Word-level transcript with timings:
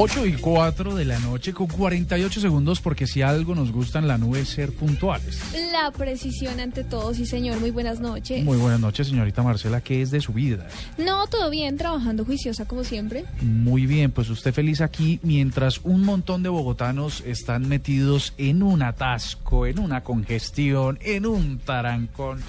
8 0.00 0.26
y 0.26 0.34
4 0.34 0.94
de 0.94 1.04
la 1.04 1.18
noche 1.18 1.52
con 1.52 1.66
48 1.66 2.40
segundos 2.40 2.80
porque 2.80 3.08
si 3.08 3.20
algo 3.20 3.56
nos 3.56 3.72
gusta 3.72 3.98
en 3.98 4.06
la 4.06 4.16
nube 4.16 4.38
es 4.42 4.50
ser 4.50 4.72
puntuales. 4.72 5.40
La 5.72 5.90
precisión 5.90 6.60
ante 6.60 6.84
todo, 6.84 7.12
sí 7.14 7.26
señor, 7.26 7.58
muy 7.58 7.72
buenas 7.72 7.98
noches. 7.98 8.44
Muy 8.44 8.58
buenas 8.58 8.78
noches, 8.78 9.08
señorita 9.08 9.42
Marcela, 9.42 9.80
¿qué 9.80 10.00
es 10.00 10.12
de 10.12 10.20
su 10.20 10.32
vida? 10.32 10.68
No, 10.98 11.26
todo 11.26 11.50
bien, 11.50 11.76
trabajando 11.76 12.24
juiciosa 12.24 12.64
como 12.64 12.84
siempre. 12.84 13.24
Muy 13.40 13.86
bien, 13.86 14.12
pues 14.12 14.30
usted 14.30 14.54
feliz 14.54 14.80
aquí 14.82 15.18
mientras 15.24 15.80
un 15.82 16.04
montón 16.04 16.44
de 16.44 16.48
bogotanos 16.48 17.24
están 17.26 17.66
metidos 17.66 18.34
en 18.38 18.62
un 18.62 18.82
atasco, 18.82 19.66
en 19.66 19.80
una 19.80 20.04
congestión, 20.04 21.00
en 21.02 21.26
un 21.26 21.58
tarancón, 21.58 22.40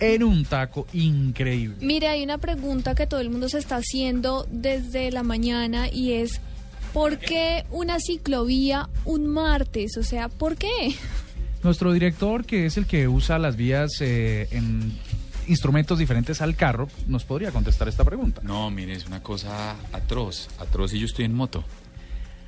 en 0.00 0.22
un 0.22 0.44
taco 0.44 0.86
increíble. 0.92 1.76
Mire, 1.80 2.08
hay 2.08 2.22
una 2.22 2.38
pregunta 2.38 2.94
que 2.94 3.06
todo 3.06 3.20
el 3.20 3.30
mundo 3.30 3.48
se 3.48 3.58
está 3.58 3.76
haciendo 3.76 4.46
desde 4.50 5.10
la 5.10 5.22
mañana 5.22 5.88
y 5.90 6.12
es 6.12 6.40
¿por 6.92 7.18
qué 7.18 7.64
una 7.70 7.98
ciclovía 8.00 8.88
un 9.04 9.26
martes? 9.26 9.96
O 9.98 10.02
sea, 10.02 10.28
¿por 10.28 10.56
qué? 10.56 10.94
Nuestro 11.62 11.92
director, 11.92 12.44
que 12.44 12.66
es 12.66 12.76
el 12.76 12.86
que 12.86 13.08
usa 13.08 13.38
las 13.38 13.56
vías 13.56 14.00
eh, 14.00 14.48
en 14.50 14.92
instrumentos 15.48 15.98
diferentes 15.98 16.40
al 16.40 16.56
carro, 16.56 16.88
nos 17.06 17.24
podría 17.24 17.50
contestar 17.50 17.88
esta 17.88 18.04
pregunta. 18.04 18.40
No, 18.44 18.70
mire, 18.70 18.94
es 18.94 19.06
una 19.06 19.22
cosa 19.22 19.76
atroz, 19.92 20.48
atroz 20.58 20.92
y 20.94 20.98
yo 20.98 21.06
estoy 21.06 21.24
en 21.24 21.34
moto. 21.34 21.64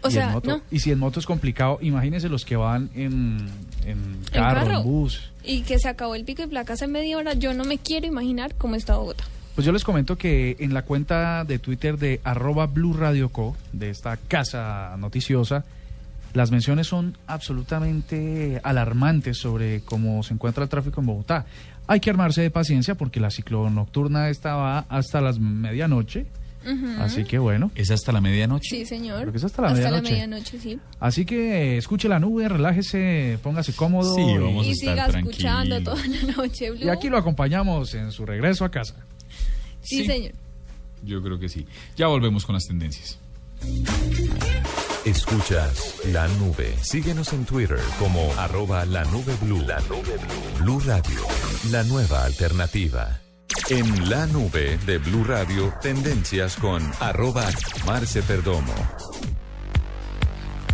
O 0.03 0.09
y, 0.09 0.13
sea, 0.13 0.29
en 0.29 0.33
moto, 0.33 0.51
no. 0.51 0.63
y 0.71 0.79
si 0.79 0.93
en 0.93 0.99
moto 0.99 1.19
es 1.19 1.27
complicado, 1.27 1.79
imagínense 1.81 2.29
los 2.29 2.45
que 2.45 2.57
van 2.57 2.91
en, 2.95 3.49
en 3.85 4.21
carro, 4.33 4.79
en 4.79 4.83
bus. 4.85 5.31
Y 5.43 5.63
que 5.63 5.79
se 5.79 5.89
acabó 5.89 6.15
el 6.15 6.25
pico 6.25 6.43
y 6.43 6.47
placa 6.47 6.75
hace 6.75 6.87
media 6.87 7.17
hora, 7.19 7.35
yo 7.35 7.53
no 7.55 7.65
me 7.65 7.79
quiero 7.79 8.07
imaginar 8.07 8.55
cómo 8.55 8.77
está 8.77 8.97
Bogotá. 8.97 9.25
Pues 9.55 9.67
yo 9.67 9.73
les 9.73 9.83
comento 9.83 10.17
que 10.17 10.57
en 10.61 10.73
la 10.73 10.83
cuenta 10.83 11.45
de 11.45 11.59
Twitter 11.59 11.99
de 11.99 12.21
arroba 12.23 12.67
Blue 12.67 12.93
Radio 12.93 13.31
Co, 13.31 13.57
de 13.73 13.91
esta 13.91 14.17
casa 14.17 14.95
noticiosa, 14.99 15.65
las 16.33 16.53
menciones 16.53 16.87
son 16.87 17.17
absolutamente 17.27 18.61
alarmantes 18.63 19.39
sobre 19.39 19.81
cómo 19.81 20.23
se 20.23 20.35
encuentra 20.35 20.63
el 20.63 20.69
tráfico 20.69 21.01
en 21.01 21.07
Bogotá. 21.07 21.47
Hay 21.89 21.99
que 21.99 22.11
armarse 22.11 22.43
de 22.43 22.51
paciencia 22.51 22.95
porque 22.95 23.19
la 23.19 23.31
ciclo 23.31 23.69
nocturna 23.71 24.29
esta 24.29 24.55
va 24.55 24.79
hasta 24.89 25.21
las 25.21 25.41
medianoche. 25.41 26.27
Así 27.01 27.25
que 27.25 27.39
bueno, 27.39 27.71
¿Es 27.75 27.91
hasta 27.91 28.13
la 28.13 28.21
medianoche? 28.21 28.69
Sí, 28.71 28.85
señor. 28.87 29.21
Creo 29.21 29.33
que 29.33 29.39
es 29.39 29.45
hasta 29.45 29.63
la 29.63 29.69
hasta 29.69 29.79
medianoche. 29.81 30.03
la 30.03 30.11
medianoche, 30.27 30.59
sí. 30.61 30.79
así 31.01 31.25
que 31.25 31.79
escuche 31.79 32.09
la 32.09 32.19
nube, 32.19 32.49
relájese, 32.49 33.39
póngase 33.43 33.73
cómodo. 33.75 34.15
Sí, 34.15 34.21
y- 34.23 34.39
vamos 34.39 34.67
a 34.67 34.69
Y 34.69 34.73
estar 34.73 35.11
siga 35.11 35.19
escuchando 35.21 35.83
toda 35.83 36.03
la 36.07 36.33
noche, 36.37 36.71
Blue. 36.71 36.85
y 36.85 36.89
aquí 36.89 37.09
lo 37.09 37.17
acompañamos 37.19 37.95
en 37.95 38.13
su 38.13 38.27
regreso 38.27 38.65
a 38.65 38.71
casa. 38.71 38.95
Sí, 39.83 40.01
Sí. 40.01 40.07
señor. 40.07 40.33
Yo 41.05 41.23
creo 41.23 41.39
que 41.39 41.49
sí. 41.49 41.65
Ya 41.97 42.09
volvemos 42.09 42.45
con 42.45 42.55
las 42.55 42.65
tendencias. 42.67 43.19
Escuchas 45.05 45.95
La 46.13 46.29
Nube. 46.29 46.75
Síguenos 46.83 47.33
en 47.33 47.45
Twitter 47.45 47.79
como 47.99 48.31
arroba 48.37 48.85
la 48.85 49.05
nube 49.05 49.35
blue. 49.41 49.63
La 49.67 49.81
nube 49.89 50.17
blue. 50.19 50.59
Blue 50.61 50.81
Radio, 50.81 51.21
la 51.71 51.83
nueva 51.85 52.25
alternativa. 52.25 53.21
En 53.71 54.09
La 54.09 54.27
Nube 54.27 54.79
de 54.87 54.97
Blue 54.97 55.25
Radio, 55.25 55.75
tendencias 55.83 56.57
con 56.57 56.83
arroba 57.01 57.45
Marce 57.85 58.23
Perdomo. 58.23 58.73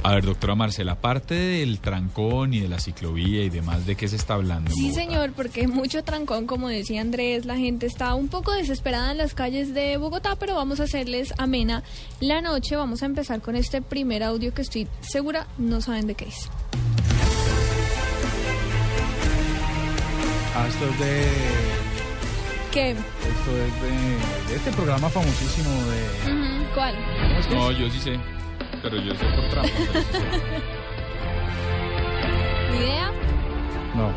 A 0.05 0.15
ver, 0.15 0.25
doctora 0.25 0.55
Marcela, 0.55 0.93
aparte 0.93 1.35
del 1.35 1.81
trancón 1.81 2.55
y 2.55 2.61
de 2.61 2.69
la 2.69 2.79
ciclovía 2.79 3.43
y 3.43 3.51
demás, 3.51 3.85
¿de 3.85 3.97
qué 3.97 4.07
se 4.07 4.15
está 4.15 4.35
hablando? 4.35 4.71
Sí, 4.71 4.93
señor, 4.93 5.33
porque 5.33 5.67
mucho 5.67 6.05
trancón, 6.05 6.47
como 6.47 6.69
decía 6.69 7.01
Andrés, 7.01 7.47
la 7.47 7.57
gente 7.57 7.87
está 7.87 8.15
un 8.15 8.29
poco 8.29 8.53
desesperada 8.53 9.11
en 9.11 9.19
las 9.19 9.35
calles 9.35 9.75
de 9.75 9.97
Bogotá, 9.97 10.37
pero 10.37 10.55
vamos 10.55 10.79
a 10.79 10.85
hacerles 10.85 11.35
amena 11.37 11.83
la 12.21 12.43
noche. 12.43 12.77
Vamos 12.77 13.03
a 13.03 13.07
empezar 13.07 13.41
con 13.41 13.57
este 13.57 13.83
primer 13.83 14.23
audio 14.23 14.55
que 14.55 14.63
estoy 14.63 14.87
segura 15.01 15.49
no 15.59 15.81
saben 15.81 16.07
de 16.07 16.15
qué 16.15 16.27
es. 16.27 16.49
Ah, 20.55 20.69
esto 20.69 20.89
es 20.89 20.99
de 21.01 21.94
¿Qué? 22.75 22.91
Esto 22.91 23.57
es 23.57 23.83
de, 23.83 23.91
de 24.51 24.57
este 24.57 24.71
programa 24.73 25.09
famosísimo 25.09 25.71
de... 25.71 26.67
¿Cuál? 26.75 26.95
¿Cómo 26.97 27.39
es 27.39 27.47
que 27.47 27.55
No, 27.55 27.71
es? 27.71 27.79
yo 27.79 27.89
sí 27.91 28.01
sé. 28.01 28.19
Pero 28.83 28.97
yo 29.01 29.15
sé 29.15 29.25
por 29.27 29.45
trampa. 29.51 29.71
pero 29.93 30.01
sí 30.01 30.07
sé. 30.13 30.19
¿Ni 32.73 32.79
idea? 32.79 33.13
No. 33.95 34.11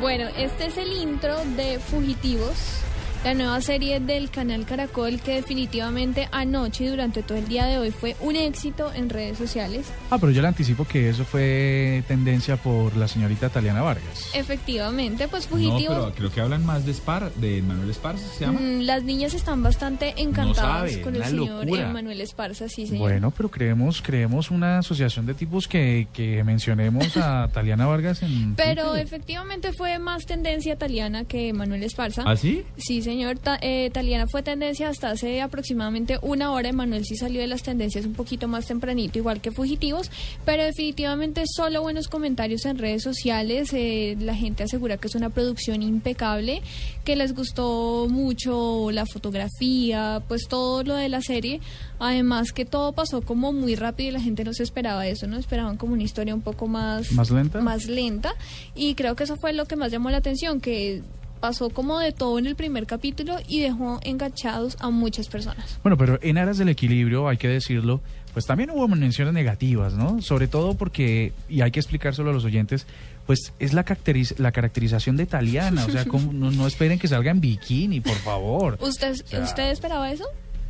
Bueno, 0.00 0.28
este 0.36 0.66
es 0.66 0.76
el 0.78 0.92
intro 0.92 1.36
de 1.56 1.80
Fugitivos, 1.80 2.82
la 3.24 3.34
nueva 3.34 3.60
serie 3.60 4.00
del 4.00 4.30
canal 4.30 4.64
Caracol 4.64 5.20
que 5.20 5.34
definitivamente 5.34 6.26
anoche 6.32 6.84
y 6.84 6.86
durante 6.88 7.22
todo 7.22 7.36
el 7.36 7.46
día 7.48 7.66
de 7.66 7.76
hoy 7.76 7.90
fue 7.90 8.16
un 8.20 8.34
éxito 8.34 8.90
en 8.94 9.10
redes 9.10 9.36
sociales. 9.36 9.86
Ah, 10.10 10.16
pero 10.18 10.32
yo 10.32 10.40
le 10.40 10.48
anticipo 10.48 10.86
que 10.86 11.10
eso 11.10 11.26
fue 11.26 12.02
tendencia 12.08 12.56
por 12.56 12.96
la 12.96 13.06
señorita 13.08 13.50
Taliana 13.50 13.82
Vargas. 13.82 14.30
Efectivamente, 14.34 15.28
pues 15.28 15.44
No, 15.50 15.56
Fugitivos... 15.58 15.96
pero 15.98 16.14
creo 16.14 16.32
que 16.32 16.40
hablan 16.40 16.64
más 16.64 16.86
de 16.86 16.94
Spar, 16.94 17.30
de 17.34 17.60
Manuel 17.60 17.90
Esparza, 17.90 18.26
¿se 18.38 18.46
llama? 18.46 18.58
Mm, 18.58 18.80
Las 18.86 19.02
niñas 19.02 19.34
están 19.34 19.62
bastante 19.62 20.14
encantadas 20.16 20.90
sabe, 20.92 21.02
con 21.02 21.14
el 21.14 21.24
señor 21.24 21.64
locura. 21.66 21.90
Emanuel 21.90 22.20
Esparza, 22.22 22.70
sí, 22.70 22.86
señor. 22.86 23.00
Bueno, 23.02 23.30
pero 23.36 23.50
creemos, 23.50 24.00
creemos 24.00 24.50
una 24.50 24.78
asociación 24.78 25.26
de 25.26 25.34
tipos 25.34 25.68
que, 25.68 26.08
que 26.14 26.42
mencionemos 26.42 27.18
a 27.18 27.48
Taliana 27.52 27.84
Vargas 27.86 28.22
en 28.22 28.54
Pero 28.54 28.92
Twitter. 28.92 29.06
efectivamente 29.06 29.74
fue 29.74 29.98
más 29.98 30.24
tendencia 30.24 30.72
italiana 30.72 31.24
que 31.24 31.52
Manuel 31.52 31.82
Esparza. 31.82 32.22
¿Ah, 32.26 32.34
sí? 32.34 32.64
Sí, 32.78 33.02
señor. 33.02 33.09
Ta- 33.42 33.58
eh, 33.62 33.90
Taliana 33.92 34.26
fue 34.26 34.42
tendencia 34.42 34.88
hasta 34.88 35.10
hace 35.10 35.40
aproximadamente 35.40 36.18
una 36.22 36.52
hora. 36.52 36.68
Emanuel 36.68 37.04
sí 37.04 37.16
salió 37.16 37.40
de 37.40 37.46
las 37.46 37.62
tendencias 37.62 38.04
un 38.06 38.14
poquito 38.14 38.48
más 38.48 38.66
tempranito, 38.66 39.18
igual 39.18 39.40
que 39.40 39.50
Fugitivos. 39.50 40.10
Pero 40.44 40.62
definitivamente 40.64 41.42
solo 41.46 41.82
buenos 41.82 42.08
comentarios 42.08 42.64
en 42.66 42.78
redes 42.78 43.02
sociales. 43.02 43.70
Eh, 43.72 44.16
la 44.20 44.34
gente 44.34 44.62
asegura 44.64 44.96
que 44.96 45.08
es 45.08 45.14
una 45.14 45.30
producción 45.30 45.82
impecable, 45.82 46.62
que 47.04 47.16
les 47.16 47.34
gustó 47.34 48.06
mucho 48.08 48.90
la 48.90 49.06
fotografía, 49.06 50.22
pues 50.28 50.42
todo 50.48 50.82
lo 50.84 50.94
de 50.94 51.08
la 51.08 51.20
serie. 51.22 51.60
Además 51.98 52.52
que 52.52 52.64
todo 52.64 52.92
pasó 52.92 53.20
como 53.22 53.52
muy 53.52 53.74
rápido 53.74 54.08
y 54.10 54.12
la 54.12 54.20
gente 54.20 54.44
no 54.44 54.52
se 54.54 54.62
esperaba 54.62 55.06
eso, 55.06 55.26
¿no? 55.26 55.36
Esperaban 55.36 55.76
como 55.76 55.92
una 55.94 56.02
historia 56.02 56.34
un 56.34 56.40
poco 56.42 56.66
más... 56.66 57.12
¿Más 57.12 57.30
lenta? 57.30 57.60
Más 57.60 57.86
lenta. 57.86 58.32
Y 58.74 58.94
creo 58.94 59.16
que 59.16 59.24
eso 59.24 59.36
fue 59.36 59.52
lo 59.52 59.66
que 59.66 59.76
más 59.76 59.92
llamó 59.92 60.10
la 60.10 60.18
atención, 60.18 60.60
que 60.60 61.02
pasó 61.40 61.70
como 61.70 61.98
de 61.98 62.12
todo 62.12 62.38
en 62.38 62.46
el 62.46 62.54
primer 62.56 62.86
capítulo 62.86 63.36
y 63.48 63.60
dejó 63.60 63.98
enganchados 64.02 64.76
a 64.80 64.90
muchas 64.90 65.28
personas. 65.28 65.78
Bueno, 65.82 65.96
pero 65.96 66.18
en 66.22 66.38
aras 66.38 66.58
del 66.58 66.68
equilibrio, 66.68 67.28
hay 67.28 67.36
que 67.38 67.48
decirlo, 67.48 68.00
pues 68.32 68.46
también 68.46 68.70
hubo 68.70 68.86
menciones 68.88 69.34
negativas, 69.34 69.94
¿no? 69.94 70.20
Sobre 70.22 70.46
todo 70.48 70.74
porque, 70.74 71.32
y 71.48 71.62
hay 71.62 71.70
que 71.70 71.80
explicárselo 71.80 72.30
a 72.30 72.32
los 72.32 72.44
oyentes, 72.44 72.86
pues 73.26 73.52
es 73.58 73.72
la, 73.72 73.84
caracteriz- 73.84 74.36
la 74.38 74.52
caracterización 74.52 75.16
de 75.16 75.24
italiana, 75.24 75.84
o 75.84 75.90
sea, 75.90 76.04
como- 76.04 76.32
no, 76.32 76.50
no 76.50 76.66
esperen 76.66 76.98
que 76.98 77.08
salga 77.08 77.30
en 77.30 77.40
bikini, 77.40 78.00
por 78.00 78.16
favor. 78.16 78.78
¿Usted, 78.82 79.14
sea, 79.14 79.42
¿usted 79.42 79.70
esperaba 79.70 80.10
eso? 80.12 80.24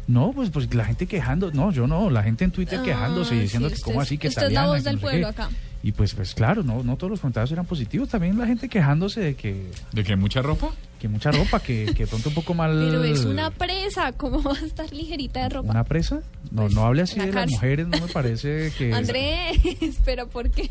No, 0.06 0.32
pues, 0.32 0.50
pues 0.50 0.72
la 0.75 0.84
gente 0.84 1.06
quejando, 1.06 1.52
no, 1.52 1.70
yo 1.72 1.87
no, 1.87 2.11
la 2.11 2.22
gente 2.22 2.44
en 2.44 2.50
Twitter 2.50 2.81
Ah, 2.81 2.84
quejándose 2.84 3.37
y 3.37 3.40
diciendo 3.40 3.69
sí, 3.69 3.75
que 3.75 3.78
usted 3.81 3.93
cómo 3.93 4.00
así 4.00 4.19
que 4.19 4.28
usted 4.28 4.46
es 4.46 4.52
la 4.52 4.67
voz 4.67 4.82
del 4.82 4.99
pueblo 4.99 5.26
qué. 5.28 5.31
acá. 5.43 5.50
Y 5.82 5.93
pues, 5.93 6.15
pues 6.15 6.35
claro, 6.35 6.62
no, 6.62 6.82
no 6.82 6.97
todos 6.97 7.11
los 7.11 7.21
comentarios 7.21 7.53
eran 7.53 7.65
positivos, 7.65 8.09
también 8.09 8.38
la 8.38 8.47
gente 8.47 8.69
quejándose 8.69 9.21
de 9.21 9.35
que, 9.35 9.71
¿De 9.93 10.05
qué 10.05 10.17
mucha 10.17 10.43
ropa? 10.43 10.71
que 10.99 11.09
mucha 11.09 11.31
ropa, 11.32 11.61
que, 11.61 11.94
que 11.97 12.06
pronto 12.06 12.29
un 12.29 12.35
poco 12.35 12.53
mal... 12.53 12.73
Pero 12.79 13.03
es 13.05 13.25
una 13.25 13.50
presa, 13.50 14.12
¿cómo 14.12 14.43
va 14.43 14.53
a 14.53 14.67
estar 14.67 14.93
ligerita 14.93 15.44
de 15.44 15.49
ropa? 15.49 15.71
¿Una 15.71 15.85
presa? 15.85 16.21
No, 16.50 16.62
Pues, 16.62 16.75
no 16.75 16.85
hable 16.85 17.03
así 17.03 17.19
la 17.19 17.27
de 17.27 17.32
las 17.32 17.50
mujeres, 17.50 17.88
no 17.88 17.99
me 17.99 18.12
parece 18.12 18.71
que... 18.77 18.93
Andrés, 18.94 19.59
pero 20.05 20.29
¿por 20.29 20.50
qué? 20.50 20.69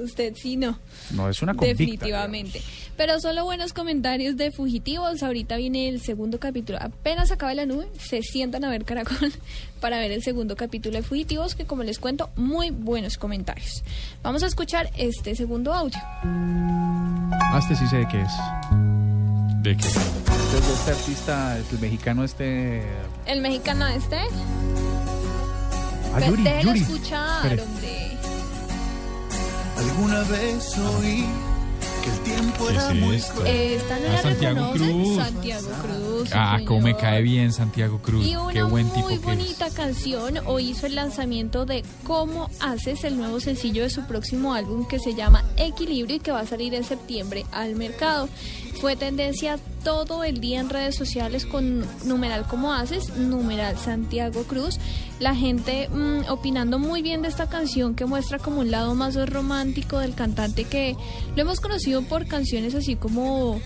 Usted 0.00 0.34
sí 0.36 0.56
no. 0.56 0.78
No, 1.10 1.28
es 1.28 1.40
una 1.42 1.52
convicta. 1.54 1.78
Definitivamente. 1.78 2.60
Pero 2.96 3.18
solo 3.20 3.44
buenos 3.44 3.72
comentarios 3.72 4.36
de 4.36 4.50
fugitivos. 4.50 5.22
Ahorita 5.22 5.56
viene 5.56 5.88
el 5.88 6.00
segundo 6.00 6.38
capítulo. 6.38 6.78
Apenas 6.80 7.30
acabe 7.30 7.54
la 7.54 7.64
nube, 7.66 7.88
se 7.98 8.22
sientan 8.22 8.64
a 8.64 8.70
ver 8.70 8.84
Caracol 8.84 9.32
para 9.80 9.98
ver 9.98 10.10
el 10.12 10.22
segundo 10.22 10.56
capítulo 10.56 10.96
de 10.96 11.02
fugitivos, 11.02 11.54
que 11.54 11.64
como 11.64 11.82
les 11.82 11.98
cuento, 11.98 12.30
muy 12.36 12.70
buenos 12.70 13.16
comentarios. 13.16 13.82
Vamos 14.22 14.42
a 14.42 14.46
escuchar 14.46 14.90
este 14.96 15.34
segundo 15.34 15.72
audio. 15.72 15.98
Este 17.58 17.76
sí 17.76 17.86
sé 17.88 17.96
de 17.98 18.08
qué 18.08 18.20
es. 18.20 18.32
¿De 19.62 19.76
qué? 19.76 19.86
Este 19.88 20.58
es 20.58 20.66
de 20.66 20.72
este 20.74 20.90
artista, 20.90 21.58
el 21.58 21.78
mexicano 21.80 22.24
este... 22.24 22.82
El 23.26 23.40
mexicano 23.40 23.86
este. 23.88 24.16
Ah, 26.12 26.20
Yuri, 26.26 26.42
Déjelo 26.42 26.70
Yuri. 26.74 26.80
escuchar, 26.80 27.44
Espere. 27.46 27.62
hombre. 27.62 27.79
Alguna 29.80 30.22
vez 30.24 30.76
oí 30.78 31.24
que 32.04 32.10
el 32.10 32.18
tiempo 32.20 32.66
¿Qué 32.66 32.74
era 32.74 32.88
es 32.92 32.94
muy 32.96 33.16
esto? 33.16 33.46
Eh, 33.46 33.74
¿Esta 33.76 33.98
no 33.98 34.06
Ah, 34.08 34.12
la 34.12 34.22
Santiago? 34.22 34.72
Cruz. 34.72 35.16
Santiago 35.16 35.68
Cruz. 35.82 36.09
Ah, 36.32 36.58
cómo 36.66 36.80
me 36.80 36.90
señor. 36.90 37.00
cae 37.00 37.22
bien 37.22 37.52
Santiago 37.52 37.98
Cruz. 38.02 38.26
Y 38.26 38.36
una 38.36 38.52
Qué 38.52 38.62
buen 38.62 38.88
tipo 38.90 39.08
muy 39.08 39.18
que 39.18 39.24
bonita 39.26 39.66
es. 39.66 39.74
canción 39.74 40.38
hoy 40.46 40.70
hizo 40.70 40.86
el 40.86 40.94
lanzamiento 40.94 41.64
de 41.66 41.84
Cómo 42.04 42.48
Haces, 42.60 43.04
el 43.04 43.16
nuevo 43.16 43.40
sencillo 43.40 43.82
de 43.82 43.90
su 43.90 44.06
próximo 44.06 44.54
álbum 44.54 44.86
que 44.86 44.98
se 44.98 45.14
llama 45.14 45.44
Equilibrio 45.56 46.16
y 46.16 46.20
que 46.20 46.32
va 46.32 46.40
a 46.40 46.46
salir 46.46 46.74
en 46.74 46.84
septiembre 46.84 47.44
al 47.52 47.74
mercado. 47.76 48.28
Fue 48.80 48.96
tendencia 48.96 49.58
todo 49.84 50.24
el 50.24 50.40
día 50.40 50.60
en 50.60 50.70
redes 50.70 50.96
sociales 50.96 51.44
con 51.44 51.84
numeral 52.04 52.46
Cómo 52.46 52.72
Haces, 52.72 53.10
numeral 53.16 53.76
Santiago 53.78 54.44
Cruz. 54.44 54.78
La 55.18 55.34
gente 55.34 55.88
mm, 55.88 56.30
opinando 56.30 56.78
muy 56.78 57.02
bien 57.02 57.20
de 57.20 57.28
esta 57.28 57.48
canción 57.48 57.94
que 57.94 58.06
muestra 58.06 58.38
como 58.38 58.60
un 58.60 58.70
lado 58.70 58.94
más 58.94 59.16
romántico 59.28 59.98
del 59.98 60.14
cantante 60.14 60.64
que 60.64 60.96
lo 61.36 61.42
hemos 61.42 61.60
conocido 61.60 62.02
por 62.02 62.26
canciones 62.26 62.74
así 62.74 62.96
como 62.96 63.60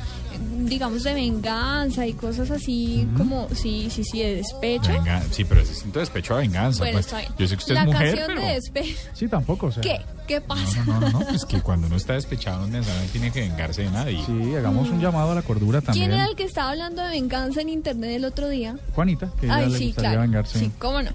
digamos 0.64 1.02
de 1.02 1.14
venganza 1.14 2.06
y 2.06 2.12
cosas 2.14 2.50
así 2.50 3.06
como 3.16 3.48
sí 3.54 3.88
sí 3.90 4.02
sí 4.04 4.20
de 4.22 4.36
despecho 4.36 4.92
Venga, 4.92 5.22
sí, 5.30 5.44
pero 5.44 5.60
ese 5.60 5.74
siento 5.74 5.98
despecho 6.00 6.34
a 6.34 6.38
venganza. 6.38 6.78
bueno, 6.80 6.94
pues. 6.94 7.06
está 7.06 7.18
bien. 7.18 7.32
Yo 7.38 7.46
sé 7.46 7.56
que 7.56 7.60
usted 7.60 7.74
la 7.74 7.80
es 7.80 7.86
mujer, 7.86 8.06
canción 8.08 8.26
pero... 8.28 8.40
de 8.46 8.54
despecho. 8.54 9.08
Sí, 9.12 9.28
tampoco, 9.28 9.66
o 9.66 9.72
sea... 9.72 9.82
¿Qué? 9.82 10.00
¿Qué 10.26 10.40
pasa? 10.40 10.84
No, 10.86 11.00
no, 11.00 11.10
no, 11.10 11.20
no, 11.20 11.26
pues 11.26 11.44
que 11.44 11.60
cuando 11.60 11.86
uno 11.86 11.96
está 11.96 12.14
despechado 12.14 12.60
no 12.60 12.66
necesariamente 12.68 13.12
tiene 13.12 13.30
que 13.30 13.40
vengarse 13.40 13.82
de 13.82 13.90
nadie. 13.90 14.22
Sí, 14.24 14.54
hagamos 14.56 14.88
un 14.88 15.00
llamado 15.00 15.32
a 15.32 15.34
la 15.34 15.42
cordura 15.42 15.80
también. 15.82 16.08
¿Quién 16.08 16.20
era 16.20 16.28
el 16.30 16.36
que 16.36 16.44
estaba 16.44 16.70
hablando 16.70 17.02
de 17.02 17.10
venganza 17.10 17.60
en 17.60 17.68
internet 17.68 18.10
el 18.16 18.24
otro 18.24 18.48
día? 18.48 18.76
Juanita, 18.94 19.30
que 19.38 19.46
ella 19.46 19.56
Ay, 19.56 19.70
le 19.70 19.78
sí, 19.78 19.86
gustaría 19.86 20.10
claro. 20.10 20.22
vengarse. 20.22 20.58
Sí, 20.58 20.70
cómo 20.78 21.02
no. 21.02 21.10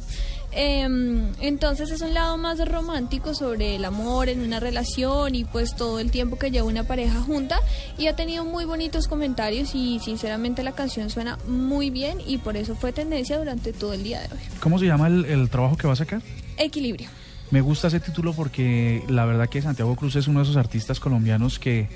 Em, 0.51 1.31
entonces 1.41 1.91
es 1.91 2.01
un 2.01 2.13
lado 2.13 2.37
más 2.37 2.57
romántico 2.67 3.35
sobre 3.35 3.75
el 3.75 3.85
amor 3.85 4.29
en 4.29 4.41
una 4.41 4.59
relación 4.59 5.35
y 5.35 5.43
pues 5.43 5.75
todo 5.75 5.99
el 5.99 6.09
tiempo 6.09 6.39
que 6.39 6.49
lleva 6.49 6.67
una 6.67 6.85
pareja 6.85 7.21
junta 7.21 7.59
y 7.97 8.07
ha 8.07 8.15
tenido 8.15 8.45
muy 8.45 8.65
bonitos 8.65 9.07
comentarios 9.07 9.75
y 9.75 9.99
sinceramente 9.99 10.63
la 10.63 10.71
canción 10.71 11.09
suena 11.09 11.37
muy 11.47 11.91
bien 11.91 12.17
y 12.25 12.39
por 12.39 12.57
eso 12.57 12.75
fue 12.75 12.91
tendencia 12.91 13.37
durante 13.37 13.73
todo 13.73 13.93
el 13.93 14.03
día 14.03 14.21
de 14.21 14.25
hoy. 14.33 14.41
¿Cómo 14.59 14.79
se 14.79 14.85
llama 14.85 15.07
el, 15.07 15.25
el 15.25 15.49
trabajo 15.49 15.77
que 15.77 15.85
va 15.85 15.93
a 15.93 15.97
sacar? 15.97 16.21
Equilibrio. 16.57 17.09
Me 17.51 17.61
gusta 17.61 17.87
ese 17.87 17.99
título 17.99 18.33
porque 18.33 19.03
la 19.07 19.25
verdad 19.25 19.49
que 19.49 19.61
Santiago 19.61 19.95
Cruz 19.95 20.15
es 20.15 20.27
uno 20.27 20.39
de 20.39 20.43
esos 20.43 20.57
artistas 20.57 20.99
colombianos 20.99 21.57
que 21.57 21.89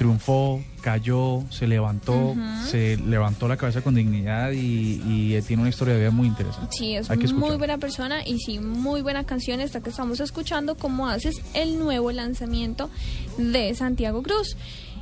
triunfó, 0.00 0.62
cayó, 0.80 1.42
se 1.50 1.66
levantó, 1.66 2.34
se 2.66 2.96
levantó 2.96 3.46
la 3.48 3.58
cabeza 3.58 3.82
con 3.82 3.94
dignidad 3.94 4.50
y, 4.50 4.98
y 5.04 5.42
tiene 5.42 5.60
una 5.60 5.68
historia 5.68 5.92
de 5.92 6.00
vida 6.00 6.10
muy 6.10 6.26
interesante. 6.26 6.74
Sí, 6.74 6.94
es 6.96 7.10
Hay 7.10 7.18
que 7.18 7.28
muy 7.34 7.56
buena 7.56 7.76
persona 7.76 8.26
y 8.26 8.38
sí, 8.38 8.60
muy 8.60 9.02
buena 9.02 9.24
canción 9.24 9.60
esta 9.60 9.82
que 9.82 9.90
estamos 9.90 10.18
escuchando, 10.20 10.74
como 10.74 11.06
haces 11.06 11.42
el 11.52 11.78
nuevo 11.78 12.12
lanzamiento 12.12 12.88
de 13.36 13.74
Santiago 13.74 14.22
Cruz. 14.22 14.56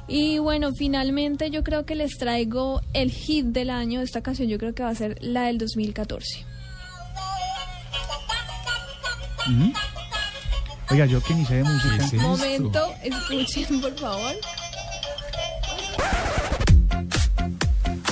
Y 0.09 0.39
bueno, 0.39 0.73
finalmente 0.77 1.49
yo 1.53 1.62
creo 1.62 1.87
que 1.87 1.94
les 1.94 2.19
traigo 2.19 2.81
el 2.93 3.12
hit 3.12 3.47
del 3.47 3.71
año. 3.71 4.01
Esta 4.01 4.21
canción 4.21 4.49
yo 4.49 4.59
creo 4.59 4.75
que 4.75 4.83
va 4.83 4.89
a 4.89 4.97
ser 4.97 5.17
la 5.21 5.44
del 5.44 5.59
2014. 5.59 6.44
Ujú. 9.47 9.73
Oiga, 10.91 11.06
yo 11.06 11.23
que 11.23 11.35
ni 11.35 11.44
sé 11.44 11.55
de 11.55 11.62
música. 11.62 12.17
Momento, 12.17 12.94
escuchen 13.05 13.81
por 13.81 13.97
favor. 13.97 14.35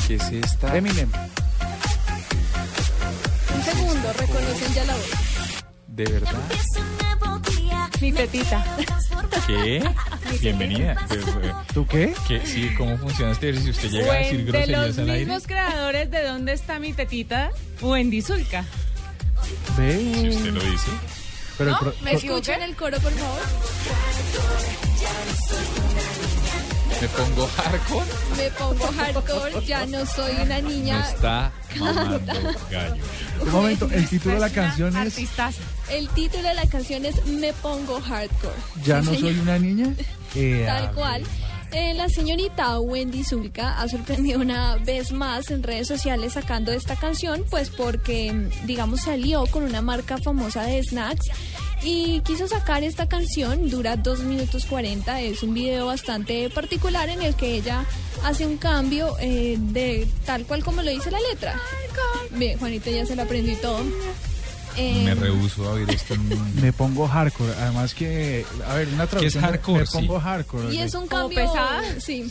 ¿Qué 0.07 0.15
es 0.17 0.31
esta? 0.31 0.77
Eminem. 0.77 1.11
Un 3.57 3.63
segundo, 3.65 4.13
reconocen 4.13 4.75
ya 4.75 4.85
la 4.85 4.95
voz. 4.95 5.11
¿De 5.89 6.05
verdad? 6.05 6.39
Mi 8.01 8.13
tetita. 8.13 8.65
¿Qué? 9.47 9.83
Bienvenida. 10.41 10.97
¿Tú 11.73 11.87
qué? 11.87 12.15
¿qué? 12.29 12.47
Sí, 12.47 12.73
¿cómo 12.77 12.97
funciona 12.99 13.33
este? 13.33 13.57
Si 13.59 13.71
usted 13.71 13.89
llega 13.91 14.13
a 14.13 14.17
decir 14.17 14.45
de 14.45 14.45
los 14.45 14.53
groserías 14.69 14.99
al 14.99 15.11
aire. 15.11 15.25
mismos 15.25 15.47
creadores 15.47 16.11
de 16.11 16.23
¿Dónde 16.25 16.53
está 16.53 16.79
mi 16.79 16.93
tetita? 16.93 17.51
Wendy 17.81 18.21
Zulka. 18.23 18.65
Ve. 19.79 19.99
Si 20.21 20.29
usted 20.29 20.53
lo 20.53 20.63
dice. 20.63 20.91
Pero 21.59 21.71
el 21.71 21.75
¿No? 21.75 21.81
pro- 21.81 21.95
¿Me? 22.03 22.13
Escuchen 22.13 22.63
el 22.63 22.77
coro, 22.77 22.99
por 23.01 23.13
favor. 23.13 23.41
Me 27.01 27.09
pongo 27.09 27.47
hardcore. 27.57 28.07
Me 28.37 28.51
pongo 28.53 28.87
hardcore, 28.93 29.67
ya 29.67 29.87
no 29.87 30.07
soy 30.07 30.33
una 30.37 30.57
Me 30.57 30.63
niña. 30.63 31.09
está 31.09 31.53
mamando 31.79 32.33
gallo. 32.71 33.03
un 33.43 33.51
momento, 33.53 33.89
el 33.93 34.09
título 34.09 34.35
de 34.35 34.41
la 34.41 34.51
canción 34.51 34.97
es. 34.97 35.19
El 35.91 36.09
título 36.11 36.43
de 36.49 36.55
la 36.55 36.67
canción 36.67 37.05
es 37.05 37.25
Me 37.27 37.53
pongo 37.55 38.01
hardcore. 38.01 38.55
Ya 38.85 39.01
no 39.03 39.15
soy 39.15 39.39
una 39.41 39.59
niña. 39.59 39.95
Eh, 40.35 40.65
Tal 40.67 40.93
cual. 40.93 41.23
Eh, 41.73 41.93
la 41.95 42.09
señorita 42.09 42.79
Wendy 42.81 43.25
Zulka 43.25 43.79
ha 43.81 43.89
sorprendido 43.89 44.41
una 44.41 44.77
vez 44.77 45.13
más 45.13 45.51
en 45.51 45.63
redes 45.65 45.89
sociales 45.89 46.35
sacando 46.35 46.73
esta 46.73 46.95
canción, 46.97 47.45
pues 47.51 47.71
porque, 47.71 48.49
digamos, 48.65 49.01
se 49.03 49.11
alió 49.13 49.45
con 49.47 49.65
una 49.65 49.83
marca 49.83 50.17
famosa 50.17 50.63
de 50.63 50.83
snacks 50.83 51.27
y 51.83 52.21
quiso 52.21 52.49
sacar 52.49 52.83
esta 52.83 53.09
canción, 53.09 53.69
dura 53.69 53.97
2 53.97 54.21
minutos 54.21 54.65
40, 54.67 55.21
es 55.21 55.43
un 55.43 55.55
video 55.55 55.87
bastante 55.87 56.49
particular 56.51 57.09
en 57.09 57.23
el 57.23 57.35
que 57.35 57.55
ella 57.55 57.85
hace 58.25 58.47
un 58.47 58.57
cambio 58.57 59.17
eh, 59.21 59.57
de 59.59 60.09
tal 60.25 60.45
cual 60.47 60.65
como 60.65 60.83
lo 60.83 60.91
dice 60.91 61.11
la 61.11 61.21
letra. 61.21 61.55
Bien, 62.31 62.59
Juanita 62.59 62.91
ya 62.91 63.07
se 63.07 63.17
la 63.17 63.23
aprendió 63.25 63.53
y 63.53 63.57
todo. 63.57 63.81
Eh, 64.77 65.03
Me 65.05 65.15
rehuso 65.15 65.67
a 65.69 65.73
oír 65.73 65.89
esto. 65.91 66.15
Me 66.61 66.73
pongo 66.73 67.07
hardcore. 67.09 67.53
Además 67.55 67.95
que, 67.95 68.45
a 68.69 68.75
ver, 68.75 68.89
una 68.89 69.07
traducción. 69.07 69.43
de- 69.43 69.49
hardcore? 69.49 69.81
Me 69.81 69.87
Sí. 69.87 69.93
pongo 69.99 70.21
hardcore. 70.21 70.75
y 70.75 70.79
es 70.79 70.95
un 70.95 71.07
cambio 71.07 71.37
pesada. 71.41 71.83
Sí. 72.01 72.31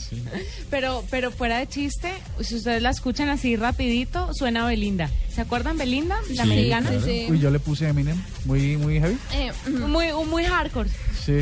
Pero, 0.69 1.03
pero 1.09 1.31
fuera 1.31 1.57
de 1.59 1.67
chiste, 1.67 2.11
si 2.41 2.55
ustedes 2.55 2.81
la 2.81 2.89
escuchan 2.91 3.29
así 3.29 3.55
rapidito, 3.55 4.33
suena 4.33 4.65
a 4.65 4.67
Belinda. 4.67 5.09
¿Se 5.33 5.41
acuerdan 5.41 5.77
Belinda? 5.77 6.15
La 6.29 6.35
Sí, 6.35 6.39
americana. 6.39 6.89
sí, 6.91 6.97
sí. 7.03 7.27
Uy, 7.29 7.39
yo 7.39 7.49
le 7.49 7.59
puse 7.59 7.87
Eminem. 7.87 8.21
Muy, 8.45 8.77
muy 8.77 8.99
heavy. 8.99 9.17
Eh. 9.33 9.51
Muy, 9.69 10.07
muy 10.29 10.43
hardcore. 10.45 10.89
Sí. 11.25 11.39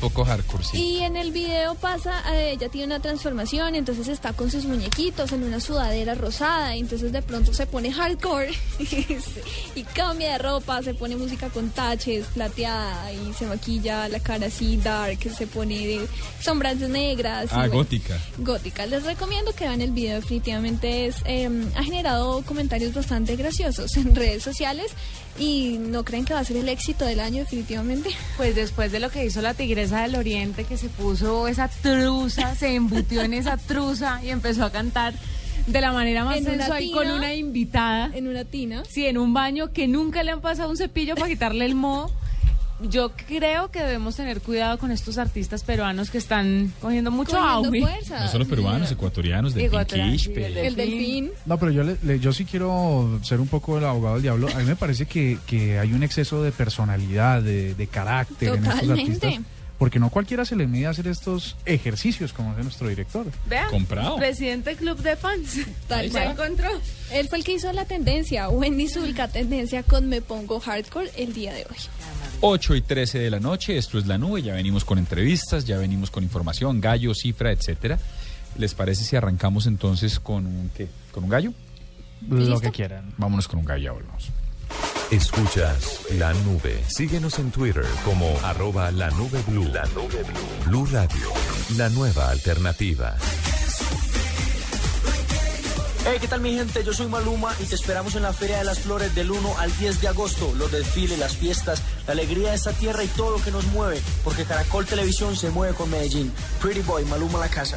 Un 0.00 0.10
poco 0.10 0.24
hardcore, 0.24 0.62
sí. 0.64 0.76
Y 0.78 0.98
en 1.02 1.16
el 1.16 1.32
video 1.32 1.74
pasa, 1.74 2.22
eh, 2.32 2.52
ella 2.52 2.68
tiene 2.68 2.86
una 2.86 3.00
transformación, 3.00 3.74
entonces 3.74 4.06
está 4.06 4.32
con 4.32 4.48
sus 4.50 4.64
muñequitos 4.64 5.32
en 5.32 5.42
una 5.42 5.58
sudadera 5.60 6.14
rosada, 6.14 6.76
y 6.76 6.80
entonces 6.80 7.10
de 7.10 7.20
pronto 7.20 7.52
se 7.52 7.66
pone 7.66 7.92
hardcore 7.92 8.50
y, 8.78 9.06
y 9.80 9.82
cambia 9.82 10.32
de 10.32 10.38
ropa, 10.38 10.82
se 10.82 10.94
pone 10.94 11.16
música 11.16 11.48
con 11.48 11.70
taches, 11.70 12.26
plateada, 12.26 13.12
y 13.12 13.32
se 13.34 13.46
maquilla 13.46 14.08
la 14.08 14.20
cara 14.20 14.46
así 14.46 14.76
dark, 14.76 15.18
se 15.36 15.46
pone 15.48 15.74
de 15.86 16.08
sombras 16.40 16.76
negras. 16.76 17.46
y 17.46 17.48
Ah, 17.52 17.58
bueno, 17.58 17.74
gótica. 17.74 18.18
gótica. 18.38 18.86
Les 18.86 19.02
recomiendo 19.04 19.52
que 19.52 19.64
vean 19.64 19.80
el 19.80 19.90
video, 19.90 20.16
definitivamente 20.20 21.06
es, 21.06 21.16
eh, 21.24 21.48
ha 21.74 21.82
generado 21.82 22.42
comentarios 22.42 22.94
bastante 22.94 23.34
graciosos 23.36 23.96
en 23.96 24.14
redes 24.14 24.42
sociales 24.44 24.92
y 25.38 25.78
no 25.78 26.04
creen 26.04 26.24
que 26.24 26.34
va 26.34 26.40
a 26.40 26.44
ser 26.44 26.56
el 26.56 26.68
éxito 26.68 27.04
del 27.04 27.20
año 27.20 27.40
definitivamente. 27.40 28.10
Pues 28.36 28.54
después 28.54 28.92
de 28.92 29.00
lo 29.00 29.10
que 29.10 29.24
hizo 29.24 29.42
la 29.42 29.54
tigresa 29.54 30.02
del 30.02 30.14
oriente, 30.14 30.64
que 30.64 30.76
se 30.76 30.88
puso 30.88 31.48
esa 31.48 31.68
truza, 31.68 32.54
se 32.54 32.74
embutió 32.74 33.22
en 33.22 33.34
esa 33.34 33.56
truza 33.56 34.20
y 34.22 34.30
empezó 34.30 34.64
a 34.64 34.70
cantar 34.70 35.14
de 35.66 35.80
la 35.80 35.92
manera 35.92 36.24
más 36.24 36.42
sensual 36.42 36.78
tina. 36.78 36.96
con 36.96 37.10
una 37.10 37.34
invitada. 37.34 38.10
En 38.14 38.28
una 38.28 38.44
tina. 38.44 38.82
Sí, 38.88 39.06
en 39.06 39.18
un 39.18 39.34
baño 39.34 39.72
que 39.72 39.88
nunca 39.88 40.22
le 40.22 40.30
han 40.30 40.40
pasado 40.40 40.70
un 40.70 40.76
cepillo 40.76 41.14
para 41.14 41.28
quitarle 41.28 41.64
el 41.64 41.74
moho. 41.74 42.10
Yo 42.80 43.10
creo 43.26 43.70
que 43.72 43.80
debemos 43.80 44.14
tener 44.14 44.40
cuidado 44.40 44.78
con 44.78 44.92
estos 44.92 45.18
artistas 45.18 45.64
peruanos 45.64 46.10
que 46.10 46.18
están 46.18 46.72
cogiendo 46.80 47.10
mucho 47.10 47.32
Cogiendo 47.32 47.68
auge. 47.68 47.80
fuerza. 47.80 48.20
No 48.20 48.28
solo 48.30 48.46
peruanos, 48.46 48.92
ecuatorianos, 48.92 49.52
de 49.54 49.64
Ecuatorianos, 49.66 50.22
Pinquishpe. 50.22 50.48
sí, 50.48 50.54
del 50.54 50.66
El 50.66 50.76
delfín. 50.76 51.30
No, 51.44 51.58
pero 51.58 51.72
yo, 51.72 51.82
le- 51.82 51.96
le- 52.04 52.20
yo 52.20 52.32
sí 52.32 52.44
quiero 52.44 53.18
ser 53.24 53.40
un 53.40 53.48
poco 53.48 53.78
el 53.78 53.84
abogado 53.84 54.14
del 54.14 54.22
diablo. 54.22 54.48
A 54.54 54.58
mí 54.58 54.64
me 54.64 54.76
parece 54.76 55.06
que, 55.06 55.38
que 55.46 55.78
hay 55.78 55.92
un 55.92 56.04
exceso 56.04 56.42
de 56.42 56.52
personalidad, 56.52 57.42
de, 57.42 57.74
de 57.74 57.86
carácter 57.88 58.50
en 58.54 58.64
estos 58.64 58.80
Totalmente. 58.80 59.26
artistas. 59.26 59.44
porque 59.78 60.00
no 60.00 60.10
cualquiera 60.10 60.44
se 60.44 60.56
le 60.56 60.66
mide 60.66 60.86
a 60.86 60.90
hacer 60.90 61.06
estos 61.06 61.56
ejercicios 61.64 62.32
como 62.32 62.50
hace 62.50 62.62
nuestro 62.64 62.88
director. 62.88 63.26
Vea, 63.46 63.66
Comprado. 63.68 64.16
presidente 64.16 64.74
club 64.74 64.98
de 65.02 65.14
fans. 65.16 65.58
Tal 65.86 66.10
cual. 66.10 66.32
encontró. 66.32 66.68
Él 67.12 67.28
fue 67.28 67.38
el 67.38 67.44
que 67.44 67.52
hizo 67.52 67.72
la 67.72 67.84
tendencia, 67.84 68.48
Wendy 68.48 68.88
Zulka 68.88 69.28
tendencia 69.28 69.84
con 69.84 70.08
Me 70.08 70.20
Pongo 70.20 70.58
Hardcore 70.58 71.10
el 71.16 71.32
día 71.32 71.52
de 71.54 71.60
hoy. 71.70 71.76
8 72.40 72.74
y 72.76 72.82
13 72.82 73.18
de 73.18 73.30
la 73.30 73.40
noche, 73.40 73.76
esto 73.76 73.98
es 73.98 74.06
La 74.06 74.18
Nube, 74.18 74.42
ya 74.42 74.54
venimos 74.54 74.84
con 74.84 74.98
entrevistas, 74.98 75.64
ya 75.64 75.76
venimos 75.78 76.10
con 76.10 76.22
información, 76.22 76.80
gallo, 76.80 77.14
cifra, 77.14 77.52
etcétera. 77.52 77.98
¿Les 78.56 78.74
parece 78.74 79.04
si 79.04 79.16
arrancamos 79.16 79.66
entonces 79.66 80.20
con 80.20 80.46
un, 80.46 80.70
¿qué? 80.76 80.88
¿Con 81.12 81.24
un 81.24 81.30
gallo? 81.30 81.52
Lo 82.28 82.60
que 82.60 82.70
quieran. 82.70 83.12
Vámonos 83.16 83.48
con 83.48 83.60
un 83.60 83.64
gallo, 83.64 83.84
ya 83.84 83.92
volvemos. 83.92 84.30
Escuchas 85.10 86.02
la 86.18 86.34
nube. 86.34 86.82
Síguenos 86.86 87.38
en 87.38 87.50
Twitter 87.50 87.84
como 88.04 88.38
arroba 88.42 88.90
la 88.90 89.10
nube 89.10 89.40
blue. 89.46 89.64
La 89.72 89.86
nube 89.86 90.22
blue. 90.22 90.66
Blue 90.66 90.86
Radio, 90.86 91.32
la 91.76 91.88
nueva 91.88 92.30
alternativa. 92.30 93.16
Hey, 96.10 96.16
¿qué 96.22 96.26
tal 96.26 96.40
mi 96.40 96.56
gente? 96.56 96.82
Yo 96.82 96.94
soy 96.94 97.06
Maluma 97.06 97.54
y 97.60 97.64
te 97.64 97.74
esperamos 97.74 98.14
en 98.14 98.22
la 98.22 98.32
Feria 98.32 98.56
de 98.56 98.64
las 98.64 98.78
Flores 98.78 99.14
del 99.14 99.30
1 99.30 99.58
al 99.58 99.76
10 99.76 100.00
de 100.00 100.08
agosto. 100.08 100.54
Los 100.56 100.72
desfiles, 100.72 101.18
las 101.18 101.36
fiestas, 101.36 101.82
la 102.06 102.14
alegría 102.14 102.48
de 102.48 102.54
esta 102.54 102.72
tierra 102.72 103.04
y 103.04 103.08
todo 103.08 103.36
lo 103.36 103.44
que 103.44 103.50
nos 103.50 103.66
mueve. 103.66 104.00
Porque 104.24 104.44
Caracol 104.44 104.86
Televisión 104.86 105.36
se 105.36 105.50
mueve 105.50 105.74
con 105.74 105.90
Medellín. 105.90 106.32
Pretty 106.62 106.80
Boy, 106.80 107.04
Maluma 107.04 107.38
la 107.38 107.50
casa. 107.50 107.76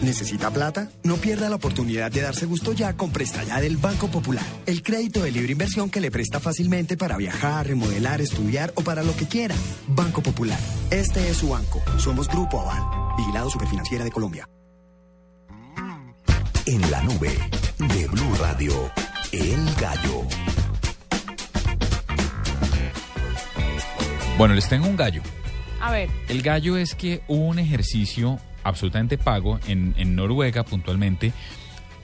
¿Necesita 0.00 0.50
plata? 0.50 0.90
No 1.04 1.16
pierda 1.16 1.48
la 1.48 1.56
oportunidad 1.56 2.10
de 2.10 2.22
darse 2.22 2.46
gusto 2.46 2.72
ya 2.72 2.96
con 2.96 3.10
Presta 3.10 3.44
Ya 3.44 3.60
del 3.60 3.76
Banco 3.76 4.08
Popular. 4.08 4.44
El 4.66 4.82
crédito 4.82 5.22
de 5.22 5.30
libre 5.30 5.52
inversión 5.52 5.90
que 5.90 6.00
le 6.00 6.10
presta 6.10 6.40
fácilmente 6.40 6.96
para 6.96 7.16
viajar, 7.16 7.66
remodelar, 7.66 8.20
estudiar 8.20 8.72
o 8.76 8.82
para 8.82 9.02
lo 9.02 9.14
que 9.14 9.26
quiera. 9.26 9.54
Banco 9.88 10.22
Popular. 10.22 10.58
Este 10.90 11.28
es 11.28 11.36
su 11.36 11.50
banco. 11.50 11.82
Somos 11.98 12.28
Grupo 12.28 12.60
Aval. 12.60 12.82
Vigilado 13.16 13.50
Superfinanciera 13.50 14.04
de 14.04 14.10
Colombia. 14.10 14.48
En 16.64 16.90
la 16.90 17.02
nube 17.02 17.36
de 17.78 18.06
Blue 18.06 18.34
Radio, 18.40 18.90
El 19.32 19.74
Gallo. 19.80 20.22
Bueno, 24.38 24.54
les 24.54 24.68
tengo 24.68 24.86
un 24.86 24.96
gallo. 24.96 25.22
A 25.80 25.90
ver, 25.90 26.08
El 26.28 26.42
gallo 26.42 26.76
es 26.76 26.94
que 26.94 27.22
hubo 27.28 27.46
un 27.46 27.58
ejercicio 27.58 28.38
absolutamente 28.64 29.18
pago 29.18 29.58
en, 29.66 29.94
en 29.96 30.14
Noruega 30.16 30.64
puntualmente. 30.64 31.32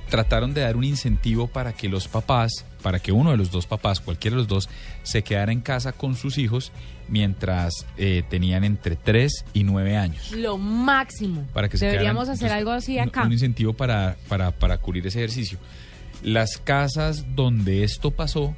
Trataron 0.09 0.55
de 0.55 0.62
dar 0.62 0.77
un 0.77 0.85
incentivo 0.85 1.49
para 1.49 1.75
que 1.75 1.87
los 1.91 2.09
papás, 2.09 2.65
para 2.83 2.99
que 2.99 3.12
uno 3.12 3.31
de 3.31 3.37
los 3.37 3.50
dos 3.50 3.67
papás, 3.67 4.00
cualquiera 4.00 4.37
de 4.37 4.43
los 4.43 4.49
dos, 4.49 4.71
se 5.03 5.23
quedara 5.23 5.53
en 5.53 5.61
casa 5.61 5.93
con 5.93 6.15
sus 6.17 6.38
hijos 6.38 6.73
mientras 7.09 7.87
eh, 7.99 8.23
tenían 8.31 8.65
entre 8.65 8.97
3 8.97 9.45
y 9.53 9.65
9 9.65 9.97
años. 9.99 10.33
lo 10.33 10.57
máximo. 10.57 11.47
Para 11.53 11.69
que 11.69 11.77
se 11.77 11.85
Deberíamos 11.87 12.23
quedaran, 12.25 12.37
hacer 12.37 12.53
algo 12.53 12.71
así 12.71 12.97
un- 12.97 13.09
acá. 13.09 13.25
Un 13.25 13.33
incentivo 13.35 13.75
para, 13.75 14.17
para, 14.29 14.50
para 14.50 14.79
cubrir 14.79 15.07
ese 15.07 15.19
ejercicio. 15.19 15.59
Las 16.23 16.57
casas 16.57 17.27
donde 17.35 17.85
esto 17.85 18.11
pasó, 18.11 18.57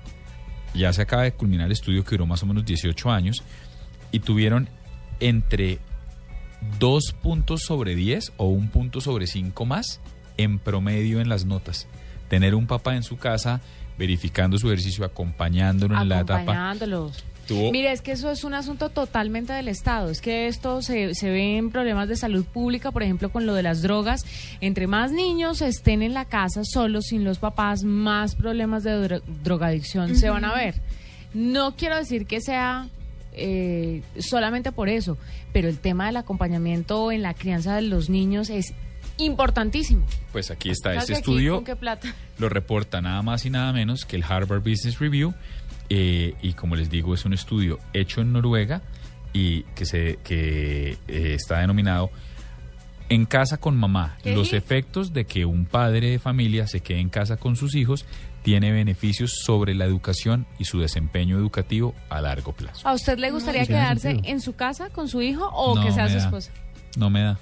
ya 0.73 0.93
se 0.93 1.03
acaba 1.03 1.25
de 1.25 1.33
culminar 1.33 1.67
el 1.67 1.73
estudio 1.73 2.05
que 2.05 2.11
duró 2.13 2.27
más 2.27 2.45
o 2.45 2.47
menos 2.47 2.65
18 2.65 3.11
años, 3.11 3.43
y 4.13 4.21
tuvieron 4.21 4.69
entre 5.19 5.81
dos 6.79 7.15
puntos 7.23 7.63
sobre 7.63 7.95
10 7.95 8.33
o 8.37 8.47
un 8.47 8.69
punto 8.69 9.01
sobre 9.01 9.27
5 9.27 9.65
más 9.67 10.01
en 10.37 10.59
promedio 10.59 11.21
en 11.21 11.29
las 11.29 11.45
notas. 11.45 11.87
Tener 12.29 12.55
un 12.55 12.67
papá 12.67 12.95
en 12.97 13.03
su 13.03 13.17
casa 13.17 13.61
verificando 13.99 14.57
su 14.59 14.69
ejercicio, 14.69 15.05
acompañándolo 15.05 16.01
en 16.01 16.09
la 16.09 16.21
etapa. 16.21 16.35
Acompañándolos. 16.41 17.25
Tuvo- 17.49 17.73
Mire, 17.73 17.91
es 17.91 18.01
que 18.01 18.13
eso 18.13 18.31
es 18.31 18.45
un 18.45 18.55
asunto 18.55 18.91
totalmente 18.91 19.53
del 19.53 19.67
Estado. 19.67 20.09
Es 20.11 20.21
que 20.21 20.47
esto 20.47 20.83
se, 20.83 21.15
se 21.17 21.29
ve 21.31 21.57
en 21.57 21.71
problemas 21.71 22.09
de 22.09 22.15
salud 22.17 22.45
pública, 22.45 22.93
por 22.93 23.03
ejemplo, 23.03 23.31
con 23.33 23.45
lo 23.45 23.55
de 23.55 23.63
las 23.65 23.83
drogas. 23.83 24.25
Entre 24.61 24.87
más 24.87 25.11
niños 25.11 25.61
estén 25.61 26.03
en 26.03 26.15
la 26.15 26.27
casa 26.27 26.63
solos, 26.65 27.07
sin 27.09 27.25
los 27.25 27.39
papás, 27.41 27.83
más 27.83 28.37
problemas 28.37 28.85
de 28.85 28.93
dro- 29.09 29.23
drogadicción 29.43 30.15
se 30.17 30.31
van 30.31 30.45
a 30.45 30.55
ver. 30.55 30.77
No 31.35 31.75
quiero 31.77 31.97
decir 31.97 32.27
que 32.27 32.41
sea 32.41 32.89
eh, 33.41 34.03
solamente 34.19 34.73
por 34.73 34.89
eso, 34.89 35.19
pero 35.53 35.69
el 35.69 35.79
tema 35.79 36.07
del 36.07 36.17
acompañamiento 36.17 37.11
en 37.11 37.23
la 37.23 37.35
crianza 37.35 37.75
de 37.75 37.83
los 37.83 38.11
niños 38.11 38.51
es 38.51 38.75
importantísimo. 39.19 40.05
Pues 40.33 40.51
aquí 40.51 40.71
está 40.71 40.91
¿Sabe 40.91 40.99
este 40.99 41.13
aquí 41.13 41.21
estudio. 41.21 41.57
¿Con 41.57 41.65
qué 41.65 41.77
plata? 41.77 42.15
lo 42.39 42.49
reporta 42.49 43.01
nada 43.01 43.23
más 43.23 43.45
y 43.45 43.51
nada 43.51 43.73
menos 43.73 44.05
que 44.05 44.17
el 44.17 44.25
Harvard 44.25 44.61
Business 44.61 44.99
Review 44.99 45.35
eh, 45.91 46.35
y 46.41 46.55
como 46.55 46.75
les 46.77 46.91
digo 46.91 47.15
es 47.15 47.25
un 47.25 47.35
estudio 47.35 47.79
hecho 47.93 48.21
en 48.21 48.33
Noruega 48.33 48.83
y 49.33 49.63
que 49.75 49.85
se 49.85 50.19
que 50.25 50.97
eh, 51.07 51.35
está 51.35 51.61
denominado 51.61 52.11
en 53.11 53.27
casa 53.27 53.59
con 53.59 53.77
mamá 53.77 54.17
¿Qué? 54.23 54.35
los 54.35 54.53
efectos 54.53 55.13
de 55.13 55.27
que 55.27 55.45
un 55.45 55.67
padre 55.67 56.11
de 56.11 56.19
familia 56.19 56.67
se 56.67 56.81
quede 56.81 57.01
en 57.01 57.11
casa 57.11 57.37
con 57.37 57.57
sus 57.57 57.75
hijos 57.75 58.07
tiene 58.43 58.73
beneficios 58.73 59.33
sobre 59.45 59.75
la 59.75 59.85
educación 59.85 60.47
y 60.59 60.65
su 60.65 60.81
desempeño 60.81 61.37
educativo 61.37 61.95
a 62.09 62.21
largo 62.21 62.53
plazo. 62.53 62.89
¿A 62.89 62.95
usted 62.95 63.19
le 63.19 63.31
gustaría 63.31 63.67
quedarse 63.67 64.21
en 64.25 64.41
su 64.41 64.55
casa 64.57 64.91
con 64.91 65.09
su 65.09 65.21
hijo 65.23 65.47
o 65.49 65.75
No 65.77 65.85
que 65.85 65.93
sea 65.93 66.09
su 66.09 66.17
da. 66.17 66.25
esposa? 66.25 66.51
No 66.97 67.11
me 67.11 67.23
da. 67.23 67.39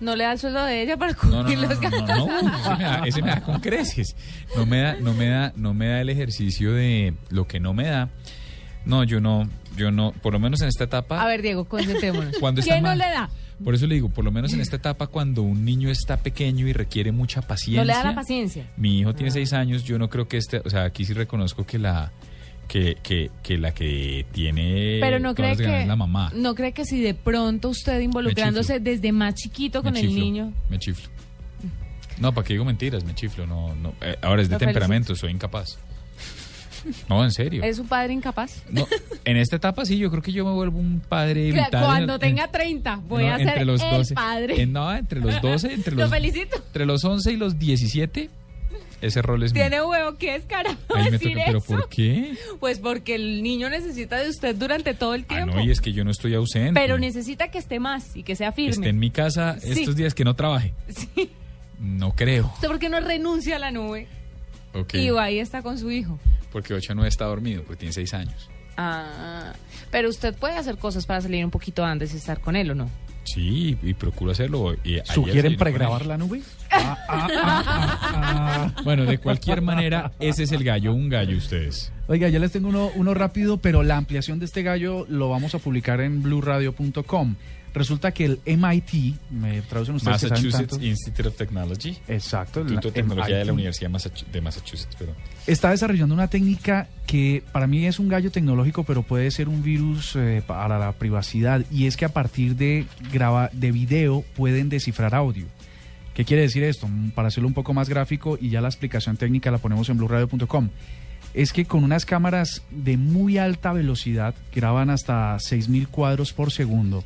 ¿No 0.00 0.16
le 0.16 0.24
da 0.24 0.32
el 0.32 0.38
sueldo 0.38 0.64
de 0.64 0.82
ella 0.82 0.96
para 0.96 1.12
No, 1.12 1.18
cubrir 1.18 1.58
no, 1.58 1.62
no, 1.62 1.68
los 1.68 1.80
no, 1.80 1.90
gastos? 1.90 2.26
no, 2.26 2.42
no, 2.42 2.56
ese 2.56 2.76
me 2.76 2.82
da, 2.84 3.02
ese 3.06 3.22
me 3.22 3.30
da 3.30 3.40
con 3.40 3.60
creces. 3.60 4.16
No 4.56 4.66
me 4.66 4.80
da, 4.80 4.96
no 5.00 5.14
me 5.14 5.28
da, 5.28 5.52
no 5.56 5.74
me 5.74 5.86
da 5.88 6.00
el 6.00 6.08
ejercicio 6.10 6.72
de 6.72 7.14
lo 7.30 7.46
que 7.46 7.60
no 7.60 7.72
me 7.72 7.86
da. 7.86 8.10
No, 8.84 9.04
yo 9.04 9.20
no, 9.20 9.48
yo 9.76 9.92
no, 9.92 10.10
por 10.10 10.32
lo 10.32 10.40
menos 10.40 10.60
en 10.60 10.68
esta 10.68 10.84
etapa. 10.84 11.22
A 11.22 11.26
ver, 11.26 11.40
Diego, 11.40 11.66
concentrémonos. 11.66 12.34
¿Qué 12.64 12.76
no 12.80 12.88
mal. 12.88 12.98
le 12.98 13.04
da? 13.04 13.30
Por 13.64 13.74
eso 13.74 13.86
le 13.86 13.94
digo, 13.94 14.08
por 14.08 14.24
lo 14.24 14.32
menos 14.32 14.52
en 14.52 14.60
esta 14.60 14.76
etapa 14.76 15.06
cuando 15.06 15.42
un 15.42 15.64
niño 15.64 15.90
está 15.90 16.16
pequeño 16.16 16.66
y 16.66 16.72
requiere 16.72 17.12
mucha 17.12 17.42
paciencia. 17.42 17.80
No 17.80 17.86
le 17.86 17.92
da 17.92 18.04
la 18.04 18.14
paciencia. 18.14 18.66
Mi 18.76 18.98
hijo 19.00 19.14
tiene 19.14 19.30
seis 19.30 19.52
años, 19.52 19.84
yo 19.84 19.98
no 19.98 20.08
creo 20.10 20.26
que 20.28 20.36
este, 20.36 20.60
o 20.64 20.70
sea, 20.70 20.84
aquí 20.84 21.04
sí 21.04 21.12
reconozco 21.12 21.64
que 21.64 21.78
la 21.78 22.12
que, 22.68 22.96
que, 23.02 23.30
que 23.42 23.58
la 23.58 23.72
que 23.74 24.24
tiene 24.32 24.98
Pero 25.00 25.18
no 25.18 25.34
cree 25.34 25.56
que 25.56 25.82
es 25.82 25.86
la 25.86 25.96
mamá. 25.96 26.32
no 26.34 26.54
cree 26.54 26.72
que 26.72 26.84
si 26.84 27.00
de 27.00 27.14
pronto 27.14 27.68
usted 27.68 28.00
involucrándose 28.00 28.80
desde 28.80 29.12
más 29.12 29.34
chiquito 29.34 29.82
con 29.82 29.96
el 29.96 30.14
niño. 30.14 30.52
Me 30.68 30.78
chiflo. 30.78 31.10
No, 32.18 32.32
¿para 32.32 32.46
qué 32.46 32.54
digo 32.54 32.64
mentiras? 32.64 33.04
Me 33.04 33.14
chiflo, 33.14 33.46
no, 33.46 33.74
no. 33.74 33.94
Eh, 34.00 34.16
ahora 34.22 34.42
es 34.42 34.48
de 34.48 34.54
Lo 34.54 34.58
temperamento, 34.58 35.14
soy 35.16 35.32
incapaz. 35.32 35.78
No, 37.08 37.22
en 37.24 37.30
serio. 37.30 37.62
¿Es 37.64 37.78
un 37.78 37.86
padre 37.88 38.12
incapaz? 38.12 38.62
No, 38.70 38.86
en 39.24 39.36
esta 39.36 39.56
etapa 39.56 39.84
sí, 39.84 39.98
yo 39.98 40.10
creo 40.10 40.22
que 40.22 40.32
yo 40.32 40.44
me 40.44 40.52
vuelvo 40.52 40.78
un 40.78 41.00
padre 41.00 41.52
vital. 41.52 41.84
Cuando 41.84 42.14
en- 42.14 42.20
tenga 42.20 42.48
30, 42.48 42.96
voy 43.08 43.24
no, 43.26 43.34
a 43.34 43.38
ser 43.38 43.66
los 43.66 43.80
el 43.82 43.90
12, 43.90 44.14
padre. 44.14 44.62
en- 44.62 44.72
no, 44.72 44.94
entre 44.94 45.20
los 45.20 45.40
12, 45.40 45.72
entre 45.72 45.94
Lo 45.96 46.02
los, 46.02 46.10
felicito. 46.10 46.56
entre 46.56 46.86
los 46.86 47.04
11 47.04 47.32
y 47.32 47.36
los 47.36 47.58
17, 47.58 48.30
ese 49.00 49.22
rol 49.22 49.42
es 49.42 49.52
mío. 49.52 49.62
Tiene 49.64 49.82
huevo, 49.82 50.12
me 50.12 51.10
decir 51.10 51.32
toca, 51.32 51.44
pero 51.46 51.58
eso. 51.58 51.66
¿por 51.66 51.88
qué? 51.88 52.34
Pues 52.60 52.78
porque 52.78 53.14
el 53.16 53.42
niño 53.42 53.68
necesita 53.68 54.16
de 54.18 54.28
usted 54.28 54.54
durante 54.54 54.94
todo 54.94 55.14
el 55.14 55.22
Ah, 55.28 55.34
tiempo. 55.34 55.54
no, 55.56 55.60
y 55.64 55.70
es 55.70 55.80
que 55.80 55.92
yo 55.92 56.04
no 56.04 56.10
estoy 56.12 56.34
ausente. 56.34 56.72
Pero 56.80 56.98
necesita 56.98 57.50
que 57.50 57.58
esté 57.58 57.80
más 57.80 58.14
y 58.16 58.22
que 58.22 58.36
sea 58.36 58.52
firme. 58.52 58.70
Esté 58.70 58.88
en 58.88 58.98
mi 58.98 59.10
casa 59.10 59.58
Sí. 59.60 59.70
estos 59.72 59.96
días 59.96 60.14
que 60.14 60.24
no 60.24 60.34
trabaje. 60.34 60.72
Sí. 60.88 61.30
No 61.80 62.12
creo. 62.14 62.50
¿Usted 62.54 62.68
por 62.68 62.78
qué 62.78 62.88
no 62.88 63.00
renuncia 63.00 63.56
a 63.56 63.58
la 63.58 63.72
nube? 63.72 64.06
Ok. 64.72 64.94
Y 64.94 65.10
va 65.10 65.24
ahí 65.24 65.40
está 65.40 65.62
con 65.62 65.78
su 65.78 65.90
hijo. 65.90 66.18
Porque 66.52 66.74
8 66.74 66.94
no 66.94 67.04
está 67.04 67.24
dormido, 67.24 67.62
porque 67.62 67.80
tiene 67.80 67.92
6 67.92 68.14
años. 68.14 68.50
Ah, 68.76 69.52
pero 69.90 70.08
usted 70.08 70.34
puede 70.34 70.56
hacer 70.56 70.78
cosas 70.78 71.06
para 71.06 71.20
salir 71.20 71.44
un 71.44 71.50
poquito 71.50 71.84
antes 71.84 72.14
y 72.14 72.16
estar 72.16 72.40
con 72.40 72.56
él, 72.56 72.70
¿o 72.70 72.74
no? 72.74 72.90
Sí, 73.24 73.78
y, 73.82 73.90
y 73.90 73.94
procuro 73.94 74.32
hacerlo. 74.32 74.74
Y 74.84 74.94
ayer 74.94 75.06
¿Sugieren 75.06 75.56
pregrabar 75.56 76.06
la 76.06 76.18
nube? 76.18 76.42
Ah, 76.70 76.98
ah, 77.08 77.28
ah, 77.30 77.64
ah, 77.66 78.72
ah. 78.74 78.82
Bueno, 78.82 79.04
de 79.04 79.18
cualquier 79.18 79.62
manera, 79.62 80.12
ese 80.18 80.42
es 80.42 80.52
el 80.52 80.64
gallo, 80.64 80.92
un 80.92 81.08
gallo 81.08 81.36
ustedes. 81.36 81.92
Oiga, 82.08 82.28
ya 82.28 82.38
les 82.38 82.50
tengo 82.50 82.68
uno, 82.68 82.90
uno 82.96 83.14
rápido, 83.14 83.58
pero 83.58 83.82
la 83.82 83.96
ampliación 83.96 84.38
de 84.38 84.46
este 84.46 84.62
gallo 84.62 85.06
lo 85.08 85.28
vamos 85.28 85.54
a 85.54 85.58
publicar 85.58 86.00
en 86.00 86.22
blueradio.com. 86.22 87.36
Resulta 87.74 88.12
que 88.12 88.26
el 88.26 88.40
MIT, 88.44 89.14
me 89.30 89.62
traducen 89.62 89.94
ustedes 89.94 90.22
Massachusetts 90.30 90.78
Institute 90.82 91.28
of 91.28 91.36
Technology. 91.36 91.96
Exacto, 92.06 92.60
el 92.60 92.66
Instituto 92.66 92.88
de 92.88 92.92
Tecnología 92.94 93.36
de 93.38 93.44
la. 93.46 93.52
Universidad 93.54 93.88
de 93.90 93.94
Massachu- 93.96 94.26
de 94.30 94.40
Massachusetts, 94.42 94.94
perdón. 94.96 95.14
está 95.46 95.70
desarrollando 95.70 96.14
una 96.14 96.28
técnica 96.28 96.88
que 97.06 97.42
para 97.50 97.66
mí 97.66 97.86
es 97.86 97.98
un 97.98 98.08
gallo 98.08 98.30
tecnológico, 98.30 98.84
pero 98.84 99.02
puede 99.02 99.30
ser 99.30 99.48
un 99.48 99.62
virus 99.62 100.16
eh, 100.16 100.42
para 100.46 100.78
la 100.78 100.92
privacidad. 100.92 101.64
Y 101.70 101.86
es 101.86 101.96
que 101.96 102.04
a 102.04 102.10
partir 102.12 102.56
de, 102.56 102.86
graba, 103.10 103.48
de 103.54 103.72
video 103.72 104.22
pueden 104.36 104.68
descifrar 104.68 105.14
audio. 105.14 105.46
¿Qué 106.14 106.26
quiere 106.26 106.42
decir 106.42 106.62
esto? 106.64 106.86
Mm, 106.88 107.12
Para 107.12 107.28
hacerlo 107.28 107.48
un 107.48 107.54
poco 107.54 107.72
más 107.72 107.88
gráfico 107.88 108.36
y 108.38 108.50
ya 108.50 108.60
la 108.60 108.68
explicación 108.68 109.16
técnica 109.16 109.50
la 109.50 109.56
ponemos 109.58 109.88
en 109.88 109.96
blueradio.com. 109.96 110.68
Es 111.32 111.54
que 111.54 111.64
con 111.64 111.84
unas 111.84 112.04
cámaras 112.04 112.62
de 112.70 112.98
muy 112.98 113.38
alta 113.38 113.72
velocidad 113.72 114.34
graban 114.54 114.90
hasta 114.90 115.38
6000 115.38 115.88
cuadros 115.88 116.34
por 116.34 116.52
segundo. 116.52 117.02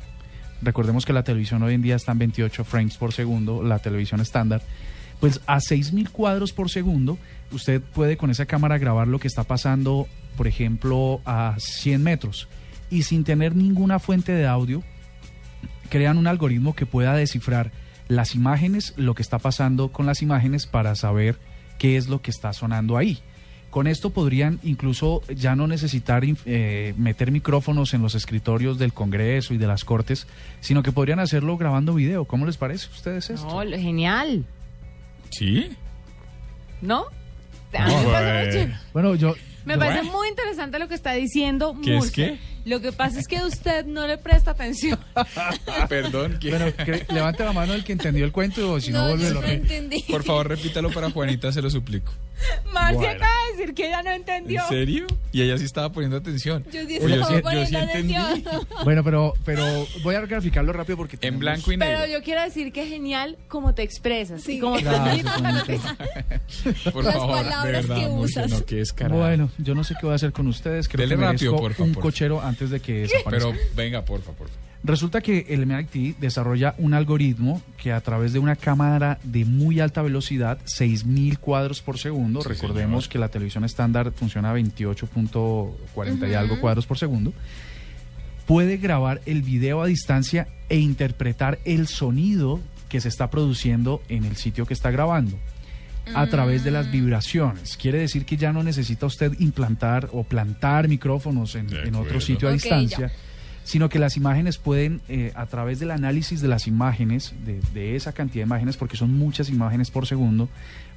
Recordemos 0.61 1.05
que 1.05 1.13
la 1.13 1.23
televisión 1.23 1.61
hoy 1.63 1.73
en 1.73 1.81
día 1.81 1.95
está 1.95 2.11
en 2.11 2.19
28 2.19 2.63
frames 2.63 2.97
por 2.97 3.13
segundo, 3.13 3.63
la 3.63 3.79
televisión 3.79 4.21
estándar. 4.21 4.61
Pues 5.19 5.41
a 5.47 5.59
6000 5.59 6.11
cuadros 6.11 6.53
por 6.53 6.69
segundo, 6.69 7.17
usted 7.51 7.81
puede 7.81 8.17
con 8.17 8.29
esa 8.29 8.45
cámara 8.45 8.77
grabar 8.77 9.07
lo 9.07 9.19
que 9.19 9.27
está 9.27 9.43
pasando, 9.43 10.07
por 10.35 10.47
ejemplo, 10.47 11.21
a 11.25 11.55
100 11.57 12.03
metros. 12.03 12.47
Y 12.89 13.03
sin 13.03 13.23
tener 13.23 13.55
ninguna 13.55 13.99
fuente 13.99 14.31
de 14.31 14.47
audio, 14.47 14.83
crean 15.89 16.17
un 16.17 16.27
algoritmo 16.27 16.75
que 16.75 16.85
pueda 16.85 17.15
descifrar 17.15 17.71
las 18.07 18.35
imágenes, 18.35 18.93
lo 18.95 19.15
que 19.15 19.21
está 19.21 19.39
pasando 19.39 19.91
con 19.91 20.05
las 20.05 20.21
imágenes 20.21 20.65
para 20.65 20.95
saber 20.95 21.37
qué 21.77 21.97
es 21.97 22.07
lo 22.07 22.21
que 22.21 22.31
está 22.31 22.53
sonando 22.53 22.97
ahí. 22.97 23.19
Con 23.77 23.85
esto 23.85 24.09
podrían 24.09 24.59
incluso 24.63 25.21
ya 25.27 25.55
no 25.55 25.67
necesitar 25.67 26.23
eh, 26.25 26.95
meter 26.97 27.31
micrófonos 27.31 27.93
en 27.93 28.01
los 28.01 28.15
escritorios 28.15 28.79
del 28.79 28.91
Congreso 28.91 29.53
y 29.53 29.57
de 29.57 29.67
las 29.67 29.85
Cortes, 29.85 30.25
sino 30.61 30.81
que 30.81 30.91
podrían 30.91 31.19
hacerlo 31.19 31.57
grabando 31.57 31.93
video. 31.93 32.25
¿Cómo 32.25 32.47
les 32.47 32.57
parece 32.57 32.87
a 32.87 32.95
ustedes 32.95 33.29
esto? 33.29 33.63
No, 33.63 33.77
genial. 33.77 34.45
¿Sí? 35.29 35.69
¿No? 36.81 37.05
A 37.71 37.85
mí 37.87 37.93
me 37.97 38.11
parece 38.11 38.65
muy. 38.65 38.75
Bueno, 38.93 39.13
yo... 39.13 39.35
Me 39.63 39.77
parece 39.77 40.09
muy 40.09 40.27
interesante 40.27 40.79
lo 40.79 40.87
que 40.87 40.95
está 40.95 41.11
diciendo 41.11 41.77
¿Qué 41.83 41.97
es 41.97 42.03
Murcia. 42.05 42.25
qué? 42.29 42.39
Lo 42.67 42.81
que 42.81 42.91
pasa 42.91 43.19
es 43.19 43.27
que 43.27 43.41
usted 43.43 43.85
no 43.85 44.05
le 44.07 44.17
presta 44.17 44.51
atención. 44.51 44.99
Perdón. 45.89 46.37
¿qué? 46.39 46.49
Bueno, 46.49 46.65
que- 46.75 47.05
levante 47.13 47.43
la 47.43 47.53
mano 47.53 47.73
el 47.73 47.83
que 47.83 47.93
entendió 47.93 48.25
el 48.25 48.31
cuento 48.31 48.73
o 48.73 48.79
si 48.79 48.91
no, 48.91 49.07
vuelve 49.07 49.29
lo 49.31 49.43
entendí. 49.43 50.03
Por 50.09 50.23
favor, 50.23 50.47
repítalo 50.47 50.89
para 50.91 51.09
Juanita, 51.09 51.51
se 51.51 51.61
lo 51.61 51.69
suplico. 51.69 52.11
Marcia 52.71 52.93
Bueno. 52.99 53.13
acaba 53.15 53.33
de 53.51 53.57
decir 53.57 53.73
que 53.73 53.87
ella 53.87 54.03
no 54.03 54.11
entendió. 54.11 54.61
¿En 54.61 54.67
serio? 54.69 55.07
Y 55.31 55.41
ella 55.41 55.57
sí 55.57 55.65
estaba 55.65 55.91
poniendo 55.91 56.17
atención. 56.17 56.63
Yo 56.71 56.81
sí 56.85 56.99
Oye, 57.01 57.15
estaba 57.15 57.35
sí- 57.37 57.41
poniendo 57.41 57.79
entendí. 57.79 58.15
atención. 58.15 58.67
Bueno, 58.83 59.03
pero, 59.03 59.33
pero 59.43 59.87
voy 60.03 60.13
a 60.15 60.21
graficarlo 60.21 60.71
rápido 60.71 60.97
porque... 60.97 61.15
En 61.15 61.19
tenemos- 61.21 61.39
blanco 61.39 61.71
y 61.71 61.77
negro. 61.77 61.99
Pero 62.01 62.13
yo 62.13 62.23
quiero 62.23 62.43
decir 62.43 62.71
que 62.71 62.83
es 62.83 62.89
genial 62.89 63.37
cómo 63.47 63.73
te 63.73 63.81
expresas 63.81 64.43
Sí. 64.43 64.57
y 64.57 64.59
cómo 64.59 64.77
Gracias, 64.79 65.41
noticia. 65.41 65.97
Por 66.93 67.03
Las 67.05 67.15
favor, 67.15 67.37
de 67.37 67.43
palabras 67.43 67.87
verdad, 67.87 67.95
que 67.95 68.07
usas. 68.09 68.51
no. 68.51 69.15
Bueno, 69.17 69.49
yo 69.57 69.73
no 69.73 69.83
sé 69.83 69.95
qué 69.99 70.05
voy 70.05 70.13
a 70.13 70.15
hacer 70.15 70.31
con 70.31 70.47
ustedes. 70.47 70.87
Creo 70.87 71.07
Dele 71.07 71.15
que 71.19 71.25
rápido, 71.25 71.51
merezco 71.53 71.61
porfa, 71.63 71.83
un 71.83 71.93
cochero 71.95 72.41
antes 72.41 72.56
de 72.65 72.79
que 72.79 73.01
desaparezca. 73.01 73.49
Pero 73.51 73.59
venga, 73.75 74.03
porfa, 74.05 74.31
porfa. 74.31 74.53
Resulta 74.83 75.21
que 75.21 75.45
el 75.49 75.65
MIT 75.65 76.17
desarrolla 76.19 76.75
un 76.77 76.93
algoritmo 76.93 77.61
que 77.77 77.91
a 77.91 77.99
través 78.01 78.31
de 78.31 78.39
una 78.39 78.55
cámara 78.55 79.19
de 79.23 79.43
muy 79.43 79.79
alta 79.79 80.01
velocidad, 80.01 80.59
6000 80.65 81.39
cuadros 81.39 81.81
por 81.81 81.97
segundo, 81.97 82.41
Sí, 82.41 82.49
recordemos 82.49 83.05
señor. 83.05 83.11
que 83.11 83.19
la 83.19 83.29
televisión 83.29 83.63
estándar 83.63 84.11
funciona 84.11 84.51
a 84.51 84.55
28.40 84.57 86.29
y 86.29 86.33
algo 86.35 86.59
cuadros 86.61 86.85
por 86.85 86.97
segundo, 86.97 87.33
puede 88.45 88.77
grabar 88.77 89.21
el 89.25 89.41
video 89.41 89.81
a 89.81 89.87
distancia 89.87 90.47
e 90.69 90.77
interpretar 90.77 91.59
el 91.65 91.87
sonido 91.87 92.59
que 92.87 93.01
se 93.01 93.09
está 93.09 93.29
produciendo 93.29 94.01
en 94.09 94.23
el 94.25 94.37
sitio 94.37 94.65
que 94.65 94.73
está 94.73 94.91
grabando 94.91 95.37
a 96.15 96.27
través 96.27 96.63
de 96.63 96.71
las 96.71 96.91
vibraciones. 96.91 97.77
Quiere 97.77 97.99
decir 97.99 98.25
que 98.25 98.37
ya 98.37 98.51
no 98.53 98.63
necesita 98.63 99.05
usted 99.05 99.33
implantar 99.39 100.09
o 100.13 100.23
plantar 100.23 100.87
micrófonos 100.87 101.55
en, 101.55 101.95
otro 101.95 102.19
sitio 102.21 102.47
a 102.49 102.51
distancia, 102.51 103.11
sino 103.63 103.89
que 103.89 103.99
las 103.99 104.15
imágenes 104.17 104.57
pueden, 104.57 105.01
eh, 105.09 105.31
a 105.35 105.45
través 105.45 105.79
del 105.79 105.91
análisis 105.91 106.41
de 106.41 106.47
las 106.47 106.67
imágenes, 106.67 107.33
de, 107.45 107.59
de 107.73 107.95
esa 107.95 108.13
cantidad 108.13 108.43
de 108.43 108.47
imágenes, 108.47 108.77
porque 108.77 108.95
son 108.97 109.13
muchas 109.13 109.49
imágenes 109.49 109.91
por 109.91 110.07
segundo, 110.07 110.47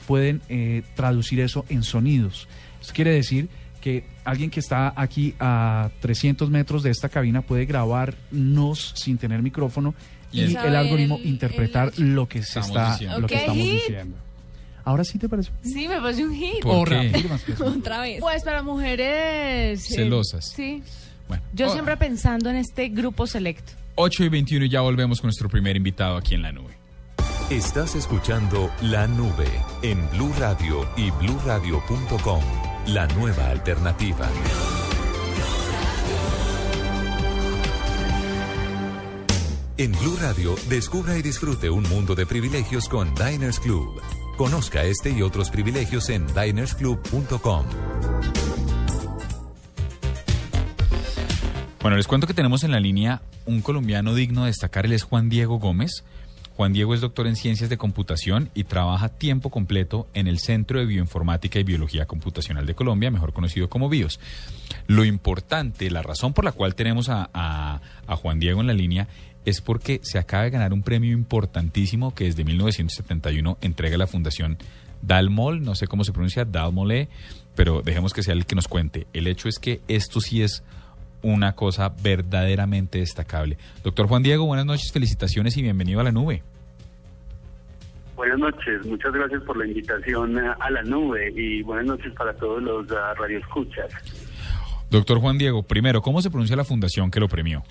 pueden 0.06 0.40
eh, 0.48 0.82
traducir 0.94 1.40
eso 1.40 1.64
en 1.68 1.82
sonidos. 1.82 2.46
Esto 2.80 2.92
quiere 2.94 3.12
decir 3.12 3.48
que 3.80 4.04
alguien 4.24 4.50
que 4.50 4.60
está 4.60 4.92
aquí 4.94 5.34
a 5.40 5.90
300 6.00 6.50
metros 6.50 6.82
de 6.82 6.90
esta 6.90 7.08
cabina 7.08 7.40
puede 7.42 7.64
grabarnos 7.64 8.92
sin 8.96 9.16
tener 9.18 9.42
micrófono 9.42 9.94
Y 10.32 10.42
el 10.42 10.76
algoritmo 10.76 11.16
el- 11.16 11.26
interpretar 11.26 11.98
lo 11.98 12.28
que 12.28 12.42
se 12.42 12.60
Estamos 12.60 12.68
está, 12.68 12.92
diciendo. 12.92 13.20
lo 13.20 13.26
que 13.26 13.34
estamos 13.36 13.56
diciendo. 13.64 14.16
Ahora 14.84 15.04
sí 15.04 15.18
te 15.18 15.28
parece. 15.28 15.50
Sí, 15.62 15.88
me 15.88 16.00
parece 16.00 16.24
un 16.24 16.34
hit. 16.34 16.62
¿Por 16.62 16.88
O 16.88 16.90
qué? 16.90 16.90
reafirmas 17.10 17.42
que 17.44 17.52
es 17.52 17.60
un- 17.60 17.78
Otra 17.78 18.00
vez. 18.00 18.20
Pues 18.20 18.42
para 18.42 18.62
mujeres... 18.62 19.80
eh, 19.90 19.94
Celosas. 19.94 20.46
sí. 20.54 20.82
Bueno, 21.28 21.44
Yo 21.52 21.68
oh, 21.68 21.72
siempre 21.72 21.96
pensando 21.96 22.50
en 22.50 22.56
este 22.56 22.88
grupo 22.88 23.26
selecto. 23.26 23.72
8 23.94 24.24
y 24.24 24.28
21 24.30 24.64
y 24.64 24.68
ya 24.68 24.80
volvemos 24.80 25.20
con 25.20 25.28
nuestro 25.28 25.48
primer 25.48 25.76
invitado 25.76 26.16
aquí 26.16 26.34
en 26.34 26.42
la 26.42 26.50
nube. 26.52 26.76
Estás 27.50 27.94
escuchando 27.94 28.70
La 28.82 29.06
Nube 29.08 29.48
en 29.82 30.08
Blue 30.10 30.32
Radio 30.38 30.88
y 30.96 31.10
bluradio.com. 31.10 32.40
La 32.86 33.06
nueva 33.08 33.50
alternativa. 33.50 34.28
En 39.76 39.92
Blue 39.92 40.16
Radio, 40.20 40.54
descubra 40.68 41.16
y 41.16 41.22
disfrute 41.22 41.70
un 41.70 41.84
mundo 41.88 42.14
de 42.14 42.26
privilegios 42.26 42.88
con 42.88 43.14
Diners 43.14 43.58
Club. 43.60 44.00
Conozca 44.44 44.84
este 44.84 45.10
y 45.10 45.20
otros 45.20 45.50
privilegios 45.50 46.08
en 46.08 46.26
dinersclub.com. 46.28 47.66
Bueno, 51.82 51.98
les 51.98 52.06
cuento 52.06 52.26
que 52.26 52.32
tenemos 52.32 52.64
en 52.64 52.70
la 52.70 52.80
línea 52.80 53.20
un 53.44 53.60
colombiano 53.60 54.14
digno 54.14 54.44
de 54.44 54.46
destacar, 54.46 54.86
él 54.86 54.94
es 54.94 55.02
Juan 55.02 55.28
Diego 55.28 55.58
Gómez. 55.58 56.04
Juan 56.56 56.72
Diego 56.72 56.94
es 56.94 57.02
doctor 57.02 57.26
en 57.26 57.36
ciencias 57.36 57.68
de 57.68 57.76
computación 57.76 58.48
y 58.54 58.64
trabaja 58.64 59.10
tiempo 59.10 59.50
completo 59.50 60.08
en 60.14 60.26
el 60.26 60.38
Centro 60.38 60.78
de 60.78 60.86
Bioinformática 60.86 61.58
y 61.58 61.64
Biología 61.64 62.06
Computacional 62.06 62.64
de 62.64 62.74
Colombia, 62.74 63.10
mejor 63.10 63.34
conocido 63.34 63.68
como 63.68 63.90
BIOS. 63.90 64.20
Lo 64.86 65.04
importante, 65.04 65.90
la 65.90 66.00
razón 66.02 66.32
por 66.32 66.46
la 66.46 66.52
cual 66.52 66.74
tenemos 66.74 67.10
a, 67.10 67.28
a- 67.34 67.80
a 68.06 68.16
Juan 68.16 68.40
Diego 68.40 68.62
en 68.62 68.66
la 68.68 68.72
línea 68.72 69.06
es 69.44 69.60
porque 69.60 70.00
se 70.02 70.18
acaba 70.18 70.44
de 70.44 70.50
ganar 70.50 70.72
un 70.72 70.82
premio 70.82 71.12
importantísimo 71.12 72.14
que 72.14 72.24
desde 72.24 72.44
1971 72.44 73.58
entrega 73.60 73.96
la 73.96 74.06
Fundación 74.06 74.58
Dalmol, 75.02 75.62
no 75.62 75.74
sé 75.74 75.86
cómo 75.86 76.04
se 76.04 76.12
pronuncia, 76.12 76.44
Dalmole, 76.44 77.08
pero 77.54 77.82
dejemos 77.82 78.12
que 78.12 78.22
sea 78.22 78.34
el 78.34 78.46
que 78.46 78.54
nos 78.54 78.68
cuente. 78.68 79.06
El 79.12 79.26
hecho 79.26 79.48
es 79.48 79.58
que 79.58 79.80
esto 79.88 80.20
sí 80.20 80.42
es 80.42 80.62
una 81.22 81.54
cosa 81.54 81.92
verdaderamente 82.02 82.98
destacable. 82.98 83.58
Doctor 83.82 84.06
Juan 84.06 84.22
Diego, 84.22 84.46
buenas 84.46 84.66
noches, 84.66 84.92
felicitaciones 84.92 85.56
y 85.56 85.62
bienvenido 85.62 86.00
a 86.00 86.04
la 86.04 86.12
nube. 86.12 86.42
Buenas 88.16 88.38
noches, 88.38 88.84
muchas 88.86 89.12
gracias 89.12 89.42
por 89.44 89.56
la 89.56 89.66
invitación 89.66 90.38
a 90.38 90.70
la 90.70 90.82
nube 90.82 91.32
y 91.34 91.62
buenas 91.62 91.86
noches 91.86 92.12
para 92.12 92.34
todos 92.34 92.62
los 92.62 92.86
ah, 92.92 93.14
radioescuchas. 93.14 93.90
Doctor 94.90 95.20
Juan 95.20 95.38
Diego, 95.38 95.62
primero, 95.62 96.02
¿cómo 96.02 96.20
se 96.20 96.30
pronuncia 96.30 96.54
la 96.54 96.64
fundación 96.64 97.10
que 97.10 97.18
lo 97.18 97.28
premió? 97.28 97.62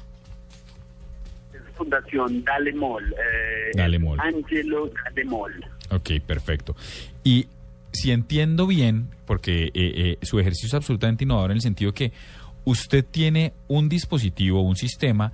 Fundación 1.80 2.44
Dalemol. 2.44 3.04
Eh, 3.14 3.72
Dalemol. 3.76 4.20
Angelo 4.20 4.92
Dalemol. 5.06 5.54
Ok, 5.90 6.12
perfecto. 6.26 6.76
Y 7.24 7.48
si 7.92 8.12
entiendo 8.12 8.68
bien, 8.68 9.08
porque 9.26 9.64
eh, 9.66 9.72
eh, 9.74 10.18
su 10.22 10.40
ejercicio 10.40 10.68
es 10.68 10.74
absolutamente 10.76 11.24
innovador 11.24 11.50
en 11.52 11.58
el 11.58 11.62
sentido 11.62 11.94
que 11.94 12.12
usted 12.66 13.04
tiene 13.04 13.54
un 13.68 13.90
dispositivo, 13.90 14.62
un 14.62 14.76
sistema 14.76 15.32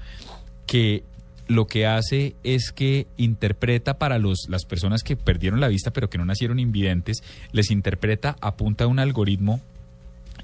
que 0.67 1.03
lo 1.47 1.67
que 1.67 1.85
hace 1.85 2.35
es 2.43 2.71
que 2.71 3.07
interpreta 3.17 3.97
para 3.99 4.17
los, 4.19 4.45
las 4.49 4.65
personas 4.65 5.03
que 5.03 5.15
perdieron 5.15 5.59
la 5.59 5.67
vista 5.67 5.91
pero 5.91 6.09
que 6.09 6.17
no 6.17 6.25
nacieron 6.25 6.59
invidentes, 6.59 7.23
les 7.51 7.69
interpreta 7.71 8.35
a 8.41 8.55
punta 8.55 8.85
de 8.85 8.89
un 8.89 8.99
algoritmo 8.99 9.59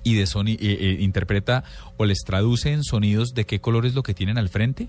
y 0.03 0.15
de 0.15 0.23
soni- 0.25 0.57
eh, 0.59 0.77
eh, 0.79 0.97
interpreta 0.99 1.63
o 1.97 2.05
les 2.05 2.19
traduce 2.25 2.71
en 2.71 2.83
sonidos 2.83 3.29
de 3.33 3.45
qué 3.45 3.59
color 3.59 3.85
es 3.85 3.93
lo 3.95 4.03
que 4.03 4.13
tienen 4.13 4.37
al 4.37 4.49
frente. 4.49 4.87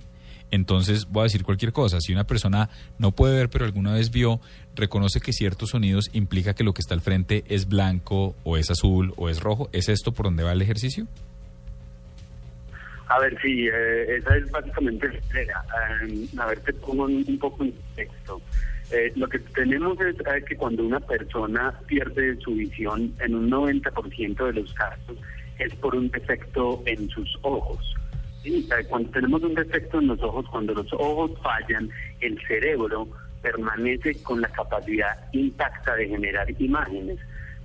Entonces 0.53 1.07
voy 1.07 1.23
a 1.23 1.25
decir 1.25 1.43
cualquier 1.43 1.73
cosa. 1.73 2.01
Si 2.01 2.13
una 2.13 2.25
persona 2.25 2.71
no 2.99 3.11
puede 3.11 3.37
ver 3.37 3.51
pero 3.51 3.65
alguna 3.65 3.93
vez 3.93 4.13
vio, 4.13 4.41
reconoce 4.77 5.21
que 5.21 5.33
ciertos 5.33 5.71
sonidos 5.71 6.11
implica 6.13 6.55
que 6.55 6.63
lo 6.63 6.73
que 6.73 6.83
está 6.83 6.95
al 6.95 7.01
frente 7.01 7.43
es 7.49 7.67
blanco 7.67 8.37
o 8.45 8.57
es 8.57 8.71
azul 8.71 9.13
o 9.17 9.29
es 9.29 9.41
rojo. 9.41 9.69
¿Es 9.73 9.89
esto 9.89 10.13
por 10.13 10.27
donde 10.27 10.45
va 10.45 10.53
el 10.53 10.63
ejercicio? 10.63 11.09
A 13.09 13.19
ver, 13.19 13.37
sí, 13.43 13.67
eh, 13.67 14.17
esa 14.17 14.37
es 14.37 14.51
básicamente 14.51 15.09
la. 15.09 15.65
Eh, 16.07 16.27
a 16.39 16.47
ver, 16.47 16.61
te 16.61 16.73
pongo 16.73 17.05
un, 17.05 17.25
un 17.27 17.39
poco 17.39 17.65
en 17.65 17.75
texto. 17.95 18.41
Eh, 18.93 19.11
lo 19.17 19.27
que 19.27 19.39
tenemos 19.39 19.99
es 20.01 20.17
eh, 20.21 20.45
que 20.47 20.55
cuando 20.55 20.85
una 20.85 21.01
persona 21.01 21.73
pierde 21.87 22.37
su 22.41 22.53
visión, 22.55 23.15
en 23.21 23.35
un 23.35 23.51
90% 23.51 24.47
de 24.47 24.53
los 24.53 24.75
casos, 24.75 25.17
es 25.59 25.75
por 25.77 25.95
un 25.95 26.11
defecto 26.11 26.83
en 26.85 27.09
sus 27.09 27.39
ojos. 27.41 27.95
Cuando 28.89 29.11
tenemos 29.11 29.43
un 29.43 29.55
defecto 29.55 29.99
en 30.01 30.09
los 30.09 30.23
ojos, 30.23 30.47
cuando 30.51 30.75
los 30.75 30.93
ojos 30.93 31.31
fallan, 31.43 31.89
el 32.21 32.41
cerebro 32.47 33.09
permanece 33.41 34.23
con 34.23 34.41
la 34.41 34.49
capacidad 34.49 35.17
intacta 35.33 35.95
de 35.97 36.09
generar 36.09 36.49
imágenes 36.61 37.19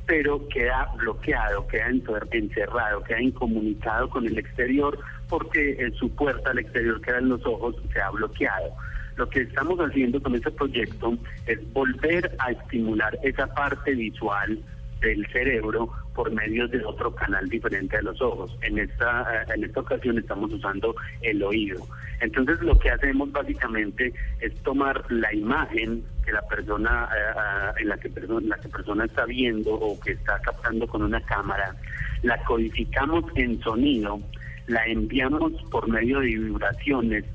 pero 0.07 0.47
queda 0.47 0.89
bloqueado, 0.95 1.67
queda 1.67 1.89
encerrado, 2.31 3.03
queda 3.03 3.21
incomunicado 3.21 4.09
con 4.09 4.25
el 4.25 4.37
exterior 4.37 4.97
porque 5.27 5.71
eh, 5.71 5.91
su 5.99 6.09
puerta 6.15 6.49
al 6.49 6.59
exterior, 6.59 6.99
que 7.01 7.11
eran 7.11 7.27
los 7.27 7.45
ojos, 7.45 7.75
se 7.91 7.99
ha 7.99 8.09
bloqueado. 8.09 8.71
Lo 9.17 9.29
que 9.29 9.41
estamos 9.41 9.77
haciendo 9.79 10.21
con 10.21 10.33
este 10.33 10.51
proyecto 10.51 11.17
es 11.45 11.73
volver 11.73 12.33
a 12.39 12.51
estimular 12.51 13.19
esa 13.21 13.47
parte 13.47 13.93
visual 13.93 14.57
del 14.99 15.25
cerebro 15.27 15.89
por 16.13 16.31
medio 16.31 16.67
de 16.67 16.83
otro 16.83 17.13
canal 17.13 17.47
diferente 17.49 17.97
de 17.97 18.03
los 18.03 18.21
ojos. 18.21 18.57
En 18.61 18.79
esta, 18.79 19.21
eh, 19.21 19.45
en 19.55 19.63
esta 19.63 19.81
ocasión 19.81 20.17
estamos 20.17 20.51
usando 20.51 20.95
el 21.21 21.43
oído. 21.43 21.85
Entonces 22.19 22.59
lo 22.61 22.77
que 22.79 22.89
hacemos 22.89 23.31
básicamente 23.31 24.13
es 24.39 24.53
tomar 24.63 25.03
la 25.11 25.33
imagen 25.33 26.03
que 26.25 26.31
la 26.31 26.41
persona 26.41 27.07
eh, 27.15 27.19
eh, 27.37 27.81
en 27.81 27.89
la 27.89 27.97
que 27.97 28.09
persona, 28.09 28.47
la 28.47 28.57
que 28.57 28.69
persona 28.69 29.05
está 29.05 29.25
viendo 29.25 29.73
o 29.73 29.99
que 29.99 30.13
está 30.13 30.39
captando 30.39 30.87
con 30.87 31.03
una 31.03 31.21
cámara, 31.21 31.75
la 32.23 32.37
codificamos 32.45 33.25
en 33.35 33.61
sonido, 33.61 34.19
la 34.67 34.85
enviamos 34.87 35.53
por 35.69 35.87
medio 35.87 36.19
de 36.19 36.27
vibraciones 36.27 37.25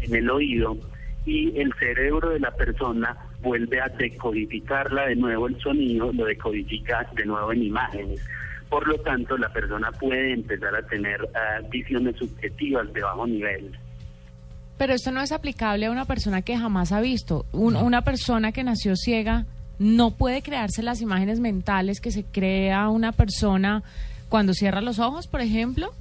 en 0.00 0.14
el 0.14 0.30
oído 0.30 0.76
y 1.24 1.58
el 1.58 1.72
cerebro 1.74 2.30
de 2.30 2.40
la 2.40 2.50
persona 2.52 3.16
vuelve 3.42 3.80
a 3.80 3.88
decodificarla 3.88 5.06
de 5.06 5.16
nuevo 5.16 5.48
el 5.48 5.60
sonido, 5.60 6.12
lo 6.12 6.24
decodifica 6.24 7.06
de 7.14 7.26
nuevo 7.26 7.52
en 7.52 7.64
imágenes. 7.64 8.20
Por 8.68 8.88
lo 8.88 8.98
tanto, 8.98 9.36
la 9.36 9.52
persona 9.52 9.92
puede 9.92 10.32
empezar 10.32 10.74
a 10.74 10.82
tener 10.86 11.22
uh, 11.22 11.68
visiones 11.68 12.16
subjetivas 12.16 12.90
de 12.92 13.02
bajo 13.02 13.26
nivel. 13.26 13.72
Pero 14.78 14.94
esto 14.94 15.12
no 15.12 15.20
es 15.20 15.32
aplicable 15.32 15.86
a 15.86 15.90
una 15.90 16.06
persona 16.06 16.42
que 16.42 16.56
jamás 16.56 16.92
ha 16.92 17.00
visto. 17.00 17.44
Un, 17.52 17.74
no. 17.74 17.84
Una 17.84 18.02
persona 18.02 18.52
que 18.52 18.64
nació 18.64 18.96
ciega 18.96 19.44
no 19.78 20.12
puede 20.12 20.42
crearse 20.42 20.82
las 20.82 21.00
imágenes 21.00 21.40
mentales 21.40 22.00
que 22.00 22.10
se 22.10 22.24
crea 22.24 22.88
una 22.88 23.12
persona 23.12 23.82
cuando 24.28 24.54
cierra 24.54 24.80
los 24.80 24.98
ojos, 24.98 25.26
por 25.26 25.40
ejemplo. 25.40 25.92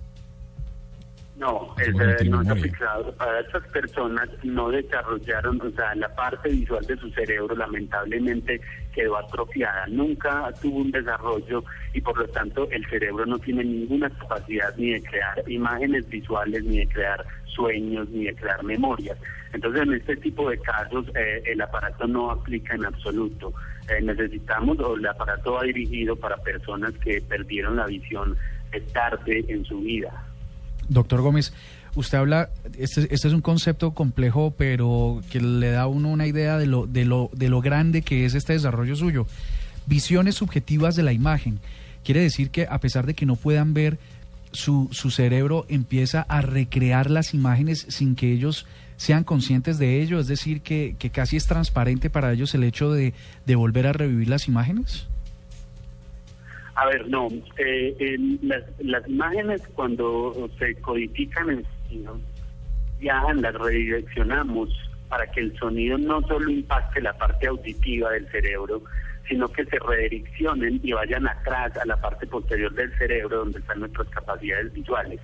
No, 1.41 1.73
es, 1.79 2.29
no 2.29 2.41
está 2.43 2.55
fijado. 2.55 3.11
Para 3.15 3.39
estas 3.39 3.63
personas 3.69 4.29
no 4.43 4.69
desarrollaron, 4.69 5.59
o 5.59 5.71
sea, 5.71 5.95
la 5.95 6.13
parte 6.13 6.49
visual 6.49 6.85
de 6.85 6.95
su 6.97 7.09
cerebro 7.09 7.55
lamentablemente 7.55 8.61
quedó 8.93 9.17
atrofiada. 9.17 9.87
Nunca 9.87 10.53
tuvo 10.61 10.81
un 10.81 10.91
desarrollo 10.91 11.63
y 11.95 12.01
por 12.01 12.15
lo 12.19 12.27
tanto 12.27 12.69
el 12.69 12.85
cerebro 12.85 13.25
no 13.25 13.39
tiene 13.39 13.63
ninguna 13.63 14.11
capacidad 14.11 14.71
ni 14.77 14.91
de 14.91 15.01
crear 15.01 15.43
imágenes 15.49 16.07
visuales, 16.09 16.63
ni 16.63 16.77
de 16.77 16.87
crear 16.87 17.25
sueños, 17.45 18.07
ni 18.09 18.25
de 18.25 18.35
crear 18.35 18.63
memorias. 18.63 19.17
Entonces 19.51 19.81
en 19.81 19.93
este 19.93 20.17
tipo 20.17 20.47
de 20.47 20.59
casos 20.59 21.07
eh, 21.15 21.41
el 21.47 21.59
aparato 21.59 22.05
no 22.05 22.29
aplica 22.29 22.75
en 22.75 22.85
absoluto. 22.85 23.51
Eh, 23.89 23.99
necesitamos, 23.99 24.79
o 24.79 24.95
el 24.95 25.07
aparato 25.07 25.53
va 25.53 25.63
dirigido 25.63 26.15
para 26.15 26.37
personas 26.37 26.93
que 26.99 27.19
perdieron 27.19 27.77
la 27.77 27.87
visión 27.87 28.37
tarde 28.93 29.43
en 29.47 29.65
su 29.65 29.79
vida. 29.81 30.30
Doctor 30.89 31.21
Gómez, 31.21 31.53
usted 31.95 32.17
habla, 32.17 32.49
este, 32.77 33.13
este, 33.13 33.27
es 33.27 33.33
un 33.33 33.41
concepto 33.41 33.91
complejo, 33.91 34.53
pero 34.57 35.21
que 35.29 35.39
le 35.41 35.71
da 35.71 35.83
a 35.83 35.87
uno 35.87 36.09
una 36.09 36.27
idea 36.27 36.57
de 36.57 36.67
lo, 36.67 36.87
de, 36.87 37.05
lo, 37.05 37.29
de 37.33 37.49
lo 37.49 37.61
grande 37.61 38.01
que 38.01 38.25
es 38.25 38.33
este 38.33 38.53
desarrollo 38.53 38.95
suyo. 38.95 39.27
Visiones 39.85 40.35
subjetivas 40.35 40.95
de 40.95 41.03
la 41.03 41.13
imagen. 41.13 41.59
Quiere 42.03 42.21
decir 42.21 42.49
que 42.49 42.67
a 42.69 42.79
pesar 42.79 43.05
de 43.05 43.13
que 43.13 43.25
no 43.25 43.35
puedan 43.35 43.73
ver, 43.73 43.99
su, 44.51 44.89
su 44.91 45.11
cerebro 45.11 45.65
empieza 45.69 46.21
a 46.23 46.41
recrear 46.41 47.09
las 47.09 47.33
imágenes 47.33 47.85
sin 47.89 48.15
que 48.15 48.31
ellos 48.31 48.65
sean 48.97 49.23
conscientes 49.23 49.79
de 49.79 50.01
ello, 50.01 50.19
es 50.19 50.27
decir, 50.27 50.61
que, 50.61 50.95
que 50.99 51.09
casi 51.09 51.37
es 51.37 51.47
transparente 51.47 52.09
para 52.09 52.31
ellos 52.33 52.53
el 52.53 52.63
hecho 52.63 52.91
de, 52.91 53.13
de 53.47 53.55
volver 53.55 53.87
a 53.87 53.93
revivir 53.93 54.29
las 54.29 54.47
imágenes. 54.47 55.07
A 56.75 56.85
ver, 56.87 57.07
no. 57.09 57.27
Eh, 57.57 58.17
las, 58.41 58.63
las, 58.79 59.07
imágenes 59.07 59.61
cuando 59.73 60.49
se 60.57 60.75
codifican 60.75 61.49
en 61.49 61.65
sonido, 61.87 62.19
viajan, 62.99 63.41
las 63.41 63.53
redireccionamos 63.55 64.69
para 65.09 65.27
que 65.27 65.41
el 65.41 65.57
sonido 65.57 65.97
no 65.97 66.21
solo 66.21 66.49
impacte 66.49 67.01
la 67.01 67.13
parte 67.13 67.47
auditiva 67.47 68.11
del 68.11 68.29
cerebro, 68.29 68.81
sino 69.27 69.47
que 69.49 69.65
se 69.65 69.77
redireccionen 69.79 70.79
y 70.83 70.93
vayan 70.93 71.27
atrás 71.27 71.75
a 71.77 71.85
la 71.85 71.97
parte 71.97 72.25
posterior 72.27 72.73
del 72.73 72.97
cerebro 72.97 73.39
donde 73.39 73.59
están 73.59 73.79
nuestras 73.79 74.07
capacidades 74.09 74.71
visuales. 74.73 75.19